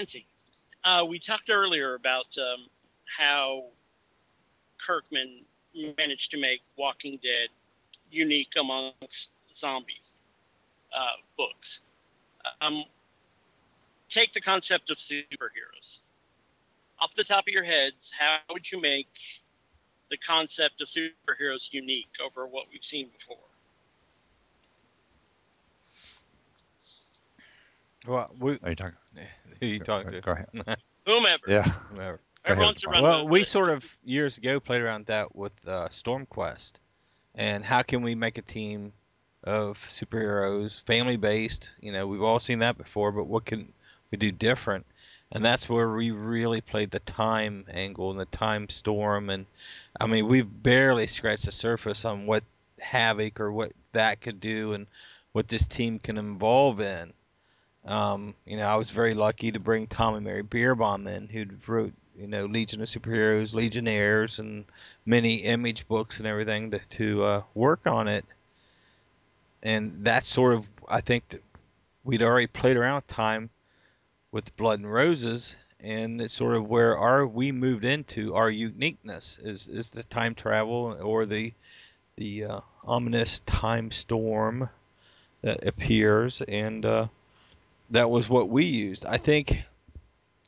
scene. 0.07 0.23
Uh, 0.83 1.05
we 1.07 1.19
talked 1.19 1.51
earlier 1.51 1.97
about 1.97 2.27
um, 2.39 2.67
how 3.05 3.65
Kirkman 4.85 5.43
managed 5.99 6.31
to 6.31 6.41
make 6.41 6.63
Walking 6.79 7.19
Dead 7.23 7.49
unique 8.11 8.53
amongst 8.59 9.33
zombie 9.53 10.01
uh, 10.97 11.17
books. 11.37 11.81
Um, 12.61 12.85
take 14.09 14.33
the 14.33 14.41
concept 14.41 14.91
of 14.91 14.97
superheroes. 14.99 15.99
Off 17.01 17.15
the 17.15 17.25
top 17.25 17.45
of 17.47 17.53
your 17.53 17.65
heads, 17.65 18.11
how 18.19 18.39
would 18.53 18.71
you 18.71 18.81
make 18.81 19.07
the 20.11 20.17
concept 20.17 20.81
of 20.81 20.89
superheroes 20.89 21.69
unique 21.71 22.09
over 22.25 22.47
what 22.47 22.65
we've 22.73 22.83
seen 22.83 23.09
before? 23.19 23.37
Well, 28.07 28.31
we, 28.39 28.59
Are 28.63 28.71
you 28.71 28.75
talking? 28.77 28.97
who 29.61 29.67
you 29.67 29.81
talking 29.81 30.11
to? 30.13 30.21
Go 30.21 30.35
to? 30.35 30.61
ahead. 30.63 30.79
Whomever. 31.07 31.43
Yeah. 31.47 31.63
Whoever. 31.93 32.21
Go 32.47 32.53
ahead. 32.53 32.65
wants 32.65 32.81
to 32.83 32.89
run 32.89 33.03
Well, 33.03 33.29
we 33.29 33.41
the- 33.41 33.47
sort 33.47 33.71
of 33.71 33.85
years 34.05 34.39
ago 34.39 34.61
played 34.61 34.83
around 34.83 35.07
that 35.07 35.35
with 35.35 35.53
uh, 35.67 35.89
Stormquest, 35.89 36.73
and 37.35 37.65
how 37.65 37.83
can 37.83 38.03
we 38.03 38.15
make 38.15 38.39
a 38.39 38.43
team 38.43 38.93
of 39.45 39.79
superheroes, 39.79 40.83
family 40.85 41.17
based? 41.17 41.71
You 41.81 41.93
know, 41.93 42.07
we've 42.07 42.23
all 42.23 42.39
seen 42.39 42.61
that 42.61 42.79
before, 42.79 43.13
but 43.13 43.27
what 43.27 43.45
can 43.45 43.73
we 44.11 44.19
do 44.19 44.33
different? 44.33 44.87
And 45.31 45.45
that's 45.45 45.69
where 45.69 45.91
we 45.91 46.11
really 46.11 46.61
played 46.61 46.91
the 46.91 47.01
time 47.01 47.67
angle 47.71 48.11
and 48.11 48.19
the 48.19 48.25
time 48.27 48.69
storm, 48.69 49.29
and 49.31 49.47
I 50.01 50.07
mean, 50.07 50.27
we've 50.27 50.63
barely 50.63 51.07
scratched 51.07 51.45
the 51.45 51.53
surface 51.53 52.05
on 52.05 52.27
what 52.27 52.45
Havoc 52.81 53.41
or 53.41 53.53
what 53.53 53.73
that 53.93 54.21
could 54.21 54.41
do, 54.41 54.73
and 54.73 54.87
what 55.33 55.49
this 55.49 55.69
team 55.69 55.99
can 55.99 56.17
evolve 56.17 56.81
in. 56.81 57.13
Um, 57.85 58.35
you 58.47 58.57
know, 58.57 58.67
I 58.67 58.77
was 58.77 58.91
very 58.91 59.15
lucky 59.15 59.53
to 59.53 59.61
bring 59.61 59.87
Tom 59.87 60.15
and 60.15 60.25
Mary 60.25 60.43
Bierbaum 60.43 61.07
in, 61.07 61.29
who 61.29 61.47
wrote, 61.67 61.93
you 62.19 62.27
know, 62.27 62.47
Legion 62.47 62.83
of 62.83 62.89
Superheroes, 62.89 63.55
Legionnaires, 63.55 64.39
and 64.39 64.65
many 65.07 65.37
image 65.37 65.87
books 65.89 66.19
and 66.19 66.27
everything 66.27 66.71
to, 66.71 66.79
to 66.79 67.25
uh, 67.25 67.43
work 67.55 67.87
on 67.87 68.09
it. 68.09 68.25
And 69.63 70.05
that's 70.05 70.29
sort 70.29 70.55
of, 70.55 70.69
I 70.89 71.01
think, 71.01 71.29
that 71.31 71.43
we'd 72.05 72.23
already 72.23 72.47
played 72.47 72.77
around 72.77 72.97
with 72.97 73.07
time 73.07 73.51
with 74.31 74.57
Blood 74.57 74.81
and 74.81 74.93
Roses, 74.93 75.57
and 75.81 76.21
it's 76.21 76.35
sort 76.35 76.57
of 76.57 76.69
where 76.69 76.97
our 76.99 77.27
we 77.27 77.51
moved 77.53 77.85
into 77.85 78.35
our 78.35 78.51
uniqueness 78.51 79.39
is 79.43 79.69
is 79.69 79.89
the 79.89 80.03
time 80.05 80.35
travel 80.35 80.99
or 81.03 81.25
the 81.27 81.53
the 82.17 82.45
uh, 82.45 82.61
ominous 82.85 83.41
time 83.41 83.91
storm 83.91 84.69
that 85.43 85.67
appears 85.67 86.43
and. 86.43 86.85
Uh, 86.85 87.07
that 87.91 88.11
was 88.11 88.29
what 88.29 88.49
we 88.49 88.65
used. 88.65 89.07
I 89.07 89.17
think 89.17 89.65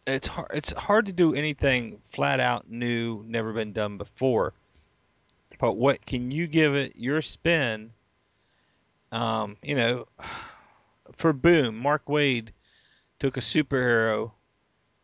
it's 0.07 0.29
hard. 0.29 0.51
It's 0.53 0.73
hard 0.73 1.07
to 1.07 1.13
do 1.13 1.35
anything 1.35 2.01
flat 2.11 2.41
out 2.41 2.71
new, 2.71 3.25
never 3.27 3.53
been 3.53 3.73
done 3.73 3.97
before. 3.99 4.53
But 5.59 5.75
what 5.75 6.05
can 6.07 6.31
you 6.31 6.47
give 6.47 6.75
it 6.75 6.95
your 6.97 7.23
spin? 7.23 7.93
Um, 9.13 9.57
you 9.63 9.75
know, 9.75 10.07
for 11.17 11.33
Boom, 11.33 11.77
Mark 11.77 12.07
Waid 12.07 12.51
took 13.19 13.37
a 13.37 13.41
superhero, 13.41 14.33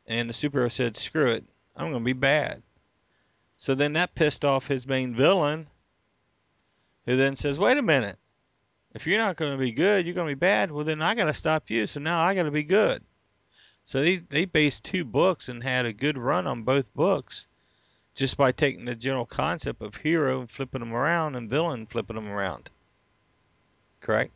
and 0.06 0.28
the 0.28 0.34
superhero 0.34 0.70
said, 0.70 0.96
"Screw 0.96 1.30
it, 1.30 1.44
I'm 1.74 1.90
going 1.90 2.02
to 2.02 2.04
be 2.04 2.12
bad." 2.12 2.62
So 3.56 3.74
then 3.74 3.94
that 3.94 4.14
pissed 4.14 4.44
off 4.44 4.68
his 4.68 4.86
main 4.86 5.14
villain, 5.14 5.68
who 7.04 7.16
then 7.16 7.34
says, 7.34 7.58
"Wait 7.58 7.78
a 7.78 7.82
minute, 7.82 8.18
if 8.94 9.06
you're 9.06 9.18
not 9.18 9.36
going 9.36 9.52
to 9.52 9.58
be 9.58 9.72
good, 9.72 10.06
you're 10.06 10.14
going 10.14 10.28
to 10.28 10.34
be 10.34 10.38
bad. 10.38 10.70
Well, 10.70 10.84
then 10.84 11.02
I 11.02 11.14
got 11.14 11.24
to 11.24 11.34
stop 11.34 11.68
you. 11.68 11.86
So 11.86 11.98
now 11.98 12.20
I 12.20 12.34
got 12.34 12.44
to 12.44 12.50
be 12.50 12.62
good." 12.62 13.02
So 13.86 14.00
they 14.02 14.16
they 14.16 14.44
based 14.44 14.84
two 14.84 15.04
books 15.04 15.48
and 15.48 15.62
had 15.62 15.84
a 15.84 15.92
good 15.92 16.16
run 16.16 16.46
on 16.46 16.62
both 16.62 16.94
books, 16.94 17.48
just 18.14 18.36
by 18.36 18.52
taking 18.52 18.84
the 18.84 18.94
general 18.94 19.26
concept 19.26 19.82
of 19.82 19.96
hero 19.96 20.40
and 20.40 20.50
flipping 20.50 20.80
them 20.80 20.94
around 20.94 21.34
and 21.34 21.50
villain 21.50 21.86
flipping 21.86 22.16
them 22.16 22.28
around. 22.28 22.70
Correct. 24.00 24.32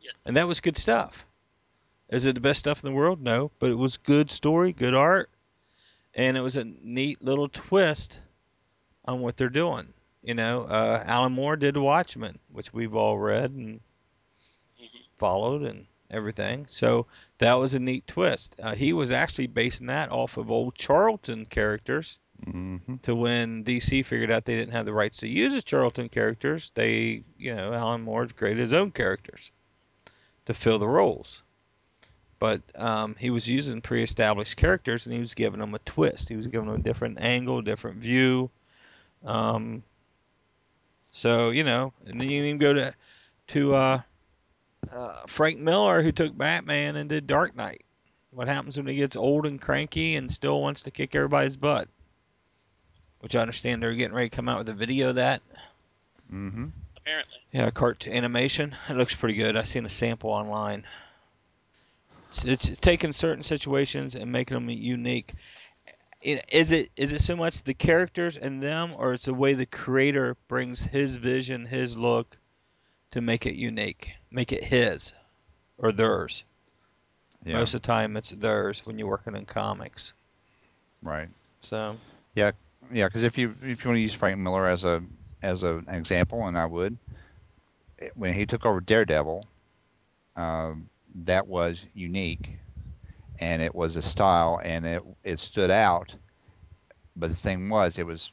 Yes. 0.00 0.14
And 0.26 0.36
that 0.36 0.48
was 0.48 0.60
good 0.60 0.76
stuff. 0.76 1.26
Is 2.10 2.26
it 2.26 2.34
the 2.34 2.40
best 2.40 2.58
stuff 2.60 2.84
in 2.84 2.90
the 2.90 2.96
world? 2.96 3.20
No, 3.22 3.50
but 3.58 3.70
it 3.70 3.78
was 3.78 3.96
good 3.96 4.30
story, 4.30 4.72
good 4.72 4.94
art, 4.94 5.30
and 6.14 6.36
it 6.36 6.42
was 6.42 6.56
a 6.56 6.64
neat 6.64 7.22
little 7.22 7.48
twist 7.48 8.20
on 9.06 9.20
what 9.20 9.36
they're 9.36 9.48
doing. 9.48 9.92
You 10.22 10.34
know, 10.34 10.64
uh, 10.64 11.02
Alan 11.06 11.32
Moore 11.32 11.56
did 11.56 11.76
Watchmen, 11.76 12.38
which 12.52 12.72
we've 12.72 12.94
all 12.94 13.18
read 13.18 13.50
and 13.52 13.80
Mhm. 14.80 14.88
followed 15.18 15.62
and 15.62 15.86
everything. 16.10 16.66
So 16.66 17.06
that 17.38 17.54
was 17.54 17.74
a 17.74 17.78
neat 17.80 18.06
twist. 18.06 18.54
Uh, 18.62 18.74
he 18.74 18.92
was 18.92 19.10
actually 19.12 19.46
basing 19.48 19.86
that 19.88 20.10
off 20.10 20.36
of 20.36 20.50
old 20.50 20.74
Charlton 20.74 21.46
characters. 21.46 22.18
Mm-hmm. 22.46 22.96
To 23.02 23.14
when 23.14 23.64
DC 23.64 24.04
figured 24.04 24.30
out 24.30 24.44
they 24.44 24.56
didn't 24.56 24.74
have 24.74 24.86
the 24.86 24.92
rights 24.92 25.18
to 25.18 25.28
use 25.28 25.52
the 25.52 25.62
Charlton 25.62 26.08
characters, 26.08 26.72
they, 26.74 27.24
you 27.38 27.54
know, 27.54 27.72
Alan 27.72 28.02
Moore 28.02 28.26
created 28.26 28.60
his 28.60 28.74
own 28.74 28.90
characters 28.90 29.52
to 30.46 30.54
fill 30.54 30.78
the 30.78 30.88
roles. 30.88 31.42
But 32.38 32.60
um, 32.74 33.16
he 33.18 33.30
was 33.30 33.48
using 33.48 33.80
pre-established 33.80 34.56
characters, 34.56 35.06
and 35.06 35.14
he 35.14 35.20
was 35.20 35.34
giving 35.34 35.60
them 35.60 35.74
a 35.74 35.78
twist. 35.80 36.28
He 36.28 36.36
was 36.36 36.46
giving 36.46 36.66
them 36.66 36.80
a 36.80 36.82
different 36.82 37.20
angle, 37.20 37.62
different 37.62 37.98
view. 37.98 38.50
Um, 39.24 39.82
so 41.10 41.50
you 41.50 41.64
know, 41.64 41.92
and 42.04 42.20
then 42.20 42.28
you 42.28 42.38
can 42.40 42.46
even 42.46 42.58
go 42.58 42.74
to 42.74 42.94
to 43.48 43.74
uh, 43.74 44.00
uh, 44.92 45.22
Frank 45.26 45.60
Miller, 45.60 46.02
who 46.02 46.12
took 46.12 46.36
Batman 46.36 46.96
and 46.96 47.08
did 47.08 47.26
Dark 47.26 47.56
Knight. 47.56 47.84
What 48.30 48.48
happens 48.48 48.76
when 48.76 48.88
he 48.88 48.96
gets 48.96 49.16
old 49.16 49.46
and 49.46 49.60
cranky 49.60 50.16
and 50.16 50.30
still 50.30 50.60
wants 50.60 50.82
to 50.82 50.90
kick 50.90 51.14
everybody's 51.14 51.56
butt? 51.56 51.88
Which 53.24 53.34
I 53.34 53.40
understand 53.40 53.82
they're 53.82 53.94
getting 53.94 54.14
ready 54.14 54.28
to 54.28 54.36
come 54.36 54.50
out 54.50 54.58
with 54.58 54.68
a 54.68 54.74
video 54.74 55.08
of 55.08 55.14
that. 55.14 55.40
Mm-hmm. 56.30 56.66
Apparently. 56.98 57.34
Yeah, 57.52 57.70
cart 57.70 58.06
animation. 58.06 58.76
It 58.90 58.98
looks 58.98 59.14
pretty 59.14 59.34
good. 59.34 59.56
I've 59.56 59.66
seen 59.66 59.86
a 59.86 59.90
sample 59.90 60.28
online. 60.28 60.84
It's, 62.28 62.44
it's 62.44 62.78
taking 62.80 63.14
certain 63.14 63.42
situations 63.42 64.14
and 64.14 64.30
making 64.30 64.56
them 64.56 64.68
unique. 64.68 65.32
I- 66.22 66.42
Is 66.52 66.72
it 66.72 66.90
is 66.96 67.14
it 67.14 67.22
so 67.22 67.34
much 67.34 67.62
the 67.62 67.72
characters 67.72 68.36
and 68.36 68.62
them, 68.62 68.92
or 68.94 69.14
it's 69.14 69.24
the 69.24 69.32
way 69.32 69.54
the 69.54 69.64
creator 69.64 70.36
brings 70.46 70.82
his 70.82 71.16
vision, 71.16 71.64
his 71.64 71.96
look, 71.96 72.36
to 73.12 73.22
make 73.22 73.46
it 73.46 73.54
unique, 73.54 74.12
make 74.30 74.52
it 74.52 74.64
his 74.64 75.14
or 75.78 75.92
theirs? 75.92 76.44
Yeah. 77.42 77.54
Most 77.54 77.72
of 77.72 77.80
the 77.80 77.86
time, 77.86 78.18
it's 78.18 78.32
theirs 78.32 78.84
when 78.84 78.98
you're 78.98 79.08
working 79.08 79.34
in 79.34 79.46
comics. 79.46 80.12
Right. 81.02 81.28
So 81.62 81.96
Yeah, 82.34 82.50
because 82.92 83.24
if 83.24 83.38
you 83.38 83.54
if 83.62 83.84
you 83.84 83.88
want 83.90 83.96
to 83.96 84.00
use 84.00 84.14
Frank 84.14 84.38
Miller 84.38 84.66
as 84.66 84.84
a 84.84 85.02
as 85.42 85.62
a, 85.62 85.78
an 85.78 85.88
example, 85.94 86.46
and 86.46 86.56
I 86.56 86.66
would, 86.66 86.98
when 88.14 88.32
he 88.34 88.46
took 88.46 88.64
over 88.64 88.80
Daredevil, 88.80 89.44
um, 90.36 90.88
that 91.14 91.46
was 91.46 91.86
unique, 91.94 92.58
and 93.38 93.62
it 93.62 93.74
was 93.74 93.96
a 93.96 94.02
style, 94.02 94.60
and 94.62 94.86
it 94.86 95.02
it 95.24 95.38
stood 95.38 95.70
out. 95.70 96.16
But 97.16 97.30
the 97.30 97.36
thing 97.36 97.68
was, 97.68 97.98
it 97.98 98.06
was 98.06 98.30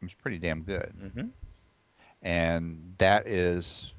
it 0.00 0.04
was 0.04 0.14
pretty 0.14 0.38
damn 0.38 0.62
good, 0.62 0.94
hmm 1.00 1.28
and 2.22 2.94
that 2.98 3.26
is 3.26 3.92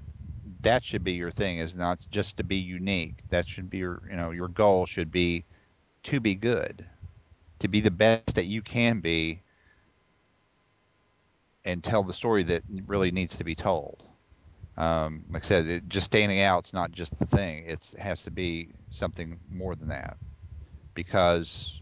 that 0.62 0.84
should 0.84 1.04
be 1.04 1.14
your 1.14 1.32
thing. 1.32 1.58
Is 1.60 1.76
not 1.76 2.06
just 2.12 2.38
to 2.38 2.44
be 2.44 2.58
unique. 2.58 3.24
That 3.30 3.48
should 3.48 3.70
be 3.70 3.80
your 3.80 4.02
you 4.10 4.16
know 4.16 4.32
your 4.32 4.48
goal 4.50 4.86
should 4.86 5.12
be 5.12 5.46
to 6.04 6.20
be 6.20 6.36
good, 6.36 6.86
to 7.60 7.68
be 7.68 7.82
the 7.82 7.92
best 7.92 8.26
that 8.26 8.36
you 8.36 8.50
can 8.50 8.88
be, 8.88 9.42
and 11.66 11.84
tell 11.84 12.04
the 12.04 12.14
story 12.14 12.44
that 12.44 12.64
really 12.88 13.12
needs 13.12 13.38
to 13.38 13.44
be 13.44 13.56
told. 13.56 14.04
Um, 14.78 15.26
like 15.30 15.44
I 15.44 15.48
said, 15.48 15.68
it, 15.68 15.90
just 15.90 16.06
standing 16.06 16.42
out 16.42 16.66
is 16.66 16.74
not 16.74 16.92
just 16.92 17.18
the 17.20 17.26
thing. 17.26 17.66
It 17.68 17.94
has 18.00 18.24
to 18.24 18.32
be 18.32 18.70
something 18.90 19.40
more 19.52 19.76
than 19.76 19.90
that. 19.90 20.18
Because 20.94 21.80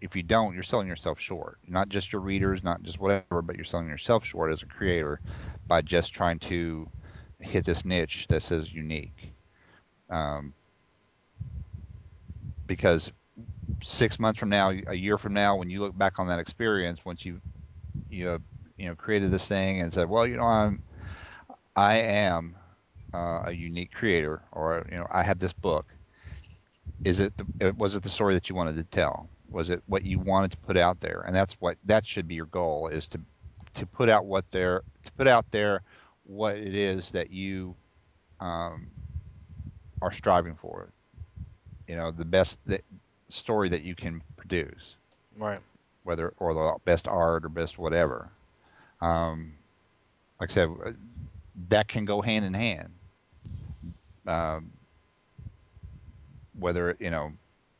if 0.00 0.14
you 0.14 0.22
don't, 0.22 0.54
you're 0.54 0.62
selling 0.62 0.86
yourself 0.86 1.18
short. 1.18 1.58
Not 1.66 1.88
just 1.88 2.12
your 2.12 2.22
readers, 2.22 2.62
not 2.62 2.82
just 2.82 3.00
whatever, 3.00 3.42
but 3.42 3.56
you're 3.56 3.64
selling 3.64 3.88
yourself 3.88 4.24
short 4.24 4.52
as 4.52 4.62
a 4.62 4.66
creator 4.66 5.20
by 5.66 5.82
just 5.82 6.12
trying 6.12 6.38
to 6.40 6.88
hit 7.40 7.64
this 7.64 7.84
niche 7.84 8.26
that 8.28 8.42
says 8.42 8.72
unique. 8.72 9.32
Um, 10.10 10.52
because 12.66 13.10
six 13.82 14.18
months 14.18 14.38
from 14.38 14.48
now, 14.48 14.72
a 14.86 14.94
year 14.94 15.18
from 15.18 15.32
now, 15.32 15.56
when 15.56 15.70
you 15.70 15.80
look 15.80 15.96
back 15.96 16.18
on 16.18 16.28
that 16.28 16.38
experience, 16.38 17.04
once 17.04 17.24
you 17.24 17.40
you 18.10 18.26
have, 18.28 18.42
you 18.76 18.88
know 18.88 18.94
created 18.94 19.30
this 19.30 19.48
thing 19.48 19.80
and 19.80 19.92
said, 19.92 20.08
well, 20.08 20.26
you 20.26 20.36
know, 20.36 20.44
I'm 20.44 20.82
I 21.76 21.96
am 21.96 22.56
uh, 23.14 23.42
a 23.46 23.52
unique 23.52 23.92
creator, 23.92 24.42
or 24.52 24.86
you 24.90 24.96
know, 24.96 25.06
I 25.10 25.22
have 25.22 25.38
this 25.38 25.52
book. 25.52 25.86
Is 27.04 27.20
it 27.20 27.32
the, 27.36 27.72
was 27.74 27.94
it 27.94 28.02
the 28.02 28.10
story 28.10 28.34
that 28.34 28.48
you 28.48 28.54
wanted 28.54 28.76
to 28.76 28.84
tell? 28.84 29.28
Was 29.50 29.70
it 29.70 29.82
what 29.86 30.04
you 30.04 30.18
wanted 30.18 30.52
to 30.52 30.56
put 30.58 30.76
out 30.76 31.00
there? 31.00 31.22
And 31.26 31.34
that's 31.34 31.54
what 31.54 31.76
that 31.84 32.06
should 32.06 32.26
be 32.26 32.34
your 32.34 32.46
goal 32.46 32.88
is 32.88 33.06
to 33.08 33.20
to 33.74 33.86
put 33.86 34.08
out 34.08 34.26
what 34.26 34.50
there 34.50 34.82
to 35.04 35.12
put 35.12 35.26
out 35.26 35.50
there 35.50 35.82
what 36.24 36.56
it 36.56 36.74
is 36.74 37.10
that 37.12 37.30
you 37.30 37.76
um, 38.40 38.88
are 40.02 40.12
striving 40.12 40.56
for. 40.56 40.90
You 41.86 41.96
know, 41.96 42.10
the 42.10 42.24
best 42.24 42.58
that, 42.66 42.82
story 43.28 43.68
that 43.68 43.82
you 43.82 43.94
can 43.94 44.22
produce, 44.36 44.96
right. 45.36 45.60
Whether 46.06 46.34
or 46.38 46.54
the 46.54 46.74
best 46.84 47.08
art 47.08 47.44
or 47.44 47.50
best 47.50 47.78
whatever. 47.78 48.30
Um, 49.00 49.54
like 50.40 50.50
I 50.50 50.54
said, 50.54 50.70
uh, 50.84 50.92
that 51.68 51.88
can 51.88 52.04
go 52.04 52.22
hand 52.22 52.44
in 52.44 52.54
hand. 52.54 52.92
Um, 54.26 54.72
whether 56.58 56.96
you 57.00 57.10
know 57.10 57.32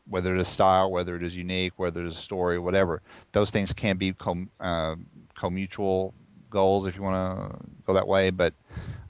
whether 0.09 0.35
it 0.35 0.41
is 0.41 0.49
style, 0.49 0.91
whether 0.91 1.17
it 1.17 1.23
is 1.23 1.37
unique, 1.37 1.75
whether 1.79 2.05
it 2.05 2.09
is 2.09 2.17
story, 2.19 2.59
whatever. 2.59 3.03
Those 3.33 3.51
things 3.51 3.73
can 3.73 3.97
be 3.97 4.13
com, 4.13 4.51
uh, 4.61 4.97
co-mutual 5.35 6.15
goals 6.51 6.87
if 6.87 6.97
you 6.97 7.03
want 7.03 7.53
to 7.53 7.59
go 7.87 7.95
that 7.95 8.07
way. 8.09 8.31
But 8.31 8.55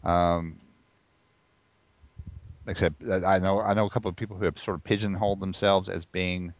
um, 0.04 0.60
like 2.66 2.80
I 3.24 3.38
know 3.38 3.60
I 3.60 3.74
know 3.74 3.86
a 3.86 3.90
couple 3.90 4.08
of 4.08 4.16
people 4.16 4.36
who 4.36 4.44
have 4.44 4.58
sort 4.58 4.76
of 4.76 4.84
pigeonholed 4.84 5.40
themselves 5.40 5.88
as 5.88 6.04
being 6.04 6.54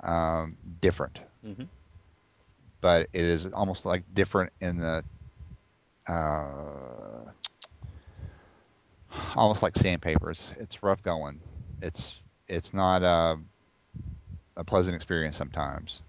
um, 0.00 0.56
different, 0.80 1.20
hmm 1.44 1.64
but 2.82 3.08
it 3.14 3.24
is 3.24 3.46
almost 3.46 3.86
like 3.86 4.02
different 4.12 4.52
in 4.60 4.76
the 4.76 5.02
uh, 6.06 7.30
almost 9.36 9.62
like 9.62 9.76
sandpaper. 9.76 10.30
It's, 10.30 10.82
rough 10.82 11.02
going. 11.02 11.40
It's 11.80 12.20
it's 12.48 12.74
not 12.74 13.02
uh, 13.02 13.36
a 14.56 14.64
pleasant 14.64 14.96
experience 14.96 15.36
sometimes. 15.36 16.02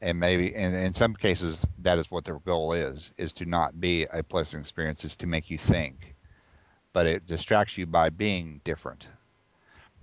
And 0.00 0.20
maybe 0.20 0.54
and 0.54 0.76
in 0.76 0.92
some 0.94 1.14
cases 1.14 1.64
that 1.80 1.98
is 1.98 2.10
what 2.10 2.24
their 2.24 2.38
goal 2.40 2.72
is, 2.72 3.12
is 3.16 3.32
to 3.34 3.46
not 3.46 3.80
be 3.80 4.04
a 4.12 4.22
pleasant 4.22 4.60
experience, 4.60 5.04
is 5.04 5.16
to 5.16 5.26
make 5.26 5.50
you 5.50 5.58
think. 5.58 6.14
But 6.92 7.06
it 7.06 7.26
distracts 7.26 7.76
you 7.76 7.86
by 7.86 8.10
being 8.10 8.60
different. 8.64 9.08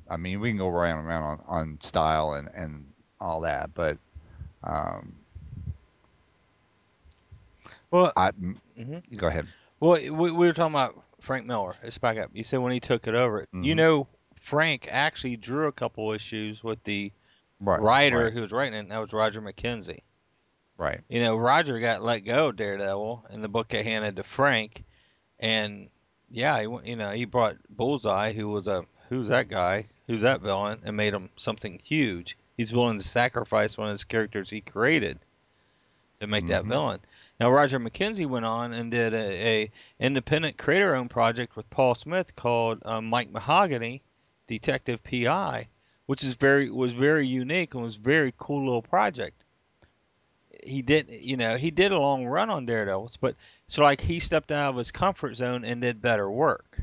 I 0.10 0.18
mean, 0.18 0.40
we 0.40 0.50
can 0.50 0.58
go 0.58 0.68
around 0.70 1.00
and 1.00 1.08
around 1.08 1.24
on, 1.24 1.42
on 1.48 1.78
style 1.82 2.34
and, 2.34 2.50
and 2.54 2.86
all 3.20 3.42
that, 3.42 3.74
but 3.74 3.98
um, 4.64 5.16
Well, 7.96 8.12
I 8.18 8.28
m- 8.28 8.60
hmm 8.78 8.98
go 9.16 9.28
ahead. 9.28 9.48
well, 9.80 9.94
we, 9.94 10.10
we 10.10 10.32
were 10.32 10.52
talking 10.52 10.76
about 10.76 11.02
Frank 11.22 11.46
Miller. 11.46 11.76
Let's 11.82 11.98
back 11.98 12.18
up. 12.18 12.30
You 12.34 12.44
said 12.44 12.58
when 12.60 12.74
he 12.74 12.82
took 12.82 13.08
it 13.08 13.16
over. 13.16 13.48
You 13.54 13.74
Mhm. 13.74 13.78
know, 13.78 14.08
Frank 14.42 14.90
actually 14.92 15.38
drew 15.38 15.68
a 15.68 15.72
couple 15.72 16.12
issues 16.12 16.62
with 16.62 16.84
the 16.84 17.14
Right, 17.62 17.80
writer 17.82 18.26
right, 18.26 18.34
who 18.34 18.42
was 18.42 18.52
writing 18.52 18.74
it, 18.74 18.80
and 18.80 18.92
that 18.92 18.98
was 18.98 19.14
Roger 19.14 19.42
McKenzie. 19.42 20.02
right. 20.78 21.00
You 21.08 21.22
know, 21.24 21.38
Roger 21.38 21.80
got 21.80 22.04
let 22.04 22.26
go 22.26 22.50
of 22.50 22.58
Daredevil, 22.58 23.28
and 23.30 23.42
the 23.42 23.48
book 23.48 23.70
got 23.70 23.86
handed 23.86 24.18
to 24.18 24.24
Frank, 24.24 24.84
and 25.40 25.88
yeah, 26.30 26.60
he 26.60 26.68
you 26.90 26.98
know 26.98 27.12
he 27.12 27.24
brought 27.24 27.56
Bullseye, 27.70 28.34
who 28.34 28.50
was 28.50 28.68
a 28.68 28.84
who's 29.08 29.30
that 29.30 29.48
guy? 29.48 29.86
Who's 30.08 30.22
that 30.22 30.42
villain? 30.42 30.82
And 30.84 30.98
made 30.98 31.14
him 31.14 31.30
something 31.38 31.80
huge. 31.82 32.38
He's 32.58 32.74
willing 32.74 32.98
to 33.00 33.08
sacrifice 33.08 33.78
one 33.78 33.88
of 33.88 33.94
his 33.94 34.04
characters 34.04 34.50
he 34.50 34.60
created 34.60 35.18
to 36.20 36.28
make 36.28 36.48
that 36.48 36.64
Mhm. 36.64 36.68
villain. 36.68 37.00
Now 37.40 37.52
Roger 37.52 37.80
McKenzie 37.80 38.28
went 38.28 38.46
on 38.46 38.74
and 38.74 38.90
did 38.90 39.14
a, 39.14 39.48
a 39.64 39.72
independent 40.00 40.58
creator-owned 40.58 41.10
project 41.10 41.56
with 41.56 41.70
Paul 41.70 41.94
Smith 41.96 42.36
called 42.36 42.82
um, 42.86 43.06
Mike 43.08 43.30
Mahogany, 43.32 44.02
Detective 44.48 45.04
PI, 45.04 45.68
which 46.06 46.24
is 46.24 46.36
very 46.36 46.70
was 46.70 46.94
very 46.94 47.28
unique 47.28 47.74
and 47.74 47.84
was 47.84 47.98
very 47.98 48.34
cool 48.38 48.64
little 48.64 48.82
project. 48.82 49.44
He 50.64 50.82
did, 50.82 51.10
you 51.10 51.36
know, 51.36 51.58
he 51.58 51.72
did 51.72 51.92
a 51.92 52.00
long 52.00 52.26
run 52.26 52.50
on 52.50 52.66
Daredevils, 52.66 53.18
but 53.18 53.36
so 53.68 53.84
like 53.84 54.02
he 54.02 54.20
stepped 54.20 54.52
out 54.52 54.70
of 54.70 54.78
his 54.78 54.92
comfort 54.92 55.36
zone 55.36 55.66
and 55.66 55.82
did 55.82 56.02
better 56.02 56.30
work, 56.32 56.82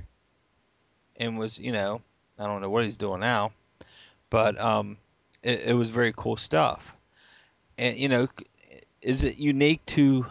and 1.16 1.38
was, 1.38 1.58
you 1.58 1.72
know, 1.72 2.02
I 2.38 2.46
don't 2.46 2.60
know 2.60 2.70
what 2.70 2.84
he's 2.84 2.98
doing 2.98 3.20
now, 3.20 3.52
but 4.28 4.60
um, 4.60 4.98
it, 5.42 5.62
it 5.68 5.74
was 5.74 5.88
very 5.88 6.12
cool 6.14 6.36
stuff. 6.36 6.94
And 7.78 7.96
you 7.96 8.08
know, 8.08 8.28
is 9.00 9.24
it 9.24 9.38
unique 9.38 9.84
to 9.86 10.26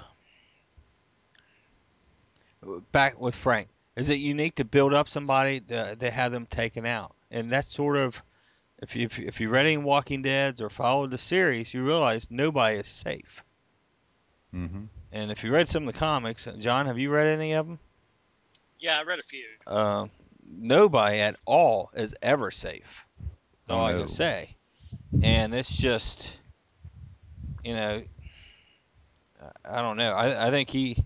back 2.91 3.19
with 3.19 3.35
Frank? 3.35 3.69
Is 3.95 4.09
it 4.09 4.15
unique 4.15 4.55
to 4.55 4.65
build 4.65 4.93
up 4.93 5.09
somebody 5.09 5.59
to, 5.61 5.95
to 5.95 6.11
have 6.11 6.31
them 6.31 6.45
taken 6.45 6.85
out? 6.85 7.13
And 7.29 7.51
that's 7.51 7.73
sort 7.73 7.97
of 7.97 8.21
if 8.81 8.95
you 8.95 9.07
if 9.17 9.39
you 9.39 9.49
read 9.49 9.65
any 9.65 9.77
Walking 9.77 10.21
Dead's 10.21 10.61
or 10.61 10.69
followed 10.69 11.11
the 11.11 11.17
series, 11.17 11.73
you 11.73 11.83
realize 11.85 12.27
nobody 12.29 12.77
is 12.77 12.87
safe. 12.87 13.43
Mm-hmm. 14.55 14.83
And 15.13 15.31
if 15.31 15.43
you 15.43 15.51
read 15.51 15.67
some 15.67 15.87
of 15.87 15.93
the 15.93 15.99
comics, 15.99 16.47
John, 16.59 16.85
have 16.85 16.97
you 16.97 17.09
read 17.09 17.27
any 17.27 17.53
of 17.53 17.67
them? 17.67 17.79
Yeah, 18.79 18.97
I 18.99 19.03
read 19.03 19.19
a 19.19 19.23
few. 19.23 19.45
Uh, 19.67 20.07
nobody 20.49 21.19
at 21.19 21.35
all 21.45 21.91
is 21.95 22.15
ever 22.21 22.49
safe. 22.49 23.05
That's 23.67 23.77
all 23.77 23.85
I 23.85 23.93
can 23.93 24.07
say. 24.07 24.55
And 25.21 25.53
it's 25.53 25.71
just, 25.71 26.37
you 27.63 27.75
know, 27.75 28.03
I- 29.41 29.77
I 29.77 29.81
don't 29.81 29.97
know. 29.97 30.13
I, 30.13 30.47
I 30.47 30.49
think 30.51 30.69
he, 30.69 31.03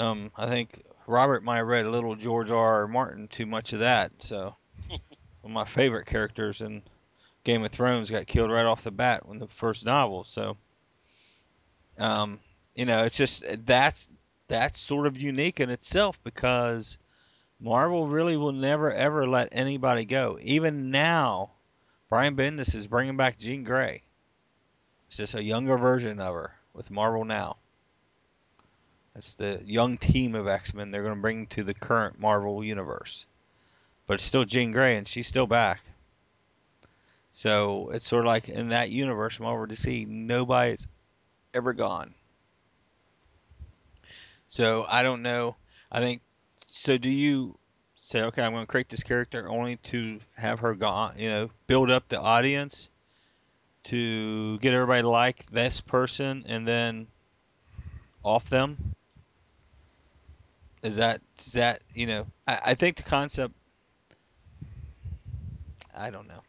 um, 0.00 0.32
I 0.36 0.46
think 0.46 0.82
Robert 1.06 1.44
might 1.44 1.58
have 1.58 1.66
read 1.66 1.84
a 1.84 1.90
little 1.90 2.16
George 2.16 2.50
R. 2.50 2.80
R. 2.82 2.88
Martin 2.88 3.28
too 3.28 3.46
much 3.46 3.72
of 3.72 3.80
that. 3.80 4.12
So, 4.18 4.56
one 4.88 5.00
of 5.44 5.50
my 5.50 5.64
favorite 5.64 6.06
characters 6.06 6.62
in 6.62 6.82
Game 7.44 7.64
of 7.64 7.70
Thrones 7.70 8.10
got 8.10 8.26
killed 8.26 8.50
right 8.50 8.64
off 8.64 8.84
the 8.84 8.90
bat 8.90 9.24
in 9.30 9.38
the 9.38 9.46
first 9.48 9.84
novel. 9.84 10.24
So, 10.24 10.56
um, 11.98 12.40
you 12.74 12.86
know, 12.86 13.04
it's 13.04 13.16
just 13.16 13.44
that's 13.66 14.08
that's 14.48 14.80
sort 14.80 15.06
of 15.06 15.18
unique 15.18 15.60
in 15.60 15.70
itself 15.70 16.18
because 16.24 16.98
Marvel 17.60 18.08
really 18.08 18.36
will 18.36 18.52
never 18.52 18.90
ever 18.90 19.28
let 19.28 19.50
anybody 19.52 20.06
go. 20.06 20.38
Even 20.40 20.90
now, 20.90 21.50
Brian 22.08 22.36
Bendis 22.36 22.74
is 22.74 22.86
bringing 22.86 23.18
back 23.18 23.38
Jean 23.38 23.64
Grey. 23.64 24.02
It's 25.08 25.18
just 25.18 25.34
a 25.34 25.42
younger 25.42 25.76
version 25.76 26.20
of 26.20 26.34
her 26.34 26.54
with 26.72 26.90
Marvel 26.90 27.24
now. 27.24 27.56
That's 29.14 29.34
the 29.34 29.60
young 29.64 29.98
team 29.98 30.34
of 30.34 30.46
X 30.46 30.72
Men 30.72 30.90
they're 30.90 31.02
going 31.02 31.14
to 31.14 31.20
bring 31.20 31.46
to 31.48 31.64
the 31.64 31.74
current 31.74 32.20
Marvel 32.20 32.62
universe. 32.64 33.26
But 34.06 34.14
it's 34.14 34.24
still 34.24 34.44
Jean 34.44 34.72
Grey, 34.72 34.96
and 34.96 35.06
she's 35.06 35.26
still 35.26 35.46
back. 35.46 35.82
So 37.32 37.90
it's 37.90 38.06
sort 38.06 38.24
of 38.24 38.28
like 38.28 38.48
in 38.48 38.70
that 38.70 38.90
universe, 38.90 39.38
Marvel 39.38 39.66
DC, 39.66 40.06
nobody's 40.06 40.88
ever 41.54 41.72
gone. 41.72 42.14
So 44.46 44.84
I 44.88 45.02
don't 45.02 45.22
know. 45.22 45.56
I 45.92 46.00
think. 46.00 46.22
So 46.66 46.98
do 46.98 47.10
you 47.10 47.56
say, 47.96 48.22
okay, 48.22 48.42
I'm 48.42 48.52
going 48.52 48.64
to 48.64 48.70
create 48.70 48.88
this 48.88 49.02
character 49.02 49.48
only 49.48 49.76
to 49.76 50.18
have 50.36 50.60
her 50.60 50.74
gone? 50.74 51.14
You 51.18 51.30
know, 51.30 51.50
build 51.66 51.90
up 51.90 52.08
the 52.08 52.20
audience 52.20 52.90
to 53.84 54.58
get 54.58 54.72
everybody 54.74 55.02
to 55.02 55.08
like 55.08 55.46
this 55.50 55.80
person, 55.80 56.44
and 56.46 56.66
then 56.66 57.06
off 58.22 58.48
them. 58.50 58.94
Is 60.82 60.96
that 60.96 61.20
is 61.38 61.52
that 61.52 61.82
you 61.94 62.06
know? 62.06 62.26
I, 62.46 62.60
I 62.66 62.74
think 62.74 62.96
the 62.96 63.02
concept. 63.02 63.54
I 65.96 66.10
don't 66.10 66.26
know. 66.26 66.40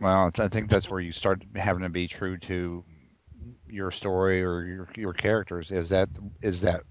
Well, 0.00 0.28
it's, 0.28 0.40
I 0.40 0.48
think 0.48 0.68
that's 0.68 0.90
where 0.90 1.00
you 1.00 1.12
start 1.12 1.44
having 1.54 1.82
to 1.82 1.90
be 1.90 2.08
true 2.08 2.38
to 2.38 2.84
your 3.68 3.90
story 3.90 4.42
or 4.42 4.64
your 4.64 4.88
your 4.96 5.12
characters. 5.12 5.70
Is 5.70 5.90
that 5.90 6.08
is 6.42 6.62
that 6.62 6.82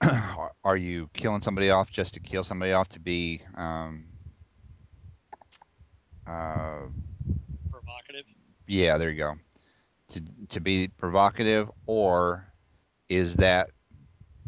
are 0.64 0.76
you 0.76 1.08
killing 1.14 1.40
somebody 1.40 1.70
off 1.70 1.90
just 1.90 2.14
to 2.14 2.20
kill 2.20 2.44
somebody 2.44 2.72
off 2.72 2.88
to 2.88 3.00
be 3.00 3.42
um, 3.54 4.04
uh, 6.26 6.80
Provocative. 7.70 8.24
yeah, 8.66 8.98
there 8.98 9.10
you 9.10 9.18
go. 9.18 9.34
To 10.08 10.22
to 10.48 10.60
be 10.60 10.88
provocative, 10.88 11.70
or 11.86 12.52
is 13.08 13.36
that 13.36 13.70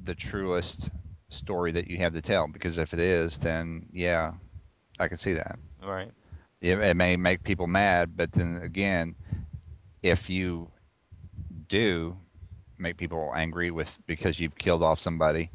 the 0.04 0.14
truest 0.14 0.90
story 1.28 1.72
that 1.72 1.88
you 1.88 1.98
have 1.98 2.14
to 2.14 2.22
tell? 2.22 2.48
Because 2.48 2.78
if 2.78 2.92
it 2.92 3.00
is, 3.00 3.38
then 3.38 3.86
yeah, 3.92 4.32
I 4.98 5.08
can 5.08 5.18
see 5.18 5.32
that. 5.34 5.58
Right. 5.82 6.10
It, 6.60 6.78
it 6.78 6.96
may 6.96 7.16
make 7.16 7.42
people 7.42 7.66
mad, 7.66 8.16
but 8.16 8.32
then 8.32 8.60
again, 8.62 9.14
if 10.02 10.30
you 10.30 10.70
do 11.68 12.16
make 12.78 12.96
people 12.96 13.32
angry 13.34 13.70
with 13.70 13.98
because 14.06 14.38
you've 14.38 14.56
killed 14.56 14.82
off 14.82 14.98
somebody 15.00 15.50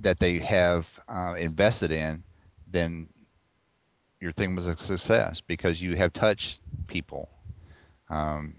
that 0.00 0.18
they 0.18 0.38
have 0.38 1.00
uh, 1.08 1.34
invested 1.38 1.90
in, 1.90 2.22
then 2.70 3.08
your 4.20 4.32
thing 4.32 4.54
was 4.54 4.68
a 4.68 4.76
success 4.76 5.40
because 5.40 5.80
you 5.80 5.96
have 5.96 6.12
touched 6.12 6.60
people. 6.86 7.28
Um, 8.10 8.54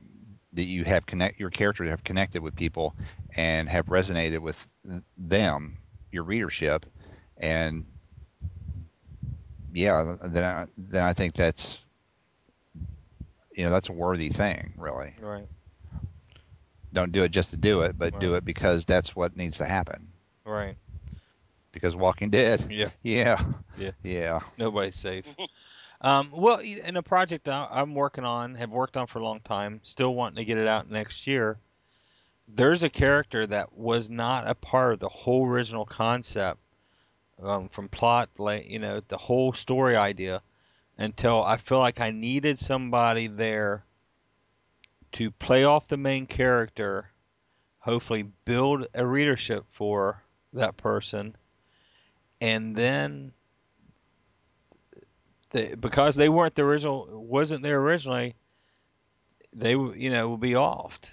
that 0.53 0.63
you 0.63 0.83
have 0.85 1.05
connect 1.05 1.39
your 1.39 1.49
character 1.49 1.83
have 1.85 2.03
connected 2.03 2.41
with 2.41 2.55
people 2.55 2.95
and 3.35 3.69
have 3.69 3.87
resonated 3.87 4.39
with 4.39 4.67
them, 5.17 5.77
your 6.11 6.23
readership, 6.23 6.85
and 7.37 7.85
yeah, 9.73 10.15
then 10.23 10.43
I, 10.43 10.65
then 10.77 11.03
I 11.03 11.13
think 11.13 11.35
that's 11.35 11.79
you 13.53 13.63
know 13.63 13.69
that's 13.69 13.89
a 13.89 13.93
worthy 13.93 14.29
thing, 14.29 14.73
really. 14.77 15.13
Right. 15.21 15.47
Don't 16.93 17.11
do 17.11 17.23
it 17.23 17.31
just 17.31 17.51
to 17.51 17.57
do 17.57 17.81
it, 17.81 17.97
but 17.97 18.19
do 18.19 18.35
it 18.35 18.45
because 18.45 18.85
that's 18.85 19.15
what 19.15 19.35
needs 19.35 19.57
to 19.57 19.65
happen. 19.65 20.07
Right. 20.45 20.75
Because 21.73 21.93
Walking 21.93 22.29
Dead, 22.29 22.65
Yeah. 22.71 22.89
yeah, 23.03 23.43
Yeah. 23.77 23.91
yeah. 24.01 24.39
Nobody's 24.57 24.95
safe. 24.95 25.25
Um, 26.01 26.29
well, 26.31 26.59
in 26.59 26.97
a 26.97 27.01
project 27.01 27.47
I'm 27.49 27.95
working 27.95 28.25
on, 28.25 28.55
have 28.55 28.69
worked 28.69 28.95
on 28.97 29.07
for 29.07 29.19
a 29.19 29.23
long 29.23 29.39
time, 29.39 29.79
still 29.81 30.13
wanting 30.13 30.35
to 30.35 30.45
get 30.45 30.57
it 30.57 30.67
out 30.67 30.91
next 30.91 31.25
year. 31.25 31.57
There's 32.47 32.83
a 32.83 32.89
character 32.89 33.45
that 33.47 33.73
was 33.73 34.09
not 34.09 34.47
a 34.47 34.55
part 34.55 34.93
of 34.93 34.99
the 34.99 35.09
whole 35.09 35.47
original 35.47 35.85
concept, 35.85 36.59
um, 37.41 37.69
from 37.69 37.89
plot, 37.89 38.29
like 38.37 38.69
you 38.69 38.79
know, 38.79 39.01
the 39.07 39.17
whole 39.17 39.53
story 39.53 39.95
idea, 39.95 40.41
until 40.97 41.43
I 41.43 41.57
feel 41.57 41.79
like 41.79 41.99
I 41.99 42.11
needed 42.11 42.59
somebody 42.59 43.27
there 43.27 43.83
to 45.13 45.31
play 45.31 45.63
off 45.63 45.87
the 45.87 45.97
main 45.97 46.25
character, 46.25 47.09
hopefully 47.79 48.27
build 48.45 48.87
a 48.93 49.05
readership 49.05 49.65
for 49.71 50.21
that 50.53 50.77
person, 50.77 51.35
and 52.41 52.75
then 52.75 53.33
they, 55.51 55.75
because 55.75 56.15
they 56.15 56.29
weren't 56.29 56.55
the 56.55 56.63
original, 56.63 57.07
wasn't 57.11 57.63
there 57.63 57.79
originally, 57.79 58.35
they 59.53 59.71
you 59.71 60.09
know 60.09 60.29
will 60.29 60.37
be 60.37 60.51
offed, 60.51 61.11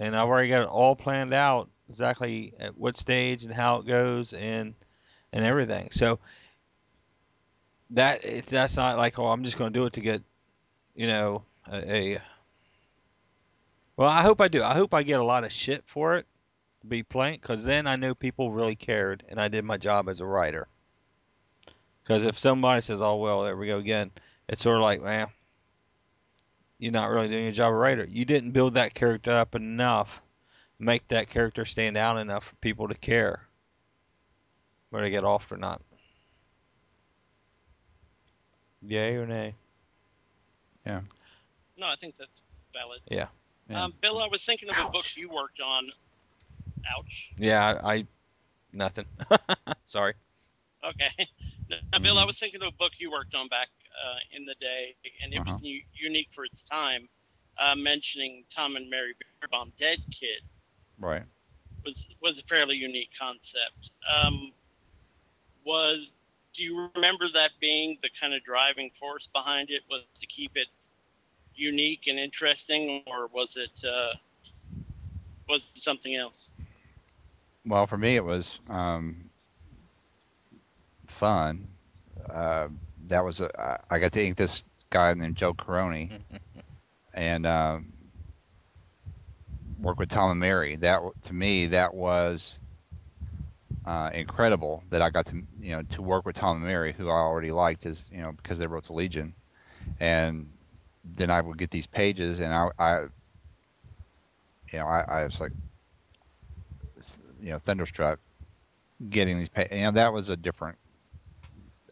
and 0.00 0.16
I've 0.16 0.26
already 0.26 0.48
got 0.48 0.62
it 0.62 0.68
all 0.68 0.96
planned 0.96 1.34
out 1.34 1.68
exactly 1.88 2.54
at 2.58 2.76
what 2.76 2.96
stage 2.96 3.44
and 3.44 3.52
how 3.52 3.76
it 3.76 3.86
goes 3.86 4.32
and 4.32 4.74
and 5.32 5.44
everything. 5.44 5.90
So 5.92 6.18
that 7.90 8.24
it's 8.24 8.50
that's 8.50 8.76
not 8.76 8.96
like 8.96 9.18
oh 9.18 9.26
I'm 9.26 9.44
just 9.44 9.58
going 9.58 9.72
to 9.72 9.78
do 9.78 9.86
it 9.86 9.92
to 9.92 10.00
get 10.00 10.22
you 10.94 11.06
know 11.06 11.44
a, 11.70 11.94
a 11.94 12.18
well 13.96 14.08
I 14.08 14.22
hope 14.22 14.40
I 14.40 14.48
do 14.48 14.62
I 14.62 14.74
hope 14.74 14.94
I 14.94 15.02
get 15.02 15.20
a 15.20 15.24
lot 15.24 15.44
of 15.44 15.52
shit 15.52 15.84
for 15.86 16.16
it 16.16 16.26
to 16.80 16.86
be 16.86 17.02
plain 17.02 17.38
because 17.40 17.62
then 17.62 17.86
I 17.86 17.96
know 17.96 18.14
people 18.14 18.50
really 18.50 18.76
cared 18.76 19.22
and 19.28 19.38
I 19.38 19.48
did 19.48 19.64
my 19.64 19.76
job 19.76 20.08
as 20.08 20.20
a 20.20 20.26
writer. 20.26 20.66
Because 22.02 22.24
if 22.24 22.38
somebody 22.38 22.80
says 22.80 23.02
oh 23.02 23.16
well 23.16 23.42
there 23.42 23.56
we 23.56 23.66
go 23.66 23.78
again 23.78 24.10
it's 24.48 24.62
sort 24.62 24.76
of 24.76 24.82
like 24.82 25.02
man 25.02 25.28
you're 26.80 26.92
not 26.92 27.10
really 27.10 27.28
doing 27.28 27.44
your 27.44 27.52
job 27.52 27.70
as 27.72 27.74
a 27.74 27.76
writer. 27.76 28.06
You 28.10 28.24
didn't 28.24 28.52
build 28.52 28.74
that 28.74 28.94
character 28.94 29.32
up 29.32 29.54
enough, 29.54 30.22
make 30.78 31.06
that 31.08 31.28
character 31.28 31.66
stand 31.66 31.96
out 31.98 32.16
enough 32.16 32.44
for 32.46 32.54
people 32.56 32.88
to 32.88 32.94
care 32.94 33.42
whether 34.88 35.04
they 35.04 35.10
get 35.10 35.22
off 35.22 35.52
or 35.52 35.58
not. 35.58 35.82
Yay 38.80 39.16
or 39.16 39.26
nay? 39.26 39.54
Yeah. 40.86 41.00
No, 41.76 41.86
I 41.86 41.96
think 41.96 42.16
that's 42.16 42.40
valid. 42.72 43.00
Yeah. 43.10 43.26
Yeah. 43.68 43.84
Um, 43.84 43.92
Bill, 44.00 44.18
I 44.22 44.26
was 44.26 44.42
thinking 44.46 44.70
of 44.70 44.76
a 44.78 44.90
book 44.90 45.04
you 45.16 45.28
worked 45.28 45.60
on. 45.60 45.90
Ouch. 46.96 47.30
Yeah, 47.36 47.78
I, 47.84 47.94
I 47.94 48.06
nothing. 48.72 49.04
Sorry. 49.84 50.14
Okay. 50.84 51.28
Now, 51.92 52.00
Bill, 52.00 52.18
I 52.18 52.24
Mhm. 52.24 52.26
was 52.26 52.38
thinking 52.40 52.60
of 52.62 52.66
a 52.66 52.76
book 52.78 52.90
you 52.98 53.12
worked 53.12 53.32
on 53.36 53.46
back 53.46 53.68
uh, 54.04 54.18
in 54.32 54.44
the 54.44 54.54
day, 54.60 54.94
and 55.22 55.32
it 55.32 55.42
was 55.44 55.46
Uh-huh. 55.46 55.58
u- 55.60 55.82
unique 55.94 56.28
for 56.34 56.44
its 56.44 56.62
time. 56.62 57.08
Uh, 57.58 57.74
mentioning 57.74 58.44
Tom 58.54 58.76
and 58.76 58.88
Mary 58.88 59.14
Bierbaum, 59.20 59.72
Dead 59.78 59.98
Kid, 60.10 60.42
Right. 60.98 61.24
was 61.84 62.06
was 62.22 62.38
a 62.38 62.42
fairly 62.44 62.76
unique 62.76 63.10
concept. 63.18 63.92
Um, 64.08 64.52
was 65.64 66.16
do 66.54 66.64
you 66.64 66.88
remember 66.94 67.26
that 67.32 67.52
being 67.60 67.98
the 68.02 68.10
kind 68.20 68.34
of 68.34 68.42
driving 68.44 68.90
force 68.98 69.28
behind 69.32 69.70
it? 69.70 69.82
Was 69.90 70.02
to 70.20 70.26
keep 70.26 70.52
it 70.54 70.68
unique 71.54 72.06
and 72.06 72.18
interesting, 72.18 73.02
or 73.06 73.26
was 73.28 73.56
it 73.56 73.84
uh, 73.86 74.14
was 75.48 75.60
it 75.74 75.82
something 75.82 76.16
else? 76.16 76.50
Well, 77.66 77.86
for 77.86 77.98
me, 77.98 78.16
it 78.16 78.24
was 78.24 78.60
um, 78.68 79.30
fun. 81.06 81.68
Uh, 82.28 82.68
that 83.10 83.24
was 83.24 83.40
a, 83.40 83.50
I- 83.60 83.96
I 83.96 83.98
got 84.00 84.12
to 84.12 84.24
ink 84.24 84.36
this 84.36 84.64
guy 84.90 85.14
named 85.14 85.36
Joe 85.36 85.54
Corroney 85.54 86.20
and 87.14 87.46
um, 87.46 87.92
work 89.80 89.98
with 89.98 90.08
Tom 90.08 90.32
and 90.32 90.40
Mary. 90.40 90.76
That 90.76 91.02
to 91.24 91.34
me, 91.34 91.66
that 91.66 91.94
was 91.94 92.58
uh, 93.86 94.10
incredible 94.14 94.82
that 94.90 95.02
I 95.02 95.10
got 95.10 95.26
to 95.26 95.42
you 95.60 95.72
know 95.76 95.82
to 95.82 96.02
work 96.02 96.26
with 96.26 96.36
Tom 96.36 96.58
and 96.58 96.66
Mary, 96.66 96.92
who 96.92 97.08
I 97.08 97.12
already 97.12 97.52
liked 97.52 97.86
as 97.86 98.08
you 98.12 98.22
know 98.22 98.32
because 98.32 98.58
they 98.58 98.66
wrote 98.66 98.84
the 98.86 98.94
Legion, 98.94 99.34
and 100.00 100.50
then 101.04 101.30
I 101.30 101.40
would 101.40 101.58
get 101.58 101.70
these 101.70 101.86
pages, 101.86 102.40
and 102.40 102.54
I, 102.54 102.68
I 102.78 103.00
you 104.72 104.78
know, 104.78 104.86
I, 104.86 105.00
I 105.08 105.24
was 105.24 105.40
like, 105.40 105.52
you 107.42 107.50
know, 107.50 107.58
thunderstruck 107.58 108.20
getting 109.08 109.38
these. 109.38 109.48
pages. 109.48 109.72
you 109.76 109.82
know, 109.84 109.90
that 109.92 110.12
was 110.12 110.28
a 110.28 110.36
different 110.36 110.78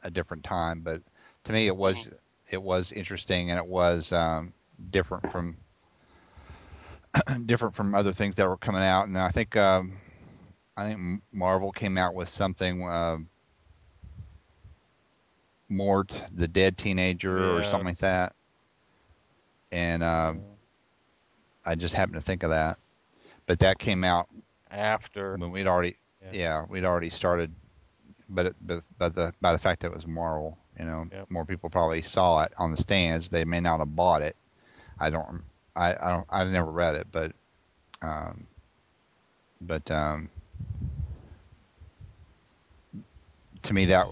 a 0.03 0.11
different 0.11 0.45
time, 0.45 0.81
but 0.81 1.03
to 1.45 1.53
me, 1.53 1.67
it 1.67 1.77
was 1.77 2.09
it 2.51 2.63
was 2.63 2.93
interesting, 2.93 3.51
and 3.51 3.59
it 3.59 3.67
was 3.67 4.13
um, 4.13 4.53
different 4.91 5.31
from 5.31 5.57
different 7.47 7.75
from 7.75 7.95
other 7.95 8.13
things 8.13 8.35
that 8.37 8.49
were 8.49 8.57
coming 8.57 8.83
out. 8.83 9.07
And 9.07 9.17
I 9.19 9.31
think 9.31 9.57
um, 9.57 9.99
I 10.77 10.89
think 10.89 11.23
Marvel 11.33 11.73
came 11.73 11.97
out 11.99 12.15
with 12.15 12.29
something. 12.29 12.83
Uh, 12.89 13.19
Mort, 15.69 16.25
the 16.33 16.49
dead 16.49 16.79
teenager, 16.79 17.57
or 17.57 17.63
something 17.63 17.87
like 17.87 17.99
that. 17.99 18.35
And 19.71 20.03
um, 20.03 20.41
I 21.65 21.75
just 21.75 21.95
happened 21.95 22.15
to 22.15 22.23
think 22.23 22.43
of 22.43 22.51
that. 22.51 22.79
But 23.47 23.59
that 23.61 23.79
came 23.79 24.05
out 24.05 24.29
After. 24.71 25.37
when 25.37 25.51
we'd 25.51 25.67
already, 25.67 25.97
Yes. 26.23 26.35
yeah, 26.35 26.65
we'd 26.69 26.85
already 26.85 27.11
started. 27.11 27.55
But 28.29 28.47
it, 28.47 28.57
but, 28.61 28.85
but 28.99 29.15
the 29.15 29.33
by 29.41 29.53
the 29.53 29.59
fact 29.59 29.81
that 29.81 29.89
it 29.89 29.95
was 29.95 30.07
Marvel, 30.07 30.59
you 30.79 30.85
know, 30.85 31.07
Yep. 31.13 31.31
more 31.31 31.45
people 31.45 31.71
probably 31.71 32.03
saw 32.03 32.43
it 32.45 32.53
on 32.59 32.71
the 32.71 32.77
stands. 32.77 33.31
They 33.31 33.45
may 33.45 33.61
not 33.61 33.79
have 33.79 33.95
bought 33.97 34.23
it. 34.23 34.37
I 34.99 35.11
don't. 35.11 35.45
I, 35.77 35.95
I 35.95 36.11
don't. 36.13 36.27
I 36.31 36.45
never 36.45 36.71
read 36.71 36.95
it, 36.97 37.07
but 37.11 37.33
um, 38.03 38.47
but 39.61 39.91
um, 39.91 40.31
to 43.63 43.75
me 43.75 43.87
that 43.87 44.07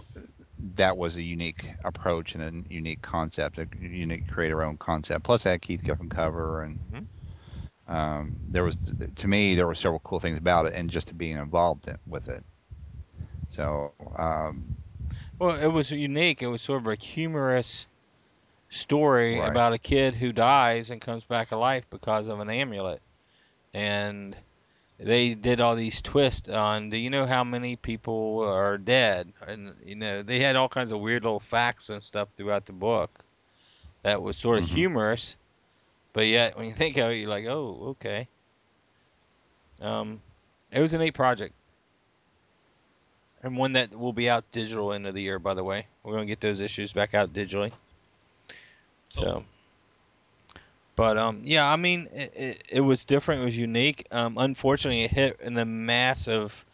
that 0.75 0.97
was 0.97 1.17
a 1.17 1.23
unique 1.23 1.67
approach 1.85 2.35
and 2.35 2.43
a 2.67 2.75
unique 2.75 3.03
concept, 3.03 3.59
a 3.59 3.69
unique 3.81 4.27
creator 4.27 4.63
own 4.63 4.77
concept. 4.79 5.25
Plus, 5.25 5.47
I 5.47 5.53
had 5.53 5.63
Keith 5.63 5.83
Giffen 5.85 6.09
cover, 6.09 6.63
and 6.63 6.79
Mhm. 6.93 7.07
um, 7.87 8.37
there 8.49 8.65
was 8.65 8.77
to 9.17 9.29
me 9.29 9.55
there 9.55 9.67
were 9.67 9.75
several 9.75 10.01
cool 10.01 10.21
things 10.21 10.39
about 10.39 10.67
it, 10.67 10.73
and 10.75 10.91
just 10.91 11.17
being 11.19 11.37
involved 11.37 11.89
in, 11.89 11.97
with 12.07 12.29
it. 12.29 12.45
So 13.49 13.95
um, 14.17 14.77
Well, 15.39 15.57
it 15.57 15.69
was 15.69 15.91
unique. 15.91 16.43
It 16.43 16.49
was 16.49 16.63
sort 16.63 16.83
of 16.83 16.89
a 16.89 16.97
humorous 16.97 17.87
story 18.71 19.41
Right. 19.41 19.49
about 19.49 19.73
a 19.75 19.79
kid 19.79 20.15
who 20.17 20.33
dies 20.33 20.91
and 20.91 21.01
comes 21.01 21.25
back 21.25 21.53
alive 21.53 21.87
because 21.91 22.29
of 22.29 22.41
an 22.41 22.51
amulet. 22.51 23.03
And 23.75 24.37
they 24.99 25.35
did 25.35 25.61
all 25.61 25.77
these 25.77 26.03
twists 26.03 26.49
on 26.49 26.91
do 26.91 26.97
you 26.99 27.11
know 27.11 27.27
how 27.27 27.45
many 27.45 27.77
people 27.77 28.41
are 28.41 28.79
dead? 28.79 29.35
And 29.47 29.77
you 29.85 29.97
know, 29.97 30.23
they 30.23 30.41
had 30.41 30.57
all 30.57 30.69
kinds 30.71 30.93
of 30.93 31.01
weird 31.01 31.25
little 31.25 31.41
facts 31.41 31.91
and 31.91 32.03
stuff 32.05 32.31
throughout 32.37 32.67
the 32.67 32.73
book 32.75 33.25
that 34.05 34.23
was 34.23 34.39
sort 34.39 34.59
of 34.59 34.65
Mhm. 34.65 34.71
humorous, 34.71 35.37
but 36.15 36.27
yet 36.27 36.57
when 36.57 36.67
you 36.69 36.75
think 36.75 36.97
of 36.99 37.11
it, 37.13 37.17
you're 37.17 37.31
like, 37.31 37.47
"Oh, 37.47 37.89
okay." 37.91 38.29
Um 39.81 40.23
it 40.71 40.81
was 40.81 40.95
a 40.95 40.99
neat 40.99 41.13
project. 41.15 41.56
And 43.43 43.57
one 43.57 43.73
that 43.73 43.97
will 43.97 44.13
be 44.13 44.29
out 44.29 44.45
digital 44.51 44.93
end 44.93 45.07
of 45.07 45.15
the 45.15 45.23
year, 45.23 45.39
by 45.39 45.55
the 45.55 45.63
way. 45.65 45.87
We're 46.03 46.15
gonna 46.15 46.27
get 46.27 46.41
those 46.41 46.61
issues 46.61 46.93
back 46.93 47.15
out 47.15 47.33
digitally. 47.33 47.73
So, 49.11 49.45
but 50.97 51.17
um, 51.17 51.43
yeah, 51.45 51.71
I 51.71 51.77
mean, 51.77 52.09
it, 52.13 52.33
it, 52.37 52.65
it 52.69 52.81
was 52.81 53.05
different. 53.05 53.43
It 53.43 53.45
was 53.45 53.57
unique. 53.57 54.07
Um, 54.11 54.37
unfortunately, 54.39 55.05
it 55.05 55.11
hit 55.11 55.41
in 55.41 55.55
the 55.55 55.65
of 56.29 56.65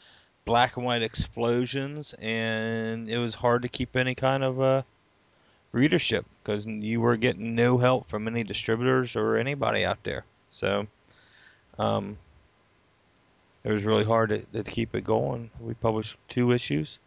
black 0.44 0.76
and 0.76 0.86
white 0.86 1.02
explosions, 1.02 2.14
and 2.18 3.08
it 3.08 3.18
was 3.18 3.34
hard 3.34 3.62
to 3.62 3.68
keep 3.68 3.96
any 3.96 4.14
kind 4.14 4.42
of 4.42 4.60
uh, 4.60 4.82
readership 5.72 6.26
because 6.42 6.66
you 6.66 7.00
were 7.00 7.16
getting 7.16 7.54
no 7.54 7.78
help 7.78 8.08
from 8.08 8.26
any 8.28 8.44
distributors 8.44 9.16
or 9.16 9.36
anybody 9.36 9.84
out 9.84 10.02
there. 10.04 10.24
So, 10.50 10.86
um, 11.78 12.18
it 13.64 13.70
was 13.72 13.84
really 13.84 14.04
hard 14.04 14.30
to, 14.30 14.40
to 14.62 14.62
keep 14.70 14.94
it 14.94 15.02
going. 15.04 15.50
We 15.60 15.74
published 15.74 16.16
two 16.28 16.52
issues. 16.52 16.98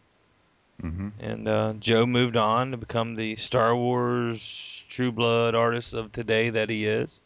Mhm. 0.82 1.12
And 1.20 1.48
uh, 1.48 1.74
Joe 1.80 2.06
moved 2.06 2.36
on 2.38 2.72
to 2.72 2.78
become 2.78 3.16
the 3.16 3.36
Star 3.38 3.76
Wars 3.76 4.84
True 4.90 5.12
Blood 5.12 5.56
artist 5.56 5.94
of 5.94 6.12
today 6.12 6.50
that 6.50 6.70
he 6.70 6.86
is. 6.86 7.22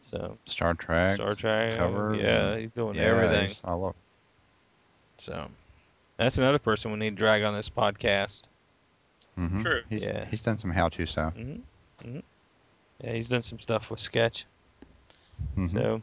So 0.00 0.38
Star 0.44 0.74
Trek, 0.74 1.16
Star 1.16 1.34
Trek, 1.34 1.76
covers, 1.76 2.20
yeah, 2.22 2.50
and- 2.52 2.60
he's 2.62 2.72
doing 2.72 2.94
yeah, 2.94 3.02
everything. 3.02 3.46
he's- 3.48 3.60
I 3.64 3.72
love. 3.72 3.96
So 5.18 5.48
that's 6.16 6.38
another 6.38 6.58
person 6.60 6.92
we 6.92 6.98
need 6.98 7.10
to 7.10 7.16
drag 7.16 7.42
on 7.42 7.54
this 7.54 7.68
podcast. 7.70 8.46
Mhm. 9.36 9.62
True. 9.62 9.82
He's 9.90 10.04
Yeah. 10.04 10.24
he's 10.26 10.42
done 10.42 10.58
some 10.58 10.70
how 10.70 10.88
to 10.90 11.06
stuff. 11.06 11.34
hmm 11.34 11.56
hmm 12.02 12.20
Yeah, 13.02 13.12
he's 13.14 13.28
done 13.28 13.42
some 13.42 13.58
stuff 13.58 13.90
with 13.90 13.98
Sketch. 14.00 14.46
Mhm. 15.58 15.72
So, 15.72 16.02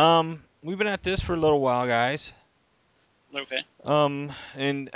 um, 0.00 0.42
we've 0.64 0.78
been 0.78 0.86
at 0.86 1.02
this 1.02 1.20
for 1.20 1.34
a 1.34 1.38
little 1.38 1.60
while, 1.60 1.86
guys. 1.86 2.32
Okay. 3.34 3.62
Um, 3.84 4.32
and 4.56 4.90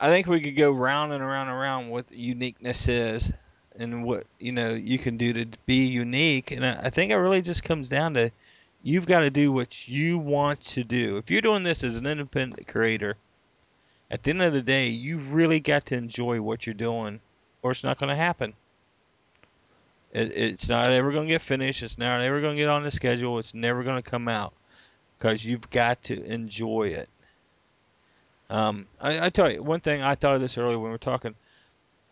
I 0.00 0.08
think 0.08 0.26
we 0.26 0.40
could 0.40 0.56
go 0.56 0.70
round 0.70 1.12
and 1.12 1.22
around 1.22 1.48
and 1.48 1.56
around 1.56 1.88
what 1.90 2.10
uniqueness 2.10 2.88
is 2.88 3.32
and 3.76 4.04
what 4.04 4.26
you 4.38 4.52
know 4.52 4.70
you 4.70 4.98
can 4.98 5.16
do 5.16 5.32
to 5.32 5.46
be 5.66 5.86
unique. 5.86 6.50
And 6.50 6.64
I 6.64 6.80
I 6.84 6.90
think 6.90 7.10
it 7.10 7.16
really 7.16 7.42
just 7.42 7.64
comes 7.64 7.88
down 7.88 8.14
to 8.14 8.30
you've 8.82 9.06
got 9.06 9.20
to 9.20 9.30
do 9.30 9.52
what 9.52 9.88
you 9.88 10.18
want 10.18 10.62
to 10.62 10.84
do. 10.84 11.16
If 11.16 11.30
you're 11.30 11.40
doing 11.40 11.64
this 11.64 11.82
as 11.82 11.96
an 11.96 12.06
independent 12.06 12.68
creator, 12.68 13.16
at 14.10 14.22
the 14.22 14.30
end 14.30 14.42
of 14.42 14.52
the 14.52 14.62
day, 14.62 14.88
you 14.88 15.18
really 15.18 15.60
got 15.60 15.86
to 15.86 15.96
enjoy 15.96 16.40
what 16.40 16.66
you're 16.66 16.74
doing, 16.74 17.20
or 17.62 17.72
it's 17.72 17.84
not 17.84 17.98
going 17.98 18.10
to 18.10 18.16
happen. 18.16 18.54
It, 20.12 20.32
it's 20.34 20.68
not 20.68 20.90
ever 20.90 21.12
going 21.12 21.26
to 21.26 21.34
get 21.34 21.42
finished. 21.42 21.82
It's 21.82 21.98
not 21.98 22.20
ever 22.20 22.40
going 22.40 22.56
to 22.56 22.62
get 22.62 22.68
on 22.68 22.82
the 22.82 22.90
schedule. 22.90 23.38
It's 23.38 23.54
never 23.54 23.82
going 23.82 24.02
to 24.02 24.10
come 24.10 24.28
out 24.28 24.52
because 25.18 25.44
you've 25.44 25.68
got 25.70 26.02
to 26.04 26.22
enjoy 26.24 26.88
it. 26.88 27.08
Um, 28.50 28.86
I, 29.00 29.26
I 29.26 29.30
tell 29.30 29.50
you 29.50 29.62
one 29.62 29.80
thing. 29.80 30.02
I 30.02 30.14
thought 30.14 30.36
of 30.36 30.40
this 30.40 30.56
earlier 30.56 30.78
when 30.78 30.84
we 30.84 30.90
were 30.90 30.98
talking. 30.98 31.34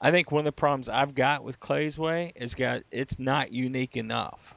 I 0.00 0.10
think 0.10 0.30
one 0.30 0.40
of 0.40 0.44
the 0.44 0.52
problems 0.52 0.88
I've 0.88 1.14
got 1.14 1.42
with 1.42 1.58
Clay's 1.58 1.98
Way 1.98 2.32
is 2.36 2.54
got 2.54 2.82
it's 2.90 3.18
not 3.18 3.52
unique 3.52 3.96
enough. 3.96 4.54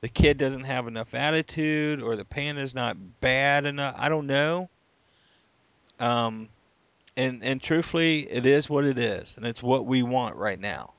The 0.00 0.08
kid 0.08 0.38
doesn't 0.38 0.64
have 0.64 0.86
enough 0.86 1.14
attitude, 1.14 2.00
or 2.00 2.16
the 2.16 2.24
panda's 2.24 2.74
not 2.74 2.96
bad 3.20 3.66
enough. 3.66 3.94
I 3.98 4.08
don't 4.08 4.26
know. 4.26 4.70
Um, 6.00 6.48
and 7.16 7.42
and 7.42 7.60
truthfully, 7.60 8.20
it 8.30 8.46
is 8.46 8.70
what 8.70 8.84
it 8.84 8.98
is, 8.98 9.34
and 9.36 9.44
it's 9.44 9.62
what 9.62 9.84
we 9.84 10.02
want 10.02 10.36
right 10.36 10.58
now. 10.58 10.92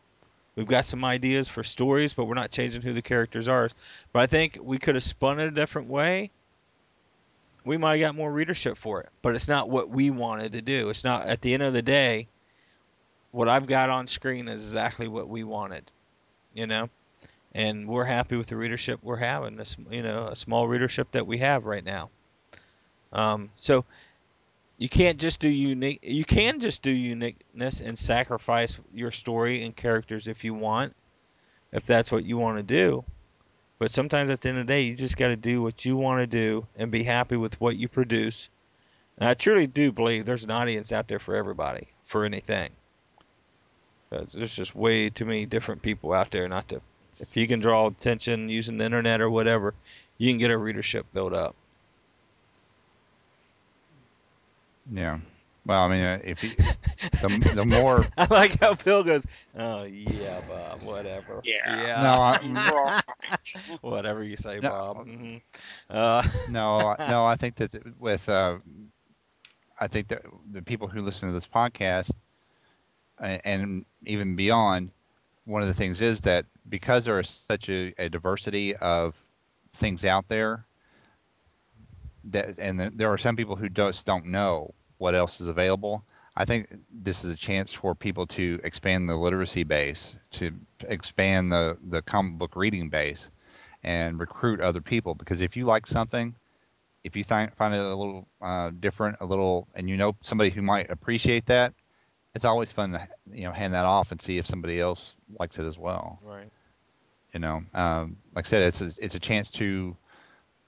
We've 0.55 0.67
got 0.67 0.85
some 0.85 1.05
ideas 1.05 1.47
for 1.47 1.63
stories, 1.63 2.13
but 2.13 2.25
we're 2.25 2.33
not 2.33 2.51
changing 2.51 2.81
who 2.81 2.93
the 2.93 3.01
characters 3.01 3.47
are. 3.47 3.69
But 4.11 4.23
I 4.23 4.27
think 4.27 4.59
we 4.61 4.77
could 4.77 4.95
have 4.95 5.03
spun 5.03 5.39
it 5.39 5.47
a 5.47 5.51
different 5.51 5.87
way. 5.87 6.31
We 7.65 7.77
might 7.77 7.99
have 7.99 8.09
got 8.09 8.15
more 8.15 8.31
readership 8.31 8.77
for 8.77 9.01
it, 9.01 9.09
but 9.21 9.35
it's 9.35 9.47
not 9.47 9.69
what 9.69 9.89
we 9.89 10.09
wanted 10.09 10.53
to 10.53 10.61
do. 10.61 10.89
It's 10.89 11.03
not 11.03 11.27
at 11.27 11.41
the 11.41 11.53
end 11.53 11.63
of 11.63 11.73
the 11.73 11.81
day. 11.81 12.27
What 13.31 13.49
I've 13.49 13.67
got 13.67 13.89
on 13.89 14.07
screen 14.07 14.47
is 14.47 14.63
exactly 14.63 15.07
what 15.07 15.29
we 15.29 15.43
wanted, 15.43 15.91
you 16.53 16.65
know, 16.65 16.89
and 17.53 17.87
we're 17.87 18.05
happy 18.05 18.37
with 18.37 18.47
the 18.47 18.55
readership 18.55 18.99
we're 19.03 19.17
having. 19.17 19.55
This, 19.55 19.77
you 19.91 20.01
know, 20.01 20.27
a 20.27 20.35
small 20.35 20.67
readership 20.67 21.11
that 21.11 21.27
we 21.27 21.37
have 21.39 21.65
right 21.65 21.83
now. 21.83 22.09
Um, 23.13 23.49
so 23.53 23.85
you 24.77 24.89
can't 24.89 25.19
just 25.19 25.39
do 25.39 25.49
unique. 25.49 25.99
You 26.01 26.23
can 26.23 26.59
just 26.59 26.81
do 26.81 26.89
uniqueness 26.89 27.81
and 27.81 27.99
sacrifice 27.99 28.79
your 28.93 29.11
story 29.11 29.63
and 29.63 29.75
characters 29.75 30.27
if 30.27 30.43
you 30.43 30.53
want, 30.53 30.95
if 31.71 31.85
that's 31.85 32.11
what 32.11 32.23
you 32.23 32.37
want 32.37 32.57
to 32.57 32.63
do. 32.63 33.03
But 33.79 33.91
sometimes 33.91 34.29
at 34.29 34.41
the 34.41 34.49
end 34.49 34.59
of 34.59 34.67
the 34.67 34.73
day, 34.73 34.81
you 34.81 34.95
just 34.95 35.17
got 35.17 35.29
to 35.29 35.37
do 35.37 35.61
what 35.61 35.85
you 35.85 35.95
want 35.95 36.19
to 36.19 36.27
do 36.27 36.67
and 36.75 36.91
be 36.91 37.03
happy 37.03 37.37
with 37.37 37.59
what 37.61 37.77
you 37.77 37.87
produce. 37.87 38.49
And 39.17 39.27
I 39.27 39.33
truly 39.33 39.67
do 39.67 39.91
believe 39.91 40.25
there's 40.25 40.43
an 40.43 40.51
audience 40.51 40.91
out 40.91 41.07
there 41.07 41.19
for 41.19 41.35
everybody, 41.35 41.87
for 42.03 42.25
anything. 42.25 42.71
there's 44.09 44.55
just 44.55 44.75
way 44.75 45.09
too 45.09 45.25
many 45.25 45.45
different 45.45 45.81
people 45.81 46.13
out 46.13 46.29
there 46.31 46.47
not 46.49 46.67
to. 46.69 46.81
If 47.19 47.35
you 47.37 47.47
can 47.47 47.61
draw 47.61 47.87
attention 47.87 48.49
using 48.49 48.77
the 48.77 48.85
internet 48.85 49.21
or 49.21 49.29
whatever, 49.29 49.73
you 50.17 50.29
can 50.29 50.39
get 50.39 50.51
a 50.51 50.57
readership 50.57 51.05
built 51.13 51.33
up. 51.33 51.55
Yeah. 54.91 55.19
Well, 55.65 55.83
I 55.83 55.87
mean, 55.89 56.03
uh, 56.03 56.19
if 56.23 56.43
you, 56.43 56.55
the 57.19 57.29
the 57.51 57.65
more 57.65 58.09
I 58.17 58.27
like 58.29 58.59
how 58.59 58.75
Bill 58.75 59.03
goes, 59.03 59.25
"Oh 59.55 59.83
yeah, 59.83 60.41
Bob, 60.41 60.81
whatever." 60.81 61.43
Yeah. 61.43 61.95
no, 61.95 62.19
I, 62.21 63.01
whatever 63.81 64.23
you 64.23 64.35
say, 64.37 64.59
No. 64.61 64.69
Bob. 64.69 64.97
hmm 65.03 65.37
Uh, 65.89 66.23
no, 66.47 66.87
I- 66.87 66.97
no, 67.05 67.25
I 67.25 67.35
think 67.35 67.55
that 67.55 67.97
with 67.99 68.27
uh, 68.29 68.57
I 69.79 69.87
think 69.87 70.07
that 70.09 70.23
the 70.51 70.61
people 70.61 70.87
who 70.87 71.01
listen 71.01 71.27
to 71.27 71.33
this 71.33 71.47
podcast 71.47 72.11
a- 73.19 73.45
and 73.47 73.85
even 74.05 74.35
beyond, 74.35 74.91
one 75.45 75.61
of 75.61 75.67
the 75.67 75.73
things 75.73 76.01
is 76.01 76.21
that 76.21 76.45
because 76.67 77.05
there 77.05 77.19
is 77.19 77.29
such 77.29 77.69
a, 77.69 77.93
a 77.97 78.09
diversity 78.09 78.75
of 78.75 79.15
things 79.73 80.05
out 80.05 80.27
there, 80.27 80.65
that 82.25 82.57
and 82.59 82.79
th- 82.79 82.93
there 82.95 83.09
are 83.11 83.17
some 83.17 83.35
people 83.35 83.55
who 83.55 83.69
just 83.69 84.05
don't 84.05 84.25
know 84.25 84.73
what 84.99 85.15
else 85.15 85.41
is 85.41 85.47
available. 85.47 86.03
I 86.37 86.45
think 86.45 86.67
this 86.89 87.25
is 87.25 87.33
a 87.33 87.37
chance 87.37 87.73
for 87.73 87.95
people 87.95 88.27
to 88.27 88.59
expand 88.63 89.09
the 89.09 89.17
literacy 89.17 89.63
base, 89.63 90.15
to 90.31 90.51
expand 90.87 91.51
the 91.51 91.77
the 91.89 92.01
comic 92.03 92.37
book 92.37 92.55
reading 92.55 92.89
base, 92.89 93.29
and 93.83 94.19
recruit 94.19 94.61
other 94.61 94.81
people. 94.81 95.15
Because 95.15 95.41
if 95.41 95.57
you 95.57 95.65
like 95.65 95.87
something, 95.87 96.35
if 97.03 97.15
you 97.15 97.23
find 97.23 97.53
find 97.55 97.73
it 97.73 97.81
a 97.81 97.95
little 97.95 98.27
uh, 98.41 98.71
different, 98.79 99.17
a 99.19 99.25
little, 99.25 99.67
and 99.75 99.89
you 99.89 99.97
know 99.97 100.15
somebody 100.21 100.49
who 100.49 100.61
might 100.61 100.89
appreciate 100.91 101.45
that, 101.47 101.73
it's 102.35 102.45
always 102.45 102.71
fun 102.71 102.91
to 102.91 103.07
you 103.31 103.43
know 103.43 103.51
hand 103.51 103.73
that 103.73 103.85
off 103.85 104.11
and 104.11 104.21
see 104.21 104.37
if 104.37 104.45
somebody 104.45 104.79
else 104.79 105.15
likes 105.39 105.59
it 105.59 105.65
as 105.65 105.77
well. 105.77 106.19
right. 106.23 106.49
You 107.33 107.39
know, 107.39 107.61
um, 107.75 108.17
like 108.33 108.47
I 108.47 108.49
said, 108.49 108.63
it's 108.63 108.81
a, 108.81 108.91
it's 108.99 109.13
a 109.13 109.19
chance 109.19 109.51
to 109.51 109.95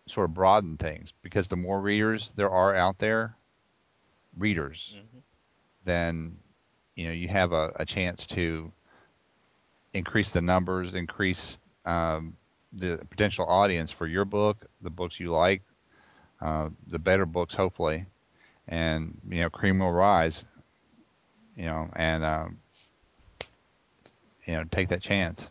sort 0.05 0.25
of 0.25 0.33
broaden 0.35 0.77
things 0.77 1.13
because 1.23 1.47
the 1.47 1.55
more 1.55 1.81
readers 1.81 2.33
there 2.35 2.49
are 2.49 2.75
out 2.75 2.99
there, 2.99 3.35
readers, 4.37 4.95
hmm 4.95 5.19
then 5.85 6.37
you 6.95 7.05
know 7.07 7.11
you 7.11 7.27
have 7.27 7.53
a, 7.53 7.71
a 7.75 7.85
chance 7.85 8.27
to 8.27 8.71
increase 9.93 10.31
the 10.31 10.41
numbers, 10.41 10.93
increase 10.93 11.59
um, 11.85 12.35
the 12.73 12.99
potential 13.09 13.45
audience 13.47 13.91
for 13.91 14.07
your 14.07 14.25
book, 14.25 14.65
the 14.81 14.89
books 14.89 15.19
you 15.19 15.31
like, 15.31 15.61
uh, 16.41 16.69
the 16.87 16.99
better 16.99 17.25
books 17.25 17.53
hopefully, 17.53 18.05
and 18.67 19.19
you 19.29 19.41
know 19.41 19.49
cream 19.49 19.79
will 19.79 19.91
rise. 19.91 20.45
You 21.55 21.65
know, 21.65 21.89
and 21.95 22.23
um, 22.23 22.57
you 24.45 24.53
know 24.55 24.63
take 24.65 24.89
that 24.89 25.01
chance. 25.01 25.49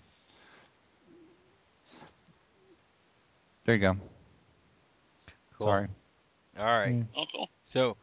There 3.64 3.74
you 3.74 3.80
go. 3.80 3.96
Cool. 5.58 5.66
Sorry. 5.66 5.88
All 6.58 6.64
right. 6.64 6.94
Mm. 6.94 7.06
Oh, 7.16 7.24
cool. 7.30 7.48
So, 7.64 7.96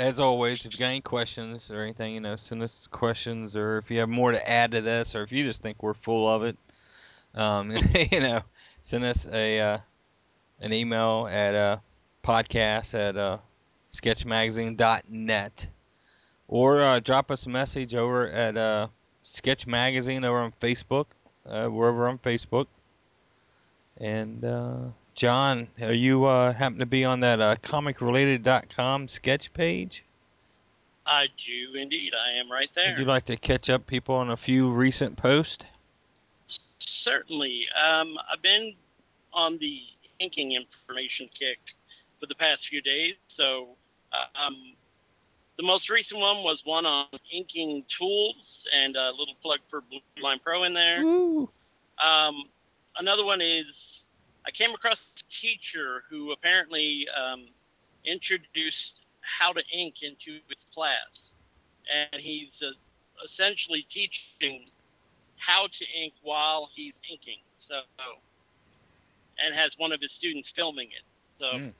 as 0.00 0.18
always, 0.18 0.64
if 0.64 0.72
you 0.72 0.78
got 0.78 0.86
any 0.86 1.02
questions 1.02 1.70
or 1.70 1.82
anything, 1.82 2.14
you 2.14 2.20
know, 2.20 2.34
send 2.34 2.62
us 2.62 2.86
questions, 2.86 3.54
or 3.54 3.76
if 3.76 3.90
you 3.90 4.00
have 4.00 4.08
more 4.08 4.32
to 4.32 4.50
add 4.50 4.70
to 4.70 4.80
this, 4.80 5.14
or 5.14 5.22
if 5.22 5.30
you 5.30 5.44
just 5.44 5.62
think 5.62 5.82
we're 5.82 5.92
full 5.92 6.26
of 6.26 6.42
it, 6.42 6.56
um, 7.34 7.70
you 8.10 8.20
know, 8.20 8.40
send 8.80 9.04
us 9.04 9.28
a 9.30 9.60
uh, 9.60 9.78
an 10.60 10.72
email 10.72 11.28
at 11.30 11.54
uh, 11.54 11.76
podcast 12.24 12.94
at 12.94 13.18
uh, 13.18 13.36
sketchmagazine.net, 13.90 15.66
or 16.48 16.82
uh, 16.82 17.00
drop 17.00 17.30
us 17.30 17.44
a 17.44 17.50
message 17.50 17.94
over 17.94 18.26
at 18.30 18.56
uh, 18.56 18.88
Sketch 19.20 19.66
Magazine 19.66 20.24
over 20.24 20.38
on 20.38 20.52
Facebook. 20.62 21.06
Uh, 21.46 21.68
on 21.68 22.18
Facebook. 22.18 22.66
And 23.98 24.44
uh, 24.44 24.78
John, 25.14 25.68
are 25.80 25.92
you 25.92 26.24
uh, 26.24 26.52
happen 26.52 26.78
to 26.78 26.86
be 26.86 27.04
on 27.04 27.20
that 27.20 27.40
uh, 27.40 27.56
comicrelated.com 27.56 29.08
sketch 29.08 29.52
page? 29.52 30.04
I 31.06 31.26
do 31.36 31.78
indeed. 31.78 32.12
I 32.14 32.38
am 32.38 32.50
right 32.50 32.70
there. 32.74 32.90
Would 32.90 33.00
you 33.00 33.04
like 33.04 33.26
to 33.26 33.36
catch 33.36 33.68
up 33.68 33.86
people 33.86 34.14
on 34.14 34.30
a 34.30 34.36
few 34.36 34.70
recent 34.70 35.16
posts? 35.16 35.64
Certainly. 36.78 37.66
Um, 37.74 38.16
I've 38.32 38.42
been 38.42 38.74
on 39.32 39.58
the 39.58 39.80
inking 40.18 40.52
information 40.52 41.28
kick 41.34 41.58
for 42.20 42.26
the 42.26 42.34
past 42.34 42.68
few 42.68 42.80
days. 42.80 43.14
So, 43.28 43.68
uh, 44.12 44.46
um, 44.46 44.74
the 45.56 45.62
most 45.62 45.90
recent 45.90 46.20
one 46.20 46.42
was 46.44 46.62
one 46.64 46.86
on 46.86 47.06
inking 47.32 47.84
tools, 47.88 48.66
and 48.72 48.96
a 48.96 49.10
little 49.10 49.34
plug 49.42 49.58
for 49.68 49.82
Blue 49.82 50.00
Line 50.22 50.40
Pro 50.42 50.64
in 50.64 50.74
there. 50.74 51.04
Woo! 51.04 51.50
Um, 51.98 52.44
another 52.96 53.24
one 53.24 53.40
is 53.40 54.04
I 54.50 54.52
came 54.52 54.74
across 54.74 55.00
a 55.16 55.22
teacher 55.30 56.02
who 56.10 56.32
apparently 56.32 57.06
um, 57.16 57.46
introduced 58.04 59.00
how 59.20 59.52
to 59.52 59.62
ink 59.72 60.02
into 60.02 60.40
his 60.48 60.66
class, 60.74 61.34
and 61.88 62.20
he's 62.20 62.60
uh, 62.66 62.72
essentially 63.24 63.86
teaching 63.88 64.66
how 65.36 65.68
to 65.68 65.84
ink 66.02 66.14
while 66.22 66.68
he's 66.74 67.00
inking. 67.08 67.38
So, 67.54 67.74
and 69.38 69.54
has 69.54 69.76
one 69.78 69.92
of 69.92 70.00
his 70.00 70.10
students 70.12 70.50
filming 70.50 70.88
it. 70.88 71.04
So, 71.36 71.46
Mm. 71.46 71.72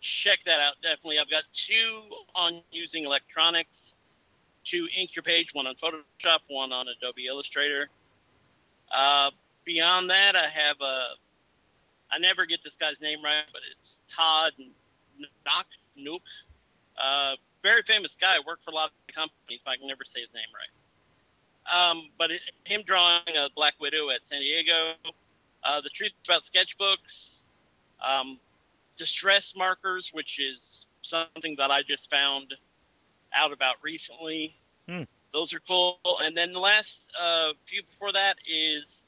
check 0.00 0.40
that 0.44 0.60
out. 0.60 0.74
Definitely, 0.82 1.18
I've 1.18 1.30
got 1.30 1.44
two 1.66 2.02
on 2.34 2.62
using 2.72 3.04
electronics 3.04 3.94
to 4.66 4.86
ink 4.94 5.16
your 5.16 5.22
page. 5.22 5.54
One 5.54 5.66
on 5.66 5.76
Photoshop, 5.76 6.40
one 6.48 6.72
on 6.72 6.88
Adobe 6.88 7.26
Illustrator. 7.26 7.88
Uh, 8.92 9.30
beyond 9.64 10.10
that, 10.10 10.36
I 10.36 10.48
have 10.48 10.76
a. 10.82 11.14
I 12.12 12.18
never 12.18 12.46
get 12.46 12.62
this 12.62 12.76
guy's 12.76 13.00
name 13.00 13.22
right, 13.22 13.44
but 13.52 13.62
it's 13.76 14.00
Todd 14.14 14.52
Nook. 15.18 15.66
Nook. 15.96 16.22
Uh, 16.96 17.34
very 17.62 17.82
famous 17.86 18.16
guy. 18.20 18.36
Worked 18.46 18.64
for 18.64 18.70
a 18.70 18.74
lot 18.74 18.90
of 18.90 19.14
companies, 19.14 19.60
but 19.64 19.72
I 19.72 19.76
can 19.76 19.88
never 19.88 20.04
say 20.04 20.20
his 20.20 20.30
name 20.34 20.50
right. 20.54 20.70
Um, 21.66 22.10
but 22.16 22.30
it, 22.30 22.40
him 22.64 22.82
drawing 22.86 23.36
a 23.36 23.48
Black 23.54 23.74
Widow 23.80 24.10
at 24.10 24.20
San 24.24 24.40
Diego. 24.40 24.94
Uh, 25.64 25.80
the 25.80 25.90
truth 25.90 26.12
about 26.24 26.42
sketchbooks. 26.42 27.42
Um, 28.06 28.38
distress 28.96 29.54
markers, 29.56 30.10
which 30.12 30.38
is 30.38 30.86
something 31.02 31.56
that 31.58 31.70
I 31.70 31.82
just 31.82 32.10
found 32.10 32.54
out 33.34 33.52
about 33.52 33.76
recently. 33.82 34.54
Hmm. 34.88 35.02
Those 35.32 35.52
are 35.52 35.60
cool. 35.66 35.98
And 36.22 36.36
then 36.36 36.52
the 36.52 36.60
last 36.60 37.10
uh, 37.20 37.52
few 37.68 37.82
before 37.82 38.12
that 38.12 38.36
is 38.48 39.04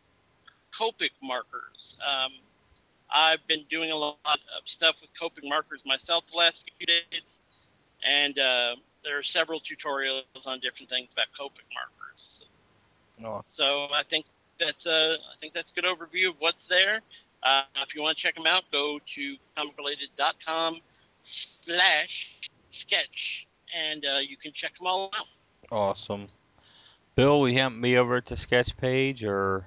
Copic 0.79 1.11
markers. 1.23 1.97
Um, 2.07 2.33
I've 3.11 3.47
been 3.47 3.65
doing 3.71 3.91
a 3.91 3.97
lot 3.97 4.19
of 4.27 4.63
stuff 4.65 4.97
with 5.01 5.11
Copic 5.21 5.49
markers 5.49 5.81
myself 5.87 6.25
the 6.31 6.39
last 6.39 6.65
few 6.79 6.87
days, 6.87 7.39
and 8.03 8.39
uh, 8.39 8.77
there 9.05 9.19
are 9.19 9.23
several 9.23 9.61
tutorials 9.61 10.23
on 10.47 10.61
different 10.61 10.91
things 10.91 11.13
about 11.13 11.27
Copic 11.39 11.65
markers. 11.75 12.45
Oh, 13.25 13.41
So 13.45 13.89
I 13.93 14.03
think 14.09 14.27
that's 14.61 14.87
a 14.87 15.17
I 15.17 15.37
think 15.41 15.55
that's 15.55 15.73
a 15.73 15.75
good 15.75 15.85
overview 15.85 16.29
of 16.31 16.35
what's 16.39 16.67
there. 16.67 17.01
Uh, 17.43 17.63
if 17.87 17.95
you 17.95 18.03
want 18.03 18.17
to 18.17 18.23
check 18.23 18.35
them 18.35 18.47
out, 18.47 18.65
go 18.73 18.99
to 19.15 19.37
comicrelated.com 19.57 20.81
slash 21.23 22.37
sketch, 22.71 23.47
and 23.77 24.05
uh, 24.05 24.19
you 24.19 24.37
can 24.37 24.53
check 24.53 24.77
them 24.77 24.87
all 24.87 25.11
out. 25.17 25.27
awesome. 25.71 26.27
Bill, 27.15 27.41
will 27.41 27.49
you 27.49 27.59
happen 27.59 27.79
to 27.79 27.83
be 27.83 27.97
over 27.97 28.17
at 28.17 28.27
the 28.27 28.37
sketch 28.37 28.77
page, 28.77 29.25
or 29.25 29.67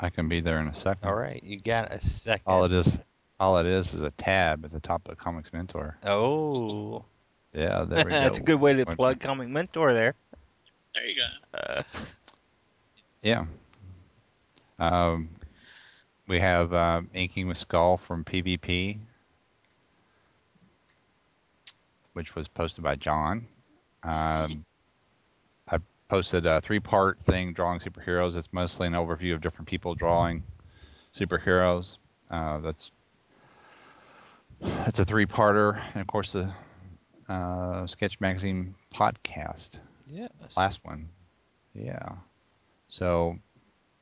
I 0.00 0.08
can 0.10 0.28
be 0.28 0.40
there 0.40 0.60
in 0.60 0.68
a 0.68 0.74
second. 0.74 1.08
all 1.08 1.14
right, 1.14 1.42
you 1.44 1.60
got 1.60 1.92
a 1.92 2.00
second. 2.00 2.42
All 2.46 2.64
it 2.64 2.72
is, 2.72 2.96
all 3.38 3.58
it 3.58 3.66
is, 3.66 3.92
is 3.94 4.00
a 4.00 4.10
tab 4.12 4.64
at 4.64 4.70
the 4.70 4.80
top 4.80 5.06
of 5.08 5.18
Comics 5.18 5.52
Mentor. 5.52 5.96
Oh, 6.04 7.04
Yeah, 7.52 7.84
there 7.88 8.04
we 8.04 8.10
go. 8.10 8.10
that's 8.10 8.38
a 8.38 8.42
good 8.42 8.60
way 8.60 8.72
to 8.74 8.84
Went- 8.84 8.96
plug 8.98 9.20
Comic 9.20 9.48
Mentor 9.48 9.92
there. 9.92 10.14
There 10.94 11.06
you 11.06 11.14
go. 11.16 11.58
Uh, 11.58 11.82
Yeah. 13.22 13.44
Um, 14.78 15.28
we 16.26 16.40
have 16.40 16.72
uh, 16.72 17.02
Inking 17.12 17.46
with 17.48 17.58
Skull 17.58 17.98
from 17.98 18.24
PvP, 18.24 18.98
which 22.14 22.34
was 22.34 22.48
posted 22.48 22.82
by 22.82 22.96
John. 22.96 23.46
Um, 24.02 24.10
I 24.12 24.56
posted 26.10 26.44
a 26.44 26.60
three-part 26.60 27.20
thing 27.20 27.52
drawing 27.52 27.78
superheroes. 27.78 28.36
It's 28.36 28.52
mostly 28.52 28.88
an 28.88 28.94
overview 28.94 29.32
of 29.32 29.40
different 29.40 29.68
people 29.68 29.94
drawing 29.94 30.42
superheroes. 31.14 31.98
Uh, 32.28 32.58
that's 32.58 32.90
that's 34.60 34.98
a 34.98 35.04
three-parter, 35.04 35.80
and 35.94 36.00
of 36.00 36.08
course 36.08 36.32
the 36.32 36.52
uh, 37.28 37.86
Sketch 37.86 38.20
Magazine 38.20 38.74
podcast 38.92 39.78
yes. 40.10 40.30
last 40.56 40.80
one. 40.82 41.08
Yeah. 41.74 42.08
So, 42.88 43.38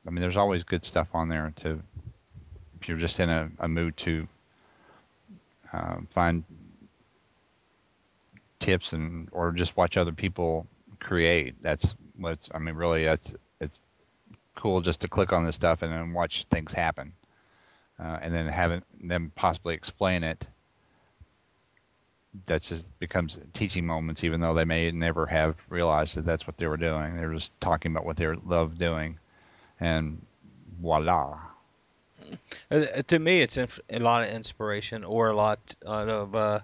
I 0.07 0.09
mean, 0.09 0.21
there's 0.21 0.35
always 0.35 0.63
good 0.63 0.83
stuff 0.83 1.09
on 1.13 1.29
there 1.29 1.53
to, 1.57 1.79
if 2.81 2.89
you're 2.89 2.97
just 2.97 3.19
in 3.19 3.29
a, 3.29 3.51
a 3.59 3.67
mood 3.67 3.95
to 3.97 4.27
um, 5.73 6.07
find 6.09 6.43
tips 8.57 8.93
and 8.93 9.29
or 9.31 9.51
just 9.51 9.77
watch 9.77 9.95
other 9.95 10.11
people 10.11 10.65
create. 10.99 11.61
That's 11.61 11.95
what's. 12.17 12.49
I 12.53 12.59
mean, 12.59 12.75
really, 12.75 13.03
that's 13.03 13.33
it's 13.59 13.79
cool 14.55 14.81
just 14.81 15.01
to 15.01 15.07
click 15.07 15.33
on 15.33 15.45
this 15.45 15.55
stuff 15.55 15.81
and 15.81 15.91
then 15.91 16.13
watch 16.13 16.45
things 16.45 16.71
happen, 16.73 17.13
uh, 17.99 18.19
and 18.21 18.33
then 18.33 18.47
having 18.47 18.83
them 19.01 19.31
possibly 19.35 19.75
explain 19.75 20.23
it. 20.23 20.47
That 22.45 22.61
just 22.61 22.97
becomes 22.99 23.39
teaching 23.53 23.85
moments, 23.85 24.23
even 24.23 24.39
though 24.39 24.53
they 24.53 24.65
may 24.65 24.91
never 24.91 25.25
have 25.25 25.55
realized 25.67 26.15
that 26.15 26.25
that's 26.25 26.45
what 26.45 26.57
they 26.57 26.67
were 26.67 26.77
doing. 26.77 27.15
They 27.15 27.25
were 27.25 27.33
just 27.33 27.59
talking 27.59 27.91
about 27.91 28.05
what 28.05 28.17
they 28.17 28.27
love 28.27 28.77
doing, 28.77 29.17
and 29.79 30.21
voila. 30.81 31.39
Uh, 32.69 32.85
to 33.07 33.17
me, 33.17 33.41
it's 33.41 33.57
a 33.57 33.67
lot 33.99 34.23
of 34.23 34.29
inspiration 34.29 35.03
or 35.03 35.29
a 35.29 35.35
lot 35.35 35.59
of 35.85 36.35
uh, 36.35 36.59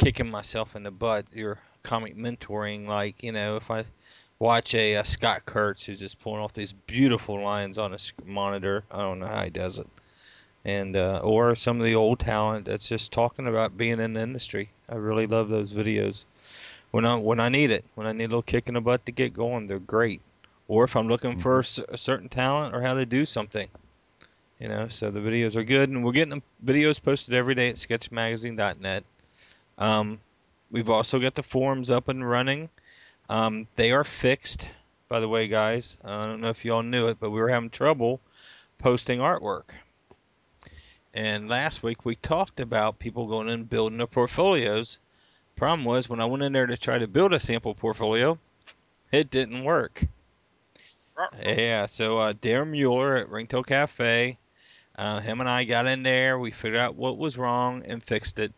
kicking 0.00 0.30
myself 0.30 0.76
in 0.76 0.82
the 0.82 0.90
butt. 0.90 1.26
Your 1.32 1.58
comic 1.82 2.16
mentoring, 2.16 2.86
like 2.86 3.22
you 3.22 3.32
know, 3.32 3.56
if 3.56 3.70
I 3.70 3.84
watch 4.38 4.74
a, 4.74 4.94
a 4.94 5.04
Scott 5.04 5.44
Kurtz 5.44 5.84
who's 5.84 6.00
just 6.00 6.18
pulling 6.20 6.40
off 6.40 6.54
these 6.54 6.72
beautiful 6.72 7.40
lines 7.40 7.78
on 7.78 7.92
a 7.92 7.98
monitor, 8.24 8.82
I 8.90 8.98
don't 8.98 9.20
know 9.20 9.26
how 9.26 9.44
he 9.44 9.50
does 9.50 9.78
it, 9.78 9.86
and 10.64 10.96
uh, 10.96 11.20
or 11.22 11.54
some 11.54 11.78
of 11.78 11.84
the 11.84 11.94
old 11.94 12.18
talent 12.18 12.64
that's 12.64 12.88
just 12.88 13.12
talking 13.12 13.46
about 13.46 13.76
being 13.76 14.00
in 14.00 14.14
the 14.14 14.22
industry. 14.22 14.70
I 14.88 14.96
really 14.96 15.26
love 15.26 15.48
those 15.48 15.72
videos. 15.72 16.24
When 16.90 17.04
I 17.04 17.14
when 17.16 17.38
I 17.38 17.50
need 17.50 17.70
it, 17.70 17.84
when 17.94 18.06
I 18.06 18.12
need 18.12 18.24
a 18.24 18.28
little 18.28 18.42
kick 18.42 18.68
in 18.68 18.74
the 18.74 18.80
butt 18.80 19.06
to 19.06 19.12
get 19.12 19.34
going, 19.34 19.66
they're 19.66 19.78
great. 19.78 20.22
Or 20.66 20.84
if 20.84 20.96
I'm 20.96 21.08
looking 21.08 21.32
mm-hmm. 21.32 21.40
for 21.40 21.58
a, 21.58 21.94
a 21.94 21.98
certain 21.98 22.28
talent 22.28 22.74
or 22.74 22.80
how 22.80 22.94
to 22.94 23.04
do 23.04 23.26
something, 23.26 23.68
you 24.58 24.68
know. 24.68 24.88
So 24.88 25.10
the 25.10 25.20
videos 25.20 25.56
are 25.56 25.64
good, 25.64 25.90
and 25.90 26.02
we're 26.02 26.12
getting 26.12 26.42
videos 26.64 27.02
posted 27.02 27.34
every 27.34 27.54
day 27.54 27.68
at 27.68 27.76
sketchmagazine.net. 27.76 29.04
Um, 29.80 30.20
we've 30.70 30.90
also 30.90 31.18
got 31.18 31.34
the 31.34 31.42
forums 31.42 31.90
up 31.90 32.08
and 32.08 32.28
running. 32.28 32.68
Um, 33.28 33.66
they 33.76 33.92
are 33.92 34.04
fixed, 34.04 34.68
by 35.08 35.20
the 35.20 35.28
way, 35.28 35.48
guys. 35.48 35.96
I 36.04 36.24
don't 36.24 36.42
know 36.42 36.50
if 36.50 36.64
y'all 36.64 36.82
knew 36.82 37.08
it, 37.08 37.18
but 37.18 37.30
we 37.30 37.40
were 37.40 37.48
having 37.48 37.70
trouble 37.70 38.20
posting 38.78 39.18
artwork. 39.18 39.70
And 41.14 41.48
last 41.48 41.82
week 41.82 42.04
we 42.04 42.14
talked 42.16 42.60
about 42.60 42.98
people 42.98 43.26
going 43.26 43.48
in 43.48 43.54
and 43.54 43.68
building 43.68 43.98
their 43.98 44.06
portfolios. 44.06 44.98
Problem 45.56 45.84
was 45.84 46.08
when 46.08 46.20
I 46.20 46.26
went 46.26 46.42
in 46.42 46.52
there 46.52 46.66
to 46.66 46.76
try 46.76 46.98
to 46.98 47.08
build 47.08 47.32
a 47.32 47.40
sample 47.40 47.74
portfolio, 47.74 48.38
it 49.10 49.30
didn't 49.30 49.64
work. 49.64 50.04
Yeah, 51.42 51.86
so 51.86 52.18
uh, 52.18 52.32
Darren 52.32 52.70
Mueller 52.70 53.16
at 53.16 53.28
Ringtail 53.28 53.62
Cafe, 53.62 54.38
uh, 54.96 55.20
him 55.20 55.40
and 55.40 55.48
I 55.48 55.64
got 55.64 55.86
in 55.86 56.02
there. 56.02 56.38
We 56.38 56.50
figured 56.50 56.80
out 56.80 56.94
what 56.94 57.18
was 57.18 57.36
wrong 57.36 57.82
and 57.86 58.02
fixed 58.02 58.38
it 58.38 58.52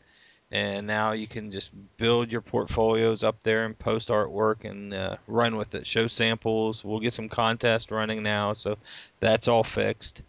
and 0.53 0.87
now 0.87 1.13
you 1.13 1.27
can 1.27 1.51
just 1.51 1.73
build 1.97 2.31
your 2.31 2.43
portfolios 2.43 3.25
up 3.25 3.43
there 3.43 3.65
and 3.65 3.79
post 3.79 4.09
artwork 4.09 4.69
and 4.69 4.93
uh, 4.93 5.17
run 5.27 5.57
with 5.57 5.75
it. 5.75 5.87
Show 5.87 6.07
samples. 6.07 6.85
We'll 6.85 7.01
get 7.01 7.15
some 7.15 7.31
contest 7.31 7.91
running 7.91 8.23
now, 8.23 8.53
so 8.53 8.77
that's 9.19 9.49
all 9.49 9.65
fixed. 9.65 10.23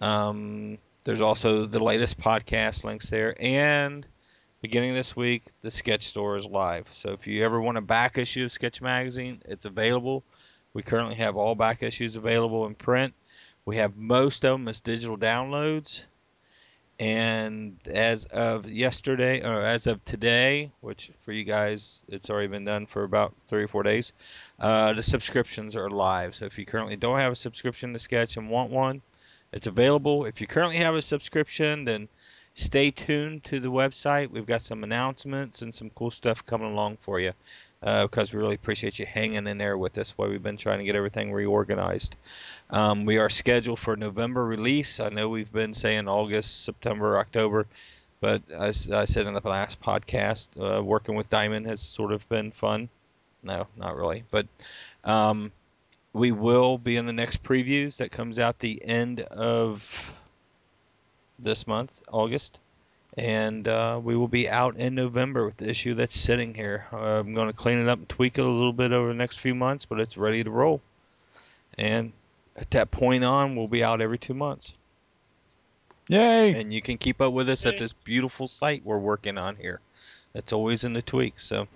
Um, 0.00 0.78
there's 1.04 1.20
also 1.20 1.66
the 1.66 1.84
latest 1.84 2.18
podcast 2.18 2.84
links 2.84 3.10
there, 3.10 3.34
and 3.38 4.06
beginning 4.62 4.94
this 4.94 5.14
week, 5.14 5.42
the 5.60 5.70
Sketch 5.70 6.06
Store 6.06 6.38
is 6.38 6.46
live. 6.46 6.88
So 6.90 7.10
if 7.10 7.26
you 7.26 7.44
ever 7.44 7.60
want 7.60 7.76
a 7.76 7.82
back 7.82 8.16
issue 8.16 8.46
of 8.46 8.52
Sketch 8.52 8.80
Magazine, 8.80 9.42
it's 9.44 9.66
available. 9.66 10.24
We 10.72 10.82
currently 10.82 11.16
have 11.16 11.36
all 11.36 11.54
back 11.54 11.82
issues 11.82 12.16
available 12.16 12.64
in 12.66 12.74
print. 12.74 13.12
We 13.66 13.76
have 13.76 13.94
most 13.94 14.42
of 14.46 14.58
them 14.58 14.68
as 14.68 14.80
digital 14.80 15.18
downloads 15.18 16.04
and 17.00 17.78
as 17.86 18.26
of 18.26 18.68
yesterday, 18.68 19.42
or 19.42 19.62
as 19.62 19.86
of 19.86 20.04
today, 20.04 20.70
which 20.82 21.10
for 21.22 21.32
you 21.32 21.44
guys, 21.44 22.02
it's 22.08 22.28
already 22.28 22.48
been 22.48 22.66
done 22.66 22.84
for 22.84 23.04
about 23.04 23.34
three 23.46 23.62
or 23.62 23.68
four 23.68 23.82
days, 23.82 24.12
uh, 24.58 24.92
the 24.92 25.02
subscriptions 25.02 25.74
are 25.74 25.88
live. 25.88 26.34
So 26.34 26.44
if 26.44 26.58
you 26.58 26.66
currently 26.66 26.96
don't 26.96 27.18
have 27.18 27.32
a 27.32 27.36
subscription 27.36 27.94
to 27.94 27.98
Sketch 27.98 28.36
and 28.36 28.50
want 28.50 28.70
one, 28.70 29.00
it's 29.50 29.66
available. 29.66 30.26
If 30.26 30.42
you 30.42 30.46
currently 30.46 30.76
have 30.76 30.94
a 30.94 31.00
subscription, 31.00 31.84
then 31.84 32.06
stay 32.52 32.90
tuned 32.90 33.44
to 33.44 33.60
the 33.60 33.70
website. 33.70 34.30
We've 34.30 34.44
got 34.44 34.60
some 34.60 34.84
announcements 34.84 35.62
and 35.62 35.74
some 35.74 35.88
cool 35.94 36.10
stuff 36.10 36.44
coming 36.44 36.70
along 36.70 36.98
for 37.00 37.18
you 37.18 37.32
uh, 37.82 38.02
because 38.02 38.32
we 38.32 38.40
really 38.40 38.54
appreciate 38.54 38.98
you 38.98 39.06
hanging 39.06 39.46
in 39.46 39.58
there 39.58 39.78
with 39.78 39.96
us 39.98 40.12
while 40.16 40.28
we've 40.28 40.42
been 40.42 40.56
trying 40.56 40.78
to 40.78 40.84
get 40.84 40.96
everything 40.96 41.32
reorganized. 41.32 42.16
Um, 42.68 43.06
we 43.06 43.18
are 43.18 43.30
scheduled 43.30 43.78
for 43.78 43.96
November 43.96 44.44
release. 44.44 45.00
I 45.00 45.08
know 45.08 45.28
we've 45.28 45.52
been 45.52 45.74
saying 45.74 46.08
August, 46.08 46.64
September, 46.64 47.18
October, 47.18 47.66
but 48.20 48.42
as 48.50 48.90
I 48.90 49.06
said 49.06 49.26
in 49.26 49.34
the 49.34 49.48
last 49.48 49.80
podcast, 49.80 50.48
uh, 50.60 50.82
working 50.82 51.14
with 51.14 51.30
Diamond 51.30 51.66
has 51.66 51.80
sort 51.80 52.12
of 52.12 52.28
been 52.28 52.50
fun. 52.50 52.88
No, 53.42 53.66
not 53.76 53.96
really, 53.96 54.24
but 54.30 54.46
um, 55.04 55.50
we 56.12 56.30
will 56.30 56.76
be 56.76 56.96
in 56.96 57.06
the 57.06 57.12
next 57.14 57.42
previews 57.42 57.96
that 57.96 58.12
comes 58.12 58.38
out 58.38 58.58
the 58.58 58.84
end 58.84 59.20
of 59.22 60.14
this 61.38 61.66
month, 61.66 62.02
August 62.12 62.60
and 63.16 63.66
uh, 63.66 64.00
we 64.02 64.16
will 64.16 64.28
be 64.28 64.48
out 64.48 64.76
in 64.76 64.94
November 64.94 65.44
with 65.44 65.56
the 65.56 65.68
issue 65.68 65.94
that's 65.94 66.16
sitting 66.16 66.54
here. 66.54 66.86
Uh, 66.92 67.20
I'm 67.20 67.34
going 67.34 67.48
to 67.48 67.52
clean 67.52 67.78
it 67.78 67.88
up 67.88 67.98
and 67.98 68.08
tweak 68.08 68.38
it 68.38 68.44
a 68.44 68.48
little 68.48 68.72
bit 68.72 68.92
over 68.92 69.08
the 69.08 69.14
next 69.14 69.38
few 69.38 69.54
months, 69.54 69.84
but 69.84 70.00
it's 70.00 70.16
ready 70.16 70.44
to 70.44 70.50
roll. 70.50 70.80
And 71.76 72.12
at 72.56 72.70
that 72.70 72.90
point 72.90 73.24
on, 73.24 73.56
we'll 73.56 73.68
be 73.68 73.82
out 73.82 74.00
every 74.00 74.18
two 74.18 74.34
months. 74.34 74.74
Yay! 76.08 76.60
And 76.60 76.72
you 76.72 76.82
can 76.82 76.98
keep 76.98 77.20
up 77.20 77.32
with 77.32 77.48
us 77.48 77.64
Yay. 77.64 77.72
at 77.72 77.78
this 77.78 77.92
beautiful 77.92 78.48
site 78.48 78.84
we're 78.84 78.98
working 78.98 79.38
on 79.38 79.56
here. 79.56 79.80
That's 80.32 80.52
always 80.52 80.84
in 80.84 80.92
the 80.92 81.02
tweaks. 81.02 81.44
So 81.44 81.66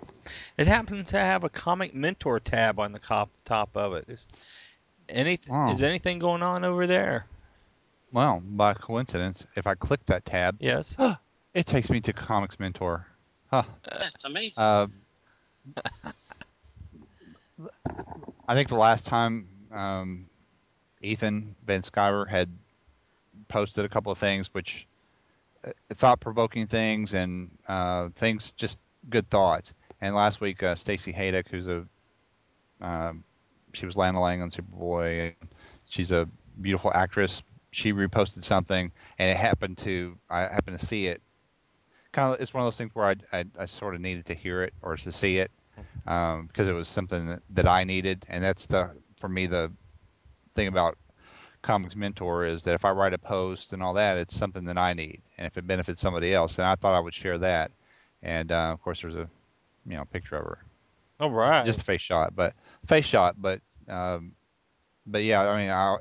it 0.57 0.67
happens 0.67 1.09
to 1.09 1.19
have 1.19 1.43
a 1.43 1.49
comic 1.49 1.93
mentor 1.93 2.39
tab 2.39 2.79
on 2.79 2.91
the 2.93 2.99
top 2.99 3.29
top 3.43 3.75
of 3.75 3.93
it. 3.93 4.05
Is 4.07 4.29
anything 5.09 5.53
wow. 5.53 5.71
is 5.71 5.83
anything 5.83 6.19
going 6.19 6.41
on 6.41 6.63
over 6.63 6.87
there? 6.87 7.25
Well, 8.11 8.41
by 8.45 8.73
coincidence, 8.73 9.45
if 9.55 9.67
I 9.67 9.75
click 9.75 10.05
that 10.05 10.25
tab, 10.25 10.57
yes, 10.59 10.95
it 11.55 11.65
takes 11.65 11.89
me 11.89 12.01
to 12.01 12.13
Comics 12.13 12.59
Mentor. 12.59 13.07
Huh. 13.49 13.63
That's 13.89 14.25
amazing. 14.25 14.53
Uh, 14.57 14.87
I 18.47 18.53
think 18.53 18.67
the 18.67 18.75
last 18.75 19.07
time 19.07 19.47
um, 19.71 20.27
Ethan 21.01 21.55
Van 21.65 21.81
Sciver 21.81 22.27
had 22.27 22.49
posted 23.47 23.85
a 23.85 23.89
couple 23.89 24.11
of 24.11 24.17
things, 24.17 24.53
which 24.53 24.85
uh, 25.65 25.71
thought-provoking 25.93 26.67
things 26.67 27.13
and 27.13 27.49
uh, 27.67 28.09
things 28.15 28.51
just 28.57 28.77
good 29.09 29.27
thoughts. 29.29 29.73
And 30.01 30.13
last 30.13 30.41
week, 30.41 30.61
uh, 30.61 30.75
Stacy 30.75 31.13
Haiduk, 31.13 31.47
who's 31.47 31.67
a 31.67 31.85
uh, 32.81 33.13
she 33.71 33.85
was 33.85 33.95
Lana 33.95 34.19
Lang 34.21 34.41
on 34.41 34.51
Superboy. 34.51 35.33
She's 35.85 36.11
a 36.11 36.27
beautiful 36.59 36.91
actress. 36.93 37.41
She 37.71 37.93
reposted 37.93 38.43
something, 38.43 38.91
and 39.17 39.29
it 39.29 39.37
happened 39.37 39.77
to 39.79 40.17
I 40.29 40.41
happened 40.41 40.77
to 40.77 40.85
see 40.85 41.07
it 41.07 41.21
kind 42.15 42.33
of 42.33 42.41
it's 42.41 42.53
one 42.53 42.61
of 42.61 42.65
those 42.65 42.77
things 42.77 42.91
where 42.93 43.07
I, 43.07 43.15
I, 43.33 43.45
I 43.59 43.65
sort 43.65 43.93
of 43.93 44.01
needed 44.01 44.25
to 44.27 44.33
hear 44.33 44.63
it 44.63 44.73
or 44.81 44.95
to 44.95 45.11
see 45.11 45.37
it 45.37 45.51
um, 46.07 46.47
because 46.47 46.67
it 46.67 46.71
was 46.71 46.87
something 46.87 47.27
that, 47.27 47.43
that 47.51 47.67
I 47.67 47.83
needed, 47.83 48.25
and 48.29 48.43
that's 48.43 48.65
the 48.65 48.89
for 49.19 49.27
me 49.27 49.45
the 49.45 49.71
thing 50.53 50.67
about 50.67 50.97
Comics 51.61 51.95
Mentor 51.95 52.45
is 52.45 52.63
that 52.63 52.73
if 52.73 52.85
I 52.85 52.91
write 52.91 53.13
a 53.13 53.17
post 53.17 53.73
and 53.73 53.83
all 53.83 53.93
that, 53.95 54.17
it's 54.17 54.35
something 54.35 54.63
that 54.65 54.77
I 54.77 54.93
need, 54.93 55.21
and 55.37 55.45
if 55.45 55.57
it 55.57 55.67
benefits 55.67 55.99
somebody 55.99 56.33
else, 56.33 56.57
and 56.57 56.65
I 56.65 56.75
thought 56.75 56.95
I 56.95 57.01
would 57.01 57.13
share 57.13 57.37
that, 57.39 57.71
and 58.23 58.51
uh, 58.51 58.71
of 58.71 58.81
course 58.81 59.01
there's 59.01 59.15
a 59.15 59.27
you 59.85 59.97
know 59.97 60.05
picture 60.05 60.37
of 60.37 60.45
her. 60.45 60.59
All 61.19 61.31
right. 61.31 61.65
Just 61.65 61.81
a 61.81 61.83
face 61.83 62.01
shot, 62.01 62.33
but 62.33 62.53
face 62.85 63.05
shot, 63.05 63.35
but 63.37 63.59
um, 63.89 64.31
but 65.05 65.23
yeah, 65.23 65.49
I 65.49 65.57
mean, 65.57 65.69
I, 65.69 65.97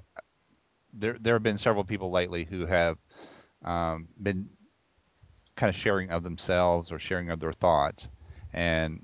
there 0.92 1.16
there 1.20 1.34
have 1.34 1.42
been 1.42 1.58
several 1.58 1.84
people 1.84 2.12
lately 2.12 2.44
who 2.44 2.66
have 2.66 2.98
um, 3.64 4.06
been 4.22 4.48
kind 5.56 5.70
of 5.70 5.76
sharing 5.76 6.10
of 6.10 6.22
themselves 6.22 6.90
or 6.90 6.98
sharing 6.98 7.30
of 7.30 7.40
their 7.40 7.52
thoughts, 7.52 8.08
and 8.52 9.00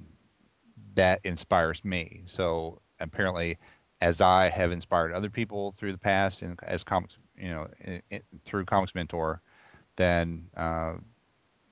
that 0.94 1.20
inspires 1.24 1.84
me. 1.84 2.22
So 2.26 2.80
apparently, 2.98 3.58
as 4.00 4.20
I 4.20 4.48
have 4.48 4.72
inspired 4.72 5.12
other 5.12 5.30
people 5.30 5.72
through 5.72 5.92
the 5.92 5.98
past 5.98 6.42
and 6.42 6.58
as 6.62 6.84
comics, 6.84 7.18
you 7.36 7.50
know, 7.50 7.68
through 8.44 8.64
Comics 8.64 8.94
Mentor, 8.94 9.42
then 9.96 10.48
uh, 10.56 10.94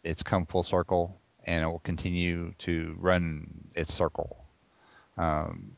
it's 0.04 0.22
come 0.22 0.46
full 0.46 0.62
circle 0.62 1.20
and 1.44 1.64
it 1.64 1.66
will 1.66 1.78
continue 1.80 2.52
to 2.58 2.96
run 2.98 3.68
its 3.74 3.92
circle. 3.92 4.44
Um, 5.16 5.72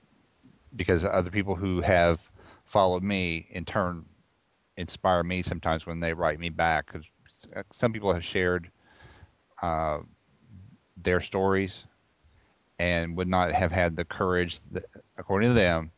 because 0.77 1.05
other 1.05 1.31
people 1.31 1.55
who 1.55 1.81
have 1.81 2.31
followed 2.65 3.03
me 3.03 3.47
in 3.51 3.65
turn 3.65 4.05
inspire 4.77 5.23
me 5.23 5.43
sometimes 5.43 5.87
when 5.87 6.01
they 6.01 6.13
write 6.13 6.39
me 6.39 6.49
back. 6.49 6.87
Because 6.87 7.07
some 7.73 7.93
people 7.93 8.13
have 8.13 8.25
shared 8.25 8.71
uh, 9.63 10.01
their 10.97 11.21
stories 11.21 11.85
and 12.79 13.17
would 13.17 13.29
not 13.29 13.53
have 13.53 13.73
had 13.73 13.97
the 13.97 14.05
courage, 14.05 14.61
that, 14.73 14.85
according 15.19 15.51
to 15.51 15.55
them, 15.55 15.91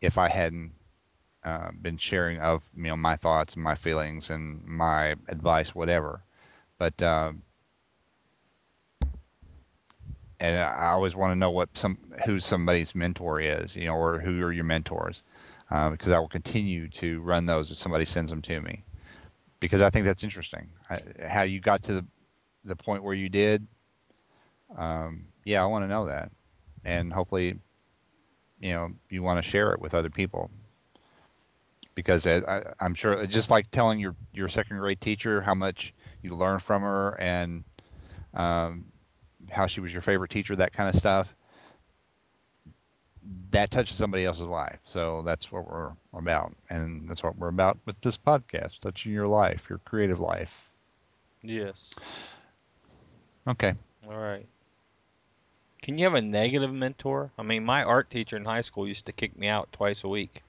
if 0.00 0.18
I 0.18 0.28
hadn't 0.28 0.72
uh, 1.44 1.70
been 1.80 1.96
sharing 1.96 2.38
of 2.40 2.62
you 2.76 2.84
know 2.84 2.96
my 2.96 3.16
thoughts 3.16 3.54
and 3.54 3.62
my 3.62 3.74
feelings 3.74 4.30
and 4.30 4.64
my 4.64 5.14
advice, 5.28 5.74
whatever. 5.74 6.22
But 6.78 7.00
uh, 7.02 7.32
and 10.40 10.58
I 10.58 10.90
always 10.90 11.16
want 11.16 11.32
to 11.32 11.38
know 11.38 11.50
what 11.50 11.76
some 11.76 11.98
who 12.24 12.38
somebody's 12.38 12.94
mentor 12.94 13.40
is, 13.40 13.74
you 13.74 13.86
know, 13.86 13.96
or 13.96 14.20
who 14.20 14.42
are 14.42 14.52
your 14.52 14.64
mentors, 14.64 15.22
uh, 15.70 15.90
because 15.90 16.12
I 16.12 16.18
will 16.18 16.28
continue 16.28 16.88
to 16.88 17.20
run 17.20 17.46
those 17.46 17.70
if 17.70 17.78
somebody 17.78 18.04
sends 18.04 18.30
them 18.30 18.42
to 18.42 18.60
me, 18.60 18.84
because 19.60 19.82
I 19.82 19.90
think 19.90 20.04
that's 20.04 20.24
interesting. 20.24 20.68
I, 20.90 20.98
how 21.26 21.42
you 21.42 21.60
got 21.60 21.82
to 21.84 21.94
the 21.94 22.06
the 22.64 22.76
point 22.76 23.02
where 23.02 23.14
you 23.14 23.28
did, 23.28 23.66
um, 24.76 25.26
yeah, 25.44 25.62
I 25.62 25.66
want 25.66 25.84
to 25.84 25.88
know 25.88 26.06
that, 26.06 26.30
and 26.84 27.12
hopefully, 27.12 27.58
you 28.60 28.72
know, 28.72 28.90
you 29.10 29.22
want 29.22 29.42
to 29.42 29.48
share 29.48 29.72
it 29.72 29.80
with 29.80 29.94
other 29.94 30.10
people, 30.10 30.50
because 31.94 32.26
I, 32.26 32.62
I'm 32.80 32.94
sure 32.94 33.26
just 33.26 33.50
like 33.50 33.70
telling 33.70 33.98
your 33.98 34.14
your 34.32 34.48
second 34.48 34.78
grade 34.78 35.00
teacher 35.00 35.40
how 35.40 35.54
much 35.54 35.94
you 36.22 36.34
learned 36.34 36.62
from 36.62 36.82
her 36.82 37.16
and 37.20 37.64
um, 38.34 38.86
how 39.50 39.66
she 39.66 39.80
was 39.80 39.92
your 39.92 40.02
favorite 40.02 40.30
teacher, 40.30 40.54
that 40.56 40.72
kind 40.72 40.88
of 40.88 40.94
stuff. 40.94 41.34
That 43.50 43.70
touches 43.70 43.96
somebody 43.96 44.24
else's 44.24 44.46
life. 44.46 44.78
So 44.84 45.22
that's 45.22 45.52
what 45.52 45.70
we're 45.70 45.92
about. 46.14 46.54
And 46.70 47.08
that's 47.08 47.22
what 47.22 47.36
we're 47.36 47.48
about 47.48 47.78
with 47.84 48.00
this 48.00 48.16
podcast 48.16 48.80
touching 48.80 49.12
your 49.12 49.26
life, 49.26 49.66
your 49.68 49.78
creative 49.78 50.18
life. 50.20 50.70
Yes. 51.42 51.94
Okay. 53.48 53.74
All 54.06 54.16
right. 54.18 54.48
Can 55.82 55.98
you 55.98 56.04
have 56.04 56.14
a 56.14 56.22
negative 56.22 56.72
mentor? 56.72 57.32
I 57.38 57.42
mean, 57.42 57.64
my 57.64 57.82
art 57.84 58.10
teacher 58.10 58.36
in 58.36 58.44
high 58.44 58.60
school 58.62 58.86
used 58.88 59.06
to 59.06 59.12
kick 59.12 59.36
me 59.36 59.48
out 59.48 59.72
twice 59.72 60.04
a 60.04 60.08
week. 60.08 60.42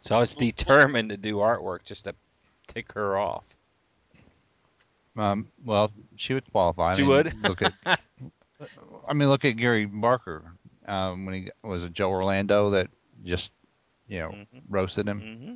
So 0.00 0.16
I 0.16 0.20
was 0.20 0.34
determined 0.36 1.10
to 1.10 1.16
do 1.18 1.36
artwork 1.36 1.84
just 1.84 2.04
to 2.04 2.14
tick 2.68 2.92
her 2.92 3.16
off. 3.18 3.44
Um, 5.16 5.48
well, 5.64 5.92
she 6.16 6.34
would 6.34 6.50
qualify. 6.50 6.94
She 6.94 7.02
I 7.02 7.06
mean, 7.06 7.08
would? 7.08 7.34
look 7.42 7.62
at. 7.62 7.74
I 9.08 9.14
mean, 9.14 9.28
look 9.28 9.44
at 9.44 9.56
Gary 9.56 9.86
Barker 9.86 10.56
um, 10.86 11.24
when 11.26 11.34
he 11.34 11.48
was 11.62 11.84
it 11.84 11.92
Joe 11.92 12.10
Orlando 12.10 12.70
that 12.70 12.88
just 13.24 13.52
you 14.08 14.18
know 14.20 14.34
Mhm. 14.34 14.62
roasted 14.68 15.08
him, 15.08 15.24
hmm 15.40 15.54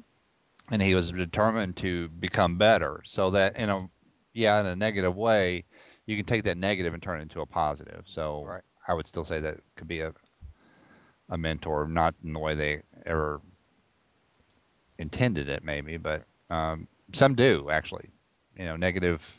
and 0.70 0.82
he 0.82 0.94
was 0.94 1.11
determined 1.12 1.76
to 1.78 2.09
become 2.09 2.59
better. 2.59 3.03
So 3.05 3.30
that 3.30 3.57
in 3.57 3.70
a 3.70 3.88
yeah 4.34 4.61
in 4.61 4.66
a 4.66 4.76
negative 4.76 5.16
way, 5.16 5.64
you 6.09 6.16
can 6.16 6.24
take 6.24 6.44
that 6.44 6.56
negative 6.56 6.94
and 6.94 7.02
turn 7.02 7.18
it 7.18 7.22
into 7.22 7.42
a 7.42 7.46
positive. 7.46 8.02
So 8.06 8.42
Right. 8.44 8.62
I 8.88 8.94
would 8.94 9.06
still 9.06 9.26
say 9.26 9.40
that 9.40 9.61
could 9.76 9.86
be 9.86 10.00
a 10.00 10.14
a 11.28 11.36
mentor, 11.36 11.86
not 11.86 12.14
in 12.24 12.32
the 12.32 12.38
way 12.38 12.54
they 12.54 12.80
ever 13.04 13.42
intended 14.96 15.50
it, 15.50 15.62
maybe, 15.62 15.98
but 15.98 16.24
um, 16.48 16.88
some 17.12 17.34
do 17.34 17.68
actually. 17.68 18.09
You 18.56 18.64
know, 18.64 18.76
negative. 18.76 19.38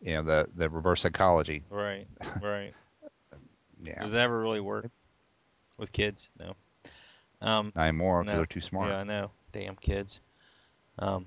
You 0.00 0.14
know, 0.14 0.22
the 0.22 0.48
the 0.56 0.68
reverse 0.68 1.02
psychology. 1.02 1.62
Right. 1.70 2.06
Right. 2.42 2.74
Yeah, 3.82 4.02
Does 4.02 4.12
that 4.12 4.22
ever 4.22 4.40
really 4.40 4.60
work 4.60 4.90
with 5.78 5.90
kids? 5.92 6.28
No. 6.38 6.54
Um, 7.40 7.72
anymore 7.76 8.22
because 8.22 8.32
no. 8.32 8.36
they're 8.38 8.46
too 8.46 8.60
smart. 8.60 8.90
Yeah, 8.90 8.98
I 8.98 9.04
know. 9.04 9.30
Damn 9.52 9.76
kids. 9.76 10.20
Um, 10.98 11.26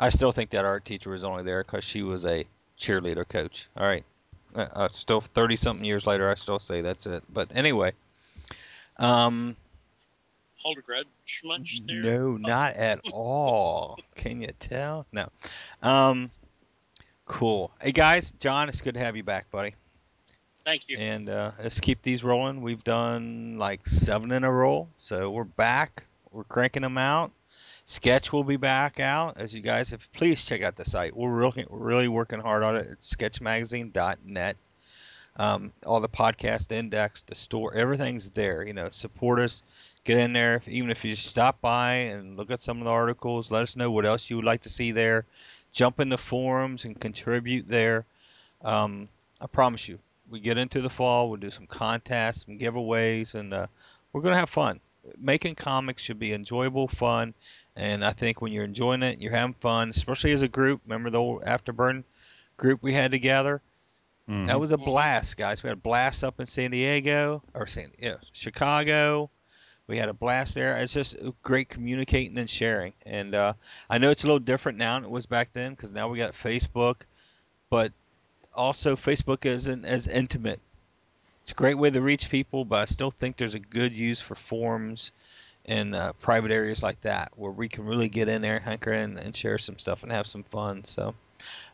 I 0.00 0.08
still 0.08 0.32
think 0.32 0.50
that 0.50 0.64
art 0.64 0.84
teacher 0.84 1.10
was 1.10 1.22
only 1.22 1.44
there 1.44 1.62
because 1.62 1.84
she 1.84 2.02
was 2.02 2.24
a 2.26 2.46
cheerleader 2.78 3.28
coach. 3.28 3.68
All 3.76 3.86
right. 3.86 4.04
Uh, 4.54 4.66
uh, 4.72 4.88
still 4.92 5.20
30 5.20 5.56
something 5.56 5.84
years 5.84 6.06
later, 6.06 6.30
I 6.30 6.34
still 6.34 6.58
say 6.60 6.80
that's 6.80 7.06
it. 7.06 7.24
But 7.32 7.50
anyway. 7.54 7.92
Um, 8.98 9.56
Hold 10.58 10.78
a 10.78 10.80
grudge 10.82 11.06
much 11.44 11.82
there? 11.86 12.02
no, 12.02 12.36
not 12.36 12.74
at 12.74 13.00
all. 13.12 13.98
Can 14.14 14.40
you 14.40 14.50
tell? 14.58 15.06
No. 15.12 15.28
Um, 15.82 16.30
cool. 17.26 17.70
Hey, 17.82 17.92
guys. 17.92 18.30
John, 18.38 18.68
it's 18.68 18.80
good 18.80 18.94
to 18.94 19.00
have 19.00 19.16
you 19.16 19.22
back, 19.24 19.50
buddy. 19.50 19.74
Thank 20.64 20.88
you. 20.88 20.96
And 20.98 21.28
uh, 21.28 21.50
let's 21.62 21.80
keep 21.80 22.00
these 22.02 22.24
rolling. 22.24 22.62
We've 22.62 22.82
done 22.82 23.58
like 23.58 23.86
seven 23.86 24.32
in 24.32 24.44
a 24.44 24.50
row, 24.50 24.88
so 24.96 25.30
we're 25.30 25.44
back. 25.44 26.04
We're 26.32 26.44
cranking 26.44 26.80
them 26.82 26.96
out. 26.96 27.32
Sketch 27.86 28.32
will 28.32 28.44
be 28.44 28.56
back 28.56 28.98
out 28.98 29.36
as 29.36 29.54
you 29.54 29.60
guys 29.60 29.90
have. 29.90 30.10
Please 30.12 30.42
check 30.44 30.62
out 30.62 30.76
the 30.76 30.84
site. 30.84 31.14
We're 31.14 31.30
really, 31.30 31.66
really 31.68 32.08
working 32.08 32.40
hard 32.40 32.62
on 32.62 32.76
it. 32.76 32.88
It's 32.90 33.14
sketchmagazine.net. 33.14 34.56
Um, 35.36 35.72
all 35.84 36.00
the 36.00 36.08
podcast 36.08 36.72
index, 36.72 37.22
the 37.22 37.34
store, 37.34 37.74
everything's 37.74 38.30
there. 38.30 38.62
You 38.62 38.72
know, 38.72 38.88
support 38.90 39.40
us. 39.40 39.62
Get 40.04 40.18
in 40.18 40.32
there. 40.32 40.62
Even 40.66 40.90
if 40.90 41.04
you 41.04 41.14
just 41.14 41.26
stop 41.26 41.60
by 41.60 41.94
and 41.94 42.36
look 42.36 42.50
at 42.50 42.60
some 42.60 42.78
of 42.78 42.84
the 42.84 42.90
articles, 42.90 43.50
let 43.50 43.64
us 43.64 43.76
know 43.76 43.90
what 43.90 44.06
else 44.06 44.30
you 44.30 44.36
would 44.36 44.44
like 44.44 44.62
to 44.62 44.68
see 44.68 44.92
there. 44.92 45.26
Jump 45.72 46.00
in 46.00 46.08
the 46.08 46.18
forums 46.18 46.84
and 46.84 46.98
contribute 46.98 47.68
there. 47.68 48.06
Um, 48.62 49.08
I 49.40 49.46
promise 49.46 49.88
you, 49.88 49.98
we 50.30 50.40
get 50.40 50.56
into 50.56 50.80
the 50.80 50.88
fall, 50.88 51.28
we'll 51.28 51.40
do 51.40 51.50
some 51.50 51.66
contests, 51.66 52.46
some 52.46 52.58
giveaways, 52.58 53.34
and 53.34 53.52
uh, 53.52 53.66
we're 54.12 54.22
gonna 54.22 54.38
have 54.38 54.48
fun. 54.48 54.80
Making 55.18 55.54
comics 55.54 56.02
should 56.02 56.18
be 56.18 56.32
enjoyable, 56.32 56.88
fun, 56.88 57.34
and 57.76 58.04
I 58.04 58.12
think 58.12 58.40
when 58.40 58.52
you're 58.52 58.64
enjoying 58.64 59.02
it, 59.02 59.20
you're 59.20 59.32
having 59.32 59.54
fun, 59.54 59.90
especially 59.90 60.32
as 60.32 60.42
a 60.42 60.48
group. 60.48 60.80
Remember 60.84 61.10
the 61.10 61.18
old 61.18 61.42
Afterburn 61.42 62.04
group 62.56 62.82
we 62.82 62.94
had 62.94 63.10
together? 63.10 63.60
Mhm. 64.28 64.46
That 64.46 64.60
was 64.60 64.72
a 64.72 64.78
blast, 64.78 65.36
guys. 65.36 65.62
We 65.62 65.68
had 65.68 65.78
a 65.78 65.80
blast 65.80 66.24
up 66.24 66.40
in 66.40 66.46
San 66.46 66.70
Diego 66.70 67.42
or 67.52 67.66
San 67.66 67.90
yeah, 67.98 68.16
Chicago. 68.32 69.30
We 69.86 69.98
had 69.98 70.08
a 70.08 70.14
blast 70.14 70.54
there. 70.54 70.76
It's 70.76 70.94
just 70.94 71.16
great 71.42 71.68
communicating 71.68 72.38
and 72.38 72.48
sharing. 72.48 72.94
And 73.04 73.34
uh, 73.34 73.52
I 73.90 73.98
know 73.98 74.10
it's 74.10 74.24
a 74.24 74.26
little 74.26 74.38
different 74.38 74.78
now 74.78 74.94
than 74.94 75.04
it 75.04 75.10
was 75.10 75.26
back 75.26 75.52
then 75.52 75.74
because 75.74 75.92
now 75.92 76.08
we 76.08 76.16
got 76.16 76.32
Facebook, 76.32 77.02
but 77.68 77.92
also 78.54 78.96
Facebook 78.96 79.44
isn't 79.44 79.84
as 79.84 80.06
intimate. 80.06 80.60
It's 81.42 81.52
a 81.52 81.54
great 81.54 81.76
way 81.76 81.90
to 81.90 82.00
reach 82.00 82.30
people, 82.30 82.64
but 82.64 82.80
I 82.80 82.84
still 82.86 83.10
think 83.10 83.36
there's 83.36 83.54
a 83.54 83.58
good 83.58 83.92
use 83.92 84.22
for 84.22 84.34
forums 84.34 85.12
and 85.66 85.94
uh, 85.94 86.12
private 86.14 86.50
areas 86.50 86.82
like 86.82 87.00
that 87.02 87.32
where 87.36 87.50
we 87.52 87.68
can 87.68 87.84
really 87.84 88.08
get 88.08 88.28
in 88.28 88.42
there, 88.42 88.60
hunker 88.60 88.92
in, 88.92 89.18
and 89.18 89.36
share 89.36 89.58
some 89.58 89.78
stuff 89.78 90.02
and 90.02 90.12
have 90.12 90.26
some 90.26 90.42
fun. 90.44 90.84
So, 90.84 91.14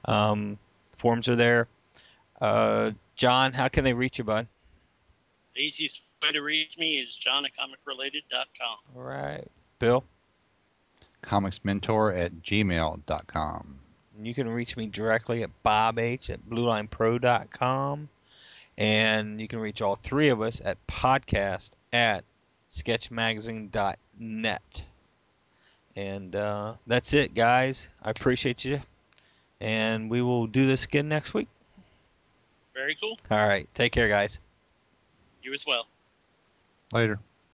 um, 0.04 0.58
forums 0.96 1.28
are 1.28 1.36
there. 1.36 1.68
Uh, 2.40 2.92
John, 3.16 3.52
how 3.52 3.68
can 3.68 3.84
they 3.84 3.92
reach 3.92 4.18
you, 4.18 4.24
bud? 4.24 4.46
The 5.54 5.60
easiest 5.60 6.00
way 6.22 6.32
to 6.32 6.40
reach 6.40 6.78
me 6.78 6.98
is 6.98 7.14
john 7.14 7.44
at 7.44 7.50
comicrelated.com. 7.58 8.96
All 8.96 9.02
right, 9.02 9.46
Bill. 9.78 10.04
comicsmentor 11.22 12.16
at 12.16 12.42
gmail.com. 12.42 13.78
And 14.16 14.26
you 14.26 14.34
can 14.34 14.48
reach 14.48 14.76
me 14.76 14.86
directly 14.86 15.42
at 15.42 15.50
Bob 15.62 15.98
H 15.98 16.30
at 16.30 16.48
BlueLinePro.com. 16.48 18.08
And 18.78 19.40
you 19.40 19.48
can 19.48 19.58
reach 19.58 19.82
all 19.82 19.96
three 19.96 20.28
of 20.28 20.40
us 20.40 20.60
at 20.64 20.78
podcast 20.86 21.70
at 21.92 22.24
sketchmagazine.net. 22.70 24.84
And 25.96 26.36
uh, 26.36 26.74
that's 26.86 27.14
it, 27.14 27.34
guys. 27.34 27.88
I 28.02 28.10
appreciate 28.10 28.64
you. 28.64 28.80
And 29.60 30.08
we 30.10 30.22
will 30.22 30.46
do 30.46 30.66
this 30.66 30.84
again 30.84 31.08
next 31.08 31.34
week. 31.34 31.48
Very 32.74 32.96
cool. 33.00 33.18
All 33.30 33.46
right. 33.46 33.68
Take 33.74 33.92
care, 33.92 34.08
guys. 34.08 34.40
You 35.42 35.52
as 35.52 35.66
well. 35.66 35.86
Later. 36.92 37.18